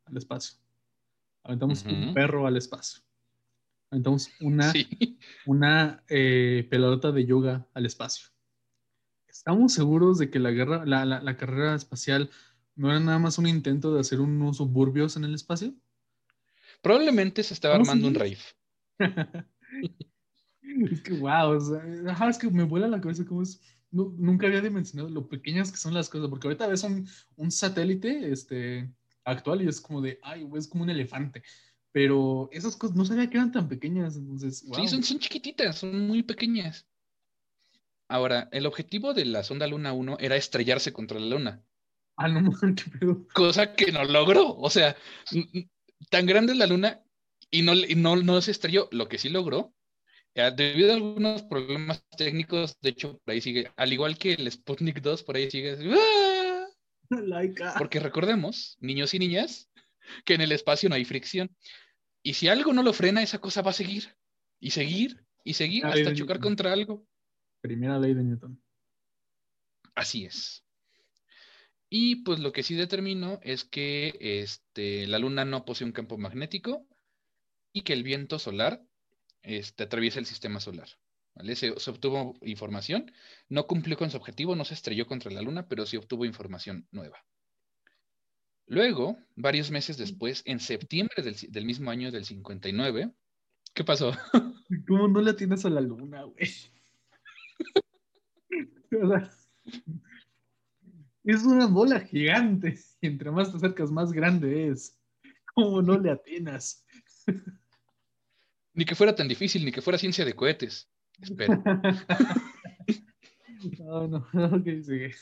al 0.05 0.17
espacio. 0.19 0.59
Aventamos 1.45 1.85
un 1.87 2.13
perro 2.13 2.47
al 2.47 2.59
espacio. 2.59 3.01
Aventamos 3.91 4.29
una, 4.41 4.71
Sí. 4.73 5.19
una 5.47 6.05
eh, 6.11 6.67
pelota 6.69 7.11
de 7.13 7.25
yoga 7.25 7.67
al 7.73 7.87
espacio. 7.87 8.29
¿Estamos 9.27 9.73
seguros 9.73 10.19
de 10.19 10.31
que 10.31 10.39
la, 10.39 10.51
guerra, 10.51 10.85
la, 10.85 11.07
la- 11.07 11.23
la 11.23 11.37
carrera 11.39 11.75
espacial 11.75 12.29
no 12.79 12.91
era 12.91 13.01
nada 13.01 13.19
más 13.19 13.39
un 13.39 13.47
intento 13.47 13.93
de 13.95 14.01
hacer 14.01 14.21
unos 14.21 14.57
suburbios 14.59 15.17
en 15.17 15.25
el 15.25 15.35
espacio? 15.35 15.75
Probablemente 16.83 17.43
se 17.43 17.55
estaba 17.55 17.75
¿Estamos 17.75 17.89
armando 17.89 18.09
un 18.09 18.15
rave. 18.15 18.39
Es 20.63 21.01
que, 21.03 21.13
wow, 21.13 21.57
o 21.57 21.61
sea, 21.61 21.83
ajá, 22.13 22.29
es 22.29 22.39
que 22.39 22.51
me 22.51 22.65
vuela 22.65 22.89
la 22.89 23.01
cabeza 23.01 23.25
cómo 23.25 23.43
es. 23.43 23.61
nu- 23.91 24.15
nunca 24.19 24.47
había 24.47 24.61
dimensionado 24.61 25.09
lo 25.09 25.29
pequeñas 25.29 25.71
que 25.71 25.79
son 25.79 25.95
las 25.95 26.09
cosas, 26.09 26.29
porque 26.29 26.47
ahorita 26.47 26.67
ves 26.67 26.83
un, 26.83 27.09
un 27.37 27.51
satélite 27.51 28.31
este, 28.31 28.93
actual 29.25 29.63
y 29.63 29.69
es 29.69 29.81
como 29.81 30.01
de, 30.03 30.19
ay, 30.23 30.43
güey, 30.43 30.61
es 30.61 30.69
como 30.69 30.85
un 30.85 30.91
elefante. 30.91 31.43
Pero 31.93 32.49
esas 32.53 32.77
cosas 32.77 32.97
no 32.97 33.05
sabía 33.05 33.31
que 33.31 33.39
eran 33.39 33.53
tan 33.53 33.69
pequeñas, 33.69 34.17
entonces, 34.17 34.65
wow. 34.67 34.77
Sí, 34.77 34.89
son, 34.89 35.03
son 35.03 35.19
chiquititas, 35.19 35.79
son 35.79 36.07
muy 36.07 36.23
pequeñas. 36.23 36.87
Ahora, 38.09 38.49
el 38.53 38.67
objetivo 38.67 39.15
de 39.15 39.25
la 39.25 39.43
sonda 39.43 39.67
Luna 39.67 39.93
1 39.93 40.17
era 40.21 40.37
estrellarse 40.37 40.93
contra 40.93 41.19
la 41.21 41.27
Luna, 41.27 41.65
Ah, 42.19 42.29
no, 42.29 42.51
pedo. 43.01 43.27
cosa 43.33 43.75
que 43.75 43.93
no 43.93 44.05
logró. 44.05 44.57
O 44.57 44.69
sea, 44.71 44.97
tan 46.11 46.27
grande 46.27 46.53
es 46.53 46.59
la 46.59 46.67
Luna 46.67 47.01
y 47.51 47.63
no, 47.63 47.75
y 47.75 47.95
no, 47.95 48.17
no 48.17 48.41
se 48.43 48.51
estrelló. 48.51 48.89
Lo 48.91 49.09
que 49.09 49.19
sí 49.19 49.29
logró, 49.29 49.73
eh, 50.35 50.51
debido 50.55 50.91
a 50.91 50.97
algunos 50.97 51.43
problemas 51.43 52.05
técnicos, 52.17 52.77
de 52.81 52.91
hecho, 52.91 53.19
por 53.25 53.33
ahí 53.33 53.41
sigue, 53.41 53.71
al 53.77 53.93
igual 53.93 54.19
que 54.19 54.33
el 54.33 54.51
Sputnik 54.51 55.01
2, 55.01 55.23
por 55.23 55.37
ahí 55.37 55.49
sigue. 55.51 55.71
así, 55.71 55.89
¡ah! 55.93 56.67
Laika. 57.11 57.75
Porque 57.79 58.01
recordemos, 58.01 58.77
niños 58.81 59.15
y 59.15 59.21
niñas, 59.21 59.71
que 60.25 60.35
en 60.35 60.41
el 60.41 60.53
espacio 60.53 60.89
no 60.89 60.97
hay 60.97 61.05
fricción. 61.05 61.55
Y 62.23 62.35
si 62.35 62.49
algo 62.49 62.73
no 62.73 62.83
lo 62.83 62.93
frena, 62.93 63.23
esa 63.23 63.39
cosa 63.39 63.63
va 63.63 63.71
a 63.71 63.75
seguir 63.75 64.15
y 64.61 64.71
seguir 64.71 65.25
y 65.45 65.55
seguir 65.55 65.87
hasta 65.87 66.13
chocar 66.15 66.41
contra 66.41 66.73
algo. 66.73 67.07
Primera 67.61 67.99
ley 67.99 68.13
de 68.13 68.25
Newton. 68.25 68.61
Así 69.95 70.25
es. 70.25 70.65
Y 71.91 72.17
pues 72.17 72.39
lo 72.41 72.53
que 72.53 72.63
sí 72.63 72.75
determinó 72.75 73.41
es 73.43 73.65
que 73.65 74.17
este, 74.21 75.07
la 75.07 75.19
Luna 75.19 75.45
no 75.45 75.65
posee 75.65 75.87
un 75.87 75.93
campo 75.93 76.19
magnético 76.19 76.87
y 77.73 77.83
que 77.83 77.95
el 77.95 78.03
viento 78.03 78.39
solar 78.39 78.83
este, 79.43 79.85
atraviesa 79.85 80.19
el 80.19 80.27
sistema 80.27 80.61
solar. 80.61 80.89
¿vale? 81.35 81.57
Se, 81.57 81.79
se 81.79 81.91
obtuvo 81.91 82.35
información, 82.43 83.11
no 83.49 83.67
cumplió 83.67 83.97
con 83.97 84.11
su 84.11 84.19
objetivo, 84.19 84.55
no 84.55 84.65
se 84.65 84.75
estrelló 84.75 85.07
contra 85.07 85.31
la 85.31 85.43
Luna, 85.43 85.67
pero 85.67 85.87
sí 85.87 85.97
obtuvo 85.97 86.25
información 86.27 86.87
nueva. 86.91 87.25
Luego, 88.67 89.17
varios 89.35 89.71
meses 89.71 89.97
después, 89.97 90.43
en 90.45 90.61
septiembre 90.61 91.23
del, 91.23 91.37
del 91.49 91.65
mismo 91.65 91.91
año 91.91 92.11
del 92.11 92.27
59, 92.27 93.11
¿qué 93.73 93.85
pasó? 93.85 94.13
¿Cómo 94.87 95.09
no 95.09 95.23
le 95.23 95.31
atiendes 95.31 95.65
a 95.65 95.71
la 95.71 95.81
luna, 95.81 96.25
güey? 96.25 96.51
Es 101.29 101.45
una 101.45 101.67
bola 101.67 102.01
gigante. 102.01 102.79
Y 103.03 103.07
entre 103.07 103.31
más 103.31 103.51
te 103.51 103.59
acercas, 103.59 103.91
más 103.91 104.13
grande 104.13 104.69
es. 104.69 104.99
¿Cómo 105.55 105.83
no 105.83 105.99
le 105.99 106.11
atinas? 106.11 106.85
Ni 108.73 108.85
que 108.87 108.95
fuera 108.95 109.15
tan 109.15 109.29
difícil, 109.29 109.63
ni 109.65 109.71
que 109.71 109.83
fuera 109.83 109.99
ciencia 109.99 110.25
de 110.25 110.35
cohetes. 110.35 110.89
Espera. 111.21 111.63
No, 113.81 114.07
no, 114.07 114.19
ok, 114.33 114.65
sigue. 114.85 115.17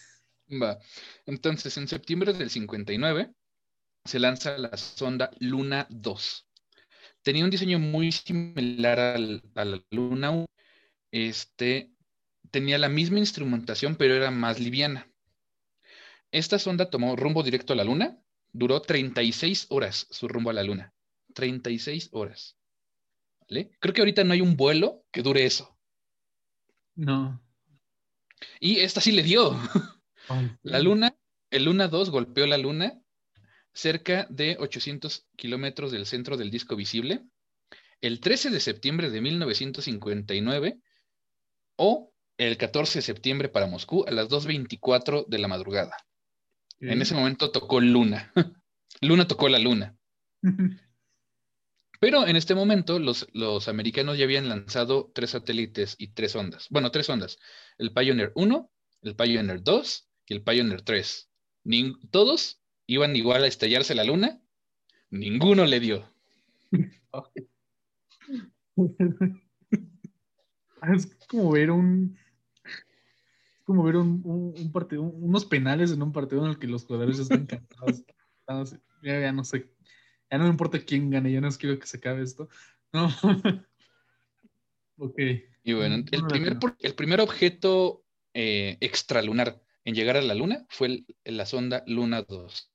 Va. 0.62 0.78
Entonces, 1.24 1.74
en 1.78 1.88
septiembre 1.88 2.34
del 2.34 2.50
59 2.50 3.32
se 4.04 4.18
lanza 4.18 4.58
la 4.58 4.76
sonda 4.76 5.30
Luna 5.40 5.86
2. 5.88 6.46
Tenía 7.22 7.44
un 7.44 7.50
diseño 7.50 7.78
muy 7.78 8.12
similar 8.12 9.00
al, 9.00 9.42
a 9.54 9.64
la 9.64 9.82
Luna 9.90 10.32
1. 10.32 10.46
Este, 11.12 11.90
tenía 12.50 12.76
la 12.76 12.90
misma 12.90 13.18
instrumentación, 13.18 13.96
pero 13.96 14.14
era 14.14 14.30
más 14.30 14.60
liviana. 14.60 15.10
Esta 16.36 16.58
sonda 16.58 16.90
tomó 16.90 17.16
rumbo 17.16 17.42
directo 17.42 17.72
a 17.72 17.76
la 17.76 17.84
Luna. 17.84 18.18
Duró 18.52 18.82
36 18.82 19.68
horas 19.70 20.06
su 20.10 20.28
rumbo 20.28 20.50
a 20.50 20.52
la 20.52 20.62
Luna. 20.62 20.92
36 21.32 22.10
horas. 22.12 22.58
¿Vale? 23.48 23.70
Creo 23.80 23.94
que 23.94 24.02
ahorita 24.02 24.22
no 24.22 24.34
hay 24.34 24.42
un 24.42 24.54
vuelo 24.54 25.02
que 25.10 25.22
dure 25.22 25.46
eso. 25.46 25.78
No. 26.94 27.42
Y 28.60 28.80
esta 28.80 29.00
sí 29.00 29.12
le 29.12 29.22
dio. 29.22 29.58
La 30.62 30.80
Luna, 30.80 31.16
el 31.50 31.64
Luna 31.64 31.88
2 31.88 32.10
golpeó 32.10 32.46
la 32.46 32.58
Luna 32.58 33.00
cerca 33.72 34.26
de 34.28 34.56
800 34.58 35.28
kilómetros 35.36 35.90
del 35.90 36.04
centro 36.04 36.36
del 36.36 36.50
disco 36.50 36.76
visible. 36.76 37.24
El 38.02 38.20
13 38.20 38.50
de 38.50 38.60
septiembre 38.60 39.08
de 39.08 39.20
1959 39.22 40.80
o 41.76 42.12
el 42.36 42.58
14 42.58 42.98
de 42.98 43.02
septiembre 43.02 43.48
para 43.48 43.68
Moscú 43.68 44.04
a 44.06 44.10
las 44.10 44.28
2.24 44.28 45.26
de 45.28 45.38
la 45.38 45.48
madrugada. 45.48 45.96
En 46.80 47.00
ese 47.00 47.14
momento 47.14 47.50
tocó 47.50 47.80
Luna. 47.80 48.32
Luna 49.00 49.26
tocó 49.26 49.48
la 49.48 49.58
Luna. 49.58 49.96
Pero 52.00 52.26
en 52.26 52.36
este 52.36 52.54
momento 52.54 52.98
los, 52.98 53.26
los, 53.32 53.68
americanos 53.68 54.18
ya 54.18 54.24
habían 54.24 54.48
lanzado 54.48 55.10
tres 55.14 55.30
satélites 55.30 55.96
y 55.98 56.08
tres 56.08 56.36
ondas. 56.36 56.66
Bueno, 56.70 56.90
tres 56.90 57.08
ondas. 57.08 57.38
El 57.78 57.92
Pioneer 57.92 58.32
1, 58.34 58.70
el 59.02 59.16
Pioneer 59.16 59.62
2 59.62 60.08
y 60.26 60.34
el 60.34 60.42
Pioneer 60.42 60.82
3. 60.82 61.30
todos 62.10 62.60
iban 62.86 63.16
igual 63.16 63.44
a 63.44 63.46
estallarse 63.46 63.94
la 63.94 64.04
luna. 64.04 64.40
Ninguno 65.10 65.64
le 65.64 65.80
dio. 65.80 66.12
es 70.94 71.16
como 71.28 71.52
ver 71.52 71.70
un... 71.70 72.18
como 73.66 73.82
ver 73.82 73.96
un, 73.96 74.70
partido, 74.72 75.02
unos 75.02 75.44
penales 75.44 75.92
en 75.92 76.00
un 76.00 76.12
partido 76.12 76.44
en 76.44 76.52
el 76.52 76.58
que 76.58 76.68
los 76.68 76.84
jugadores 76.84 77.18
están 77.18 77.46
cansados. 77.46 78.04
ya 79.02 79.32
no 79.32 79.44
sé 79.44 79.68
ya 80.30 80.38
no 80.38 80.44
me 80.44 80.50
importa 80.50 80.80
quién 80.80 81.10
gane, 81.10 81.32
ya 81.32 81.40
no 81.40 81.50
quiero 81.50 81.78
que 81.78 81.86
se 81.86 81.98
acabe 81.98 82.22
esto. 82.22 82.48
No. 82.92 83.08
ok. 84.98 85.18
Y 85.62 85.72
bueno, 85.72 86.04
el 86.10 86.26
primer, 86.26 86.58
el 86.80 86.94
primer 86.94 87.20
objeto 87.20 88.04
eh, 88.34 88.76
extralunar 88.80 89.60
en 89.84 89.94
llegar 89.94 90.16
a 90.16 90.22
la 90.22 90.34
Luna 90.34 90.66
fue 90.68 91.04
la 91.24 91.46
sonda 91.46 91.82
Luna 91.86 92.22
2, 92.22 92.72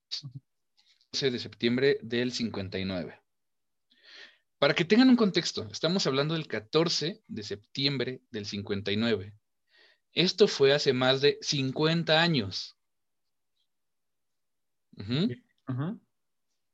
12 1.14 1.32
de 1.32 1.40
septiembre 1.40 2.00
del 2.02 2.32
59. 2.32 3.20
Para 4.60 4.76
que 4.76 4.86
tengan 4.86 5.10
un 5.10 5.16
contexto, 5.16 5.68
estamos 5.72 6.06
hablando 6.06 6.36
del 6.36 6.48
14 6.48 7.24
de 7.28 7.44
septiembre 7.44 8.22
del 8.30 8.46
59. 8.46 9.34
Esto 10.14 10.48
fue 10.48 10.74
hace 10.74 10.94
más 10.94 11.22
de 11.22 11.38
50 11.42 12.22
años. 12.22 12.78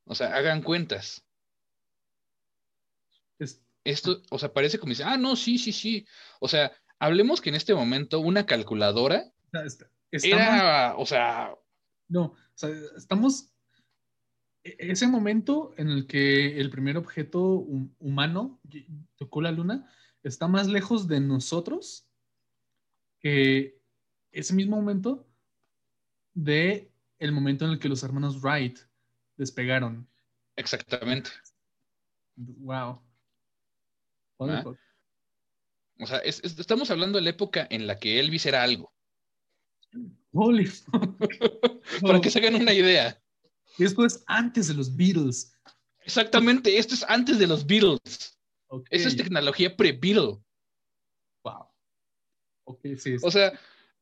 O 0.06 0.16
sea, 0.16 0.36
hagan 0.36 0.62
cuentas. 0.62 1.24
Esto, 3.84 4.22
o 4.32 4.40
sea, 4.40 4.52
parece 4.52 4.80
como 4.80 4.90
dice, 4.90 5.04
ah, 5.04 5.18
no, 5.18 5.36
sí, 5.36 5.58
sí, 5.58 5.72
sí. 5.72 6.06
O 6.40 6.48
sea, 6.48 6.72
hablemos 7.00 7.40
que 7.40 7.50
en 7.50 7.56
este 7.56 7.74
momento 7.74 8.20
una 8.20 8.46
calculadora 8.46 9.32
era, 10.12 10.96
o 10.98 11.06
sea... 11.06 11.56
No, 12.10 12.24
o 12.24 12.38
sea, 12.56 12.70
estamos... 12.98 13.54
E, 14.64 14.76
ese 14.80 15.08
momento 15.08 15.74
en 15.78 15.90
el 15.90 16.08
que 16.08 16.60
el 16.60 16.70
primer 16.70 16.98
objeto 16.98 17.66
humano 18.00 18.60
tocó 19.16 19.42
la 19.42 19.52
luna 19.52 19.90
está 20.24 20.48
más 20.48 20.68
lejos 20.68 21.08
de 21.08 21.20
nosotros 21.20 22.08
que 23.20 23.80
ese 24.32 24.54
mismo 24.54 24.76
momento 24.76 25.28
de 26.34 26.92
el 27.20 27.32
momento 27.32 27.66
en 27.66 27.72
el 27.72 27.80
que 27.80 27.90
los 27.90 28.04
hermanos 28.04 28.42
Wright 28.42 28.80
despegaron. 29.38 30.08
Exactamente. 30.56 31.32
Wow. 32.36 33.02
¿Ah? 34.40 34.64
O 36.00 36.06
sea, 36.06 36.20
estamos 36.20 36.92
hablando 36.92 37.18
de 37.18 37.24
la 37.24 37.32
época 37.32 37.68
en 37.72 37.88
la 37.88 37.98
que 37.98 38.20
Elvis 38.20 38.46
era 38.46 38.62
algo. 38.62 38.94
Holy 40.32 40.70
Para 42.02 42.22
que 42.22 42.30
se 42.30 42.40
hagan 42.40 42.56
una 42.56 42.74
idea. 42.74 43.20
Esto 43.80 44.06
es 44.06 44.24
antes 44.28 44.68
de 44.68 44.76
los 44.76 44.96
Beatles. 44.96 45.56
Exactamente, 46.02 46.78
esto 46.78 46.94
es 46.94 47.04
antes 47.08 47.40
de 47.40 47.48
los 47.48 47.66
Beatles. 47.66 48.38
Esa 48.90 49.08
es 49.08 49.18
tecnología 49.18 49.76
pre-Beatle. 49.76 50.38
Wow. 52.68 52.76
Ok, 52.76 52.98
sí. 52.98 53.16
O 53.22 53.32
sea, 53.32 53.54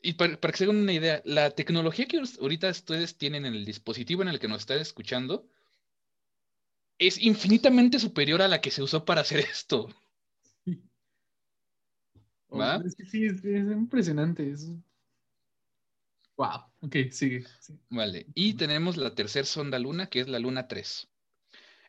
y 0.01 0.13
para, 0.13 0.37
que 0.37 0.57
se 0.57 0.65
hagan 0.65 0.77
una 0.77 0.93
idea, 0.93 1.21
la 1.25 1.51
tecnología 1.51 2.05
que 2.05 2.21
ahorita 2.39 2.69
ustedes 2.69 3.17
tienen 3.17 3.45
en 3.45 3.55
el 3.55 3.65
dispositivo 3.65 4.21
en 4.21 4.27
el 4.27 4.39
que 4.39 4.47
nos 4.47 4.61
están 4.61 4.79
escuchando 4.79 5.47
es 6.97 7.21
infinitamente 7.21 7.99
superior 7.99 8.41
a 8.41 8.47
la 8.47 8.61
que 8.61 8.71
se 8.71 8.83
usó 8.83 9.03
para 9.03 9.21
hacer 9.21 9.39
esto. 9.39 9.89
¿Va? 12.51 12.81
sí, 13.09 13.25
es, 13.25 13.43
impresionante. 13.43 14.53
Wow, 16.37 16.65
ok, 16.81 16.95
sigue. 17.11 17.45
Vale, 17.89 18.27
y 18.33 18.53
tenemos 18.53 18.97
la 18.97 19.15
tercera 19.15 19.45
sonda 19.45 19.79
luna, 19.79 20.07
que 20.07 20.19
es 20.21 20.27
la 20.27 20.39
luna 20.39 20.67
3. 20.67 21.09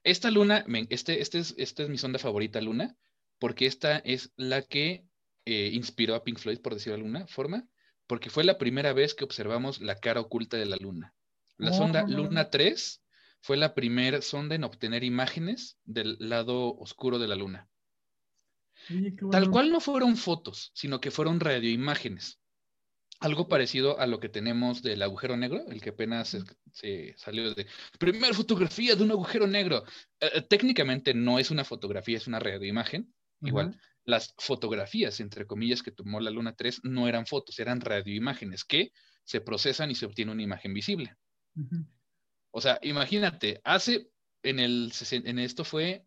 Esta 0.03 0.31
luna, 0.31 0.65
este, 0.89 1.21
este 1.21 1.39
es, 1.39 1.55
esta 1.59 1.83
es 1.83 1.89
mi 1.89 1.99
sonda 1.99 2.19
favorita 2.19 2.61
luna, 2.61 2.97
porque 3.39 3.67
esta 3.67 3.99
es 3.99 4.33
la 4.37 4.63
que 4.63 5.05
eh, 5.47 5.71
inspiró 5.73 6.15
a 6.15 6.23
Pink 6.23 6.39
Floyd, 6.39 6.61
por 6.61 6.75
decirlo 6.75 6.99
de 6.99 7.03
alguna 7.03 7.27
forma 7.27 7.67
porque 8.07 8.31
fue 8.31 8.45
la 8.45 8.59
primera 8.59 8.93
vez 8.93 9.15
que 9.15 9.25
observamos 9.25 9.81
la 9.81 9.99
cara 9.99 10.21
oculta 10.21 10.57
de 10.57 10.67
la 10.67 10.77
Luna. 10.77 11.15
La 11.59 11.73
sonda 11.73 12.05
oh. 12.05 12.09
Luna 12.11 12.51
3 12.51 13.03
fue 13.41 13.57
la 13.57 13.75
primera 13.75 14.21
sonda 14.23 14.55
en 14.55 14.65
obtener 14.65 15.05
imágenes 15.05 15.79
del 15.85 16.17
lado 16.19 16.77
oscuro 16.77 17.19
de 17.19 17.29
la 17.29 17.37
Luna. 17.37 17.69
Tal 19.31 19.51
cual 19.51 19.73
no 19.73 19.81
fueron 19.81 20.17
fotos, 20.17 20.71
sino 20.75 21.01
que 21.01 21.11
fueron 21.11 21.41
radioimágenes. 21.41 22.39
Algo 23.19 23.49
parecido 23.49 23.99
a 23.99 24.07
lo 24.07 24.21
que 24.21 24.29
tenemos 24.29 24.83
del 24.83 25.03
agujero 25.03 25.39
negro, 25.39 25.65
el 25.71 25.81
que 25.81 25.91
apenas 25.91 26.37
se, 26.73 27.15
salió 27.17 27.55
de 27.55 27.67
primera 27.99 28.35
fotografía 28.35 28.95
de 28.95 29.03
un 29.03 29.11
agujero 29.11 29.47
negro. 29.47 29.85
Eh, 30.21 30.31
eh, 30.35 30.43
técnicamente 30.43 31.15
no 31.15 31.39
es 31.39 31.51
una 31.51 31.65
fotografía, 31.65 32.19
es 32.19 32.27
una 32.27 32.39
radioimagen. 32.39 33.13
Igual, 33.41 33.81
las 34.07 34.35
fotografías, 34.39 35.21
entre 35.21 35.47
comillas, 35.47 35.83
que 35.83 35.91
tomó 35.91 36.21
la 36.21 36.31
Luna 36.31 36.55
3 36.55 36.83
no 36.85 37.09
eran 37.09 37.27
fotos, 37.27 37.59
eran 37.59 37.81
radioimágenes 37.81 38.65
que 38.65 38.93
se 39.25 39.41
procesan 39.41 39.91
y 39.91 39.97
se 39.97 40.07
obtiene 40.07 40.33
una 40.33 40.43
imagen 40.43 40.73
visible. 40.73 41.17
O 42.53 42.61
sea, 42.61 42.79
imagínate, 42.83 43.61
hace 43.65 44.09
en 44.43 44.61
el 44.61 44.93
en 45.11 45.39
esto 45.41 45.65
fue 45.65 46.07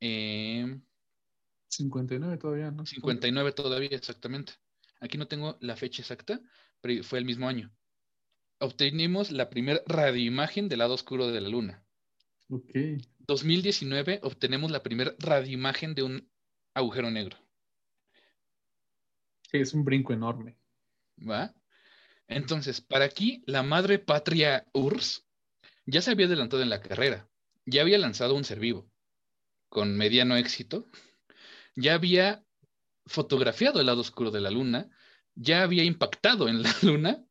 59 0.00 2.34
eh, 2.34 2.38
todavía, 2.38 2.70
¿no? 2.70 2.84
59 2.84 3.52
todavía, 3.52 3.88
exactamente. 3.92 4.52
Aquí 5.00 5.16
no 5.16 5.26
tengo 5.26 5.56
la 5.60 5.76
fecha 5.76 6.02
exacta, 6.02 6.40
pero 6.82 7.02
fue 7.02 7.18
el 7.18 7.24
mismo 7.24 7.48
año. 7.48 7.72
Obtenimos 8.58 9.32
la 9.32 9.48
primera 9.48 9.80
radioimagen 9.86 10.68
del 10.68 10.80
lado 10.80 10.94
oscuro 10.94 11.28
de 11.28 11.40
la 11.40 11.48
Luna. 11.48 11.82
Ok. 12.50 12.72
2019 13.20 14.20
obtenemos 14.22 14.70
la 14.70 14.82
primera 14.82 15.14
radioimagen 15.18 15.94
de 15.94 16.02
un 16.02 16.28
agujero 16.76 17.10
negro. 17.10 17.38
Es 19.50 19.72
un 19.72 19.84
brinco 19.84 20.12
enorme. 20.12 20.58
¿Va? 21.18 21.54
Entonces, 22.28 22.80
para 22.80 23.06
aquí, 23.06 23.42
la 23.46 23.62
madre 23.62 23.98
patria 23.98 24.66
URSS 24.74 25.24
ya 25.86 26.02
se 26.02 26.10
había 26.10 26.26
adelantado 26.26 26.62
en 26.62 26.68
la 26.68 26.82
carrera. 26.82 27.28
Ya 27.64 27.80
había 27.80 27.98
lanzado 27.98 28.34
un 28.34 28.44
ser 28.44 28.60
vivo 28.60 28.90
con 29.70 29.96
mediano 29.96 30.36
éxito. 30.36 30.86
Ya 31.74 31.94
había 31.94 32.44
fotografiado 33.06 33.80
el 33.80 33.86
lado 33.86 34.02
oscuro 34.02 34.30
de 34.30 34.40
la 34.40 34.50
luna. 34.50 34.90
Ya 35.34 35.62
había 35.62 35.84
impactado 35.84 36.48
en 36.48 36.62
la 36.62 36.74
luna. 36.82 37.24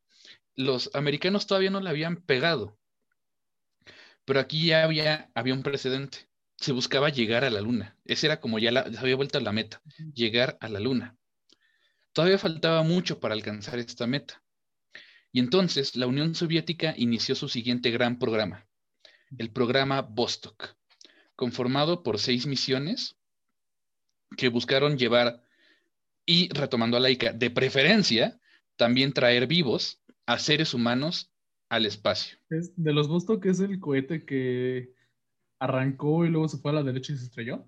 Los 0.56 0.90
americanos 0.96 1.46
todavía 1.46 1.70
no 1.70 1.82
la 1.82 1.92
habían 1.92 2.18
pegado. 2.18 2.80
Pero 4.26 4.40
aquí 4.40 4.68
ya 4.68 4.84
había, 4.84 5.30
había 5.36 5.54
un 5.54 5.62
precedente 5.62 6.28
se 6.58 6.72
buscaba 6.72 7.10
llegar 7.10 7.44
a 7.44 7.50
la 7.50 7.62
luna. 7.62 7.98
Esa 8.06 8.28
era 8.28 8.40
como 8.40 8.60
ya 8.60 8.72
la, 8.72 8.82
había 8.82 9.16
vuelto 9.16 9.38
a 9.38 9.42
la 9.42 9.52
meta, 9.52 9.82
llegar 10.14 10.58
a 10.62 10.70
la 10.70 10.80
luna. 10.80 11.16
Todavía 12.14 12.38
faltaba 12.38 12.82
mucho 12.84 13.20
para 13.20 13.34
alcanzar 13.34 13.78
esta 13.80 14.08
meta. 14.08 14.42
Y 15.32 15.40
entonces 15.40 15.96
la 15.96 16.08
Unión 16.08 16.34
Soviética 16.34 16.94
inició 16.98 17.36
su 17.36 17.50
siguiente 17.50 17.92
gran 17.92 18.20
programa, 18.20 18.66
el 19.38 19.52
programa 19.52 20.02
Vostok, 20.02 20.76
conformado 21.36 22.04
por 22.04 22.20
seis 22.20 22.46
misiones 22.48 23.18
que 24.38 24.48
buscaron 24.48 24.98
llevar 24.98 25.44
y, 26.26 26.48
retomando 26.54 26.96
a 26.96 27.02
laica, 27.02 27.34
de 27.34 27.50
preferencia, 27.50 28.40
también 28.78 29.12
traer 29.12 29.46
vivos 29.46 30.02
a 30.26 30.40
seres 30.40 30.74
humanos 30.74 31.32
al 31.70 31.86
espacio. 31.86 32.38
de 32.50 32.94
los 32.94 33.10
Vostok 33.10 33.46
es 33.46 33.60
el 33.60 33.80
cohete 33.80 34.26
que 34.26 34.95
arrancó 35.66 36.26
y 36.26 36.30
luego 36.30 36.48
se 36.48 36.58
fue 36.58 36.72
a 36.72 36.76
la 36.76 36.84
derecha 36.84 37.14
y 37.14 37.18
se 37.18 37.26
estrelló. 37.26 37.68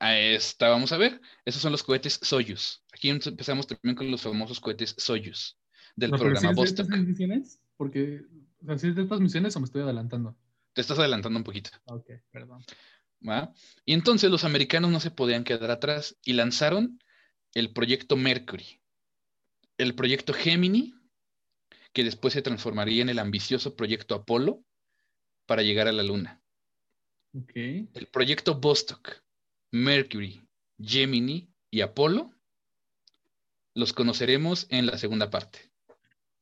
Ahí 0.00 0.34
está, 0.34 0.68
vamos 0.68 0.92
a 0.92 0.98
ver. 0.98 1.20
Esos 1.44 1.62
son 1.62 1.72
los 1.72 1.82
cohetes 1.82 2.18
Soyuz. 2.22 2.82
Aquí 2.92 3.08
empezamos 3.08 3.66
también 3.66 3.94
con 3.94 4.10
los 4.10 4.22
famosos 4.22 4.60
cohetes 4.60 4.94
Soyuz 4.98 5.56
del 5.96 6.10
programa 6.10 6.52
Vostok. 6.52 6.88
¿De 6.88 6.98
misiones? 6.98 7.60
Porque, 7.76 8.22
o 8.66 8.74
de 8.74 9.02
estas 9.02 9.20
misiones 9.20 9.56
o 9.56 9.60
me 9.60 9.66
estoy 9.66 9.82
adelantando? 9.82 10.36
Te 10.72 10.80
estás 10.80 10.98
adelantando 10.98 11.38
un 11.38 11.44
poquito. 11.44 11.70
Ok, 11.86 12.10
perdón. 12.30 12.64
Y 13.86 13.94
entonces 13.94 14.30
los 14.30 14.44
americanos 14.44 14.90
no 14.90 15.00
se 15.00 15.10
podían 15.10 15.44
quedar 15.44 15.70
atrás 15.70 16.16
y 16.24 16.34
lanzaron 16.34 16.98
el 17.54 17.72
proyecto 17.72 18.16
Mercury, 18.16 18.80
el 19.78 19.94
proyecto 19.94 20.34
Gemini, 20.34 20.94
que 21.92 22.04
después 22.04 22.34
se 22.34 22.42
transformaría 22.42 23.00
en 23.02 23.08
el 23.08 23.18
ambicioso 23.18 23.76
proyecto 23.76 24.14
Apolo 24.14 24.62
para 25.46 25.62
llegar 25.62 25.88
a 25.88 25.92
la 25.92 26.02
Luna. 26.02 26.42
El 27.34 28.06
proyecto 28.12 28.54
Vostok, 28.60 29.10
Mercury, 29.72 30.40
Gemini 30.78 31.52
y 31.70 31.80
Apolo 31.80 32.30
los 33.74 33.92
conoceremos 33.92 34.68
en 34.70 34.86
la 34.86 34.96
segunda 34.98 35.30
parte. 35.30 35.72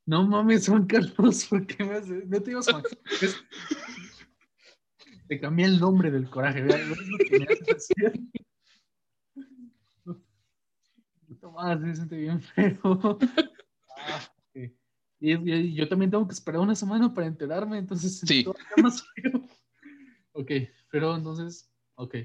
No 0.05 0.27
mames, 0.27 0.67
Juan 0.67 0.85
Carlos, 0.85 1.45
¿por 1.45 1.65
qué 1.65 1.83
me 1.83 1.95
haces? 1.95 2.27
No 2.27 2.39
te 2.41 2.51
digas 2.51 2.69
Juan. 2.69 2.83
Es- 3.21 3.43
Te 5.27 5.39
cambié 5.39 5.65
el 5.65 5.79
nombre 5.79 6.11
del 6.11 6.29
coraje, 6.29 6.61
vea, 6.61 6.77
es 6.77 6.87
lo 6.87 7.17
que 7.17 7.39
me 7.39 7.45
haces 7.45 7.87
madre, 11.51 11.89
se 11.89 11.95
siente 11.97 12.17
bien 12.17 12.41
feo. 12.41 13.17
Ah, 13.97 14.21
ok. 14.37 14.71
Y, 15.19 15.51
y 15.51 15.73
yo 15.75 15.87
también 15.87 16.09
tengo 16.11 16.27
que 16.27 16.33
esperar 16.33 16.61
una 16.61 16.75
semana 16.75 17.13
para 17.13 17.27
enterarme, 17.27 17.77
entonces 17.77 18.21
es 18.23 18.27
Sí. 18.27 18.45
más 18.81 19.03
feo. 19.13 19.47
Ok, 20.33 20.51
pero 20.93 21.15
entonces, 21.15 21.67
ok. 21.95 22.17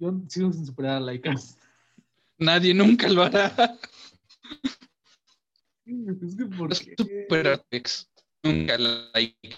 Yo 0.00 0.20
sigo 0.26 0.52
sin 0.52 0.66
superar 0.66 0.96
a 0.96 1.00
Laika. 1.00 1.32
Nadie 2.38 2.74
nunca 2.74 3.08
lo 3.08 3.22
hará. 3.22 3.78
Es 5.86 6.34
que 6.36 6.46
por 6.46 6.70
qué? 6.70 6.96
super. 6.98 7.62
Nunca 8.42 8.78
la 8.78 9.10
Laika. 9.14 9.56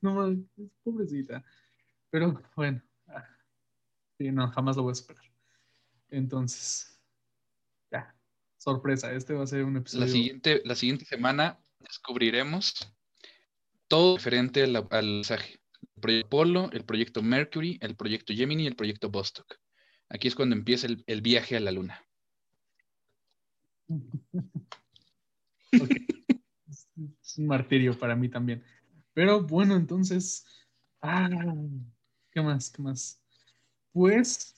No 0.00 0.28
es 0.28 0.38
pobrecita. 0.82 1.44
Pero 2.10 2.42
bueno. 2.56 2.82
ah, 3.06 3.28
Sí, 4.18 4.32
no, 4.32 4.50
jamás 4.50 4.76
lo 4.76 4.82
voy 4.82 4.90
a 4.90 4.96
superar. 4.96 5.24
Entonces, 6.08 7.00
ya. 7.92 8.12
Sorpresa, 8.56 9.12
este 9.12 9.34
va 9.34 9.44
a 9.44 9.46
ser 9.46 9.62
un 9.62 9.76
episodio. 9.76 10.06
La 10.06 10.10
siguiente, 10.10 10.62
la 10.64 10.74
siguiente 10.74 11.04
semana 11.04 11.60
descubriremos 11.78 12.92
todo 13.90 14.16
referente 14.16 14.62
al, 14.62 14.86
al 14.90 15.04
mensaje. 15.06 15.60
El 15.96 16.00
proyecto 16.00 16.26
Apollo, 16.28 16.70
el 16.72 16.84
proyecto 16.84 17.22
Mercury, 17.22 17.76
el 17.82 17.96
proyecto 17.96 18.32
Gemini 18.32 18.62
y 18.64 18.66
el 18.68 18.76
proyecto 18.76 19.10
Vostok. 19.10 19.56
Aquí 20.08 20.28
es 20.28 20.34
cuando 20.34 20.54
empieza 20.56 20.86
el, 20.86 21.02
el 21.06 21.20
viaje 21.20 21.56
a 21.56 21.60
la 21.60 21.72
luna. 21.72 22.02
Es 27.22 27.38
un 27.38 27.46
martirio 27.46 27.98
para 27.98 28.14
mí 28.16 28.28
también. 28.28 28.62
Pero 29.14 29.42
bueno, 29.42 29.76
entonces. 29.76 30.44
Ah, 31.00 31.28
¿Qué 32.30 32.40
más? 32.42 32.70
¿Qué 32.70 32.82
más? 32.82 33.22
Pues. 33.92 34.54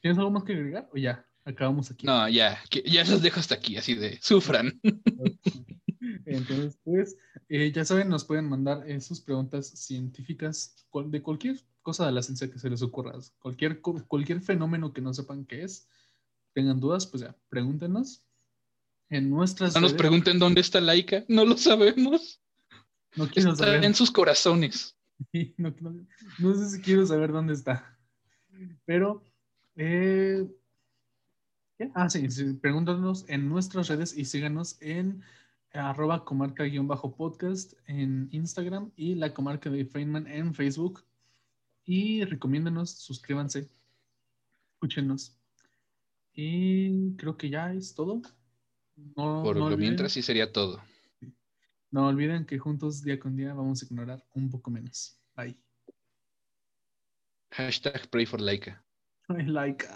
¿Tienes 0.00 0.18
algo 0.18 0.30
más 0.30 0.44
que 0.44 0.52
agregar? 0.54 0.88
O 0.92 0.96
ya, 0.96 1.26
acabamos 1.44 1.90
aquí. 1.90 2.06
No, 2.06 2.28
ya, 2.28 2.60
que- 2.70 2.82
ya 2.82 3.04
los 3.04 3.22
dejo 3.22 3.40
hasta 3.40 3.54
aquí, 3.56 3.76
así 3.76 3.94
de 3.94 4.18
sufran. 4.22 4.80
Entonces, 6.26 6.78
pues, 6.84 7.16
eh, 7.48 7.70
ya 7.72 7.84
saben, 7.84 8.08
nos 8.08 8.24
pueden 8.24 8.48
mandar 8.48 8.88
eh, 8.88 9.00
sus 9.00 9.20
preguntas 9.20 9.66
científicas 9.68 10.86
de 11.06 11.22
cualquier 11.22 11.60
cosa 11.82 12.06
de 12.06 12.12
la 12.12 12.22
ciencia 12.22 12.50
que 12.50 12.58
se 12.58 12.70
les 12.70 12.82
ocurra. 12.82 13.12
Cualquier, 13.40 13.80
cualquier 13.80 14.40
fenómeno 14.40 14.92
que 14.92 15.00
no 15.00 15.12
sepan 15.14 15.44
qué 15.46 15.62
es, 15.64 15.88
tengan 16.54 16.80
dudas, 16.80 17.06
pues 17.06 17.22
ya, 17.22 17.36
pregúntenos. 17.48 18.22
En 19.10 19.30
nuestras 19.30 19.74
No 19.74 19.80
nos 19.80 19.94
pregunten 19.94 20.38
dónde 20.38 20.60
está 20.60 20.80
Laika, 20.82 21.24
no 21.28 21.44
lo 21.46 21.56
sabemos. 21.56 22.40
No 23.16 23.26
quiero 23.28 23.52
Está 23.52 23.64
saber. 23.64 23.84
en 23.84 23.94
sus 23.94 24.10
corazones. 24.10 24.94
Sí, 25.32 25.52
no, 25.56 25.74
no- 25.80 26.06
no 26.38 26.54
sé 26.54 26.68
si 26.76 26.80
quiero 26.80 27.04
saber 27.04 27.32
dónde 27.32 27.52
está. 27.52 27.98
Pero, 28.84 29.24
eh, 29.74 30.46
ah, 31.94 32.08
sí, 32.08 32.30
sí, 32.30 32.52
pregúntanos 32.54 33.24
en 33.28 33.48
nuestras 33.48 33.88
redes 33.88 34.16
y 34.16 34.24
síganos 34.24 34.76
en 34.80 35.22
arroba 35.78 36.24
comarca-podcast 36.24 37.74
en 37.86 38.28
Instagram 38.32 38.90
y 38.96 39.14
la 39.14 39.32
comarca 39.32 39.70
de 39.70 39.84
Feynman 39.84 40.26
en 40.26 40.54
Facebook. 40.54 41.04
Y 41.84 42.24
recomiéndenos, 42.24 42.90
suscríbanse, 42.90 43.70
escúchenos. 44.74 45.36
Y 46.34 47.14
creo 47.16 47.36
que 47.36 47.48
ya 47.50 47.72
es 47.72 47.94
todo. 47.94 48.20
No, 48.96 49.42
Por 49.42 49.56
no 49.56 49.68
lo 49.68 49.76
olviden- 49.76 49.78
mientras 49.78 50.12
sí 50.12 50.22
sería 50.22 50.52
todo. 50.52 50.82
no 51.90 52.06
olviden 52.08 52.44
que 52.44 52.58
juntos 52.58 53.02
día 53.02 53.18
con 53.18 53.34
día 53.36 53.54
vamos 53.54 53.82
a 53.82 53.86
ignorar 53.86 54.22
un 54.34 54.50
poco 54.50 54.70
menos. 54.70 55.18
Bye. 55.36 55.56
Hashtag 57.52 58.08
pray 58.10 58.26
for 58.26 58.40
Laika. 58.40 58.82
Like. 59.28 59.86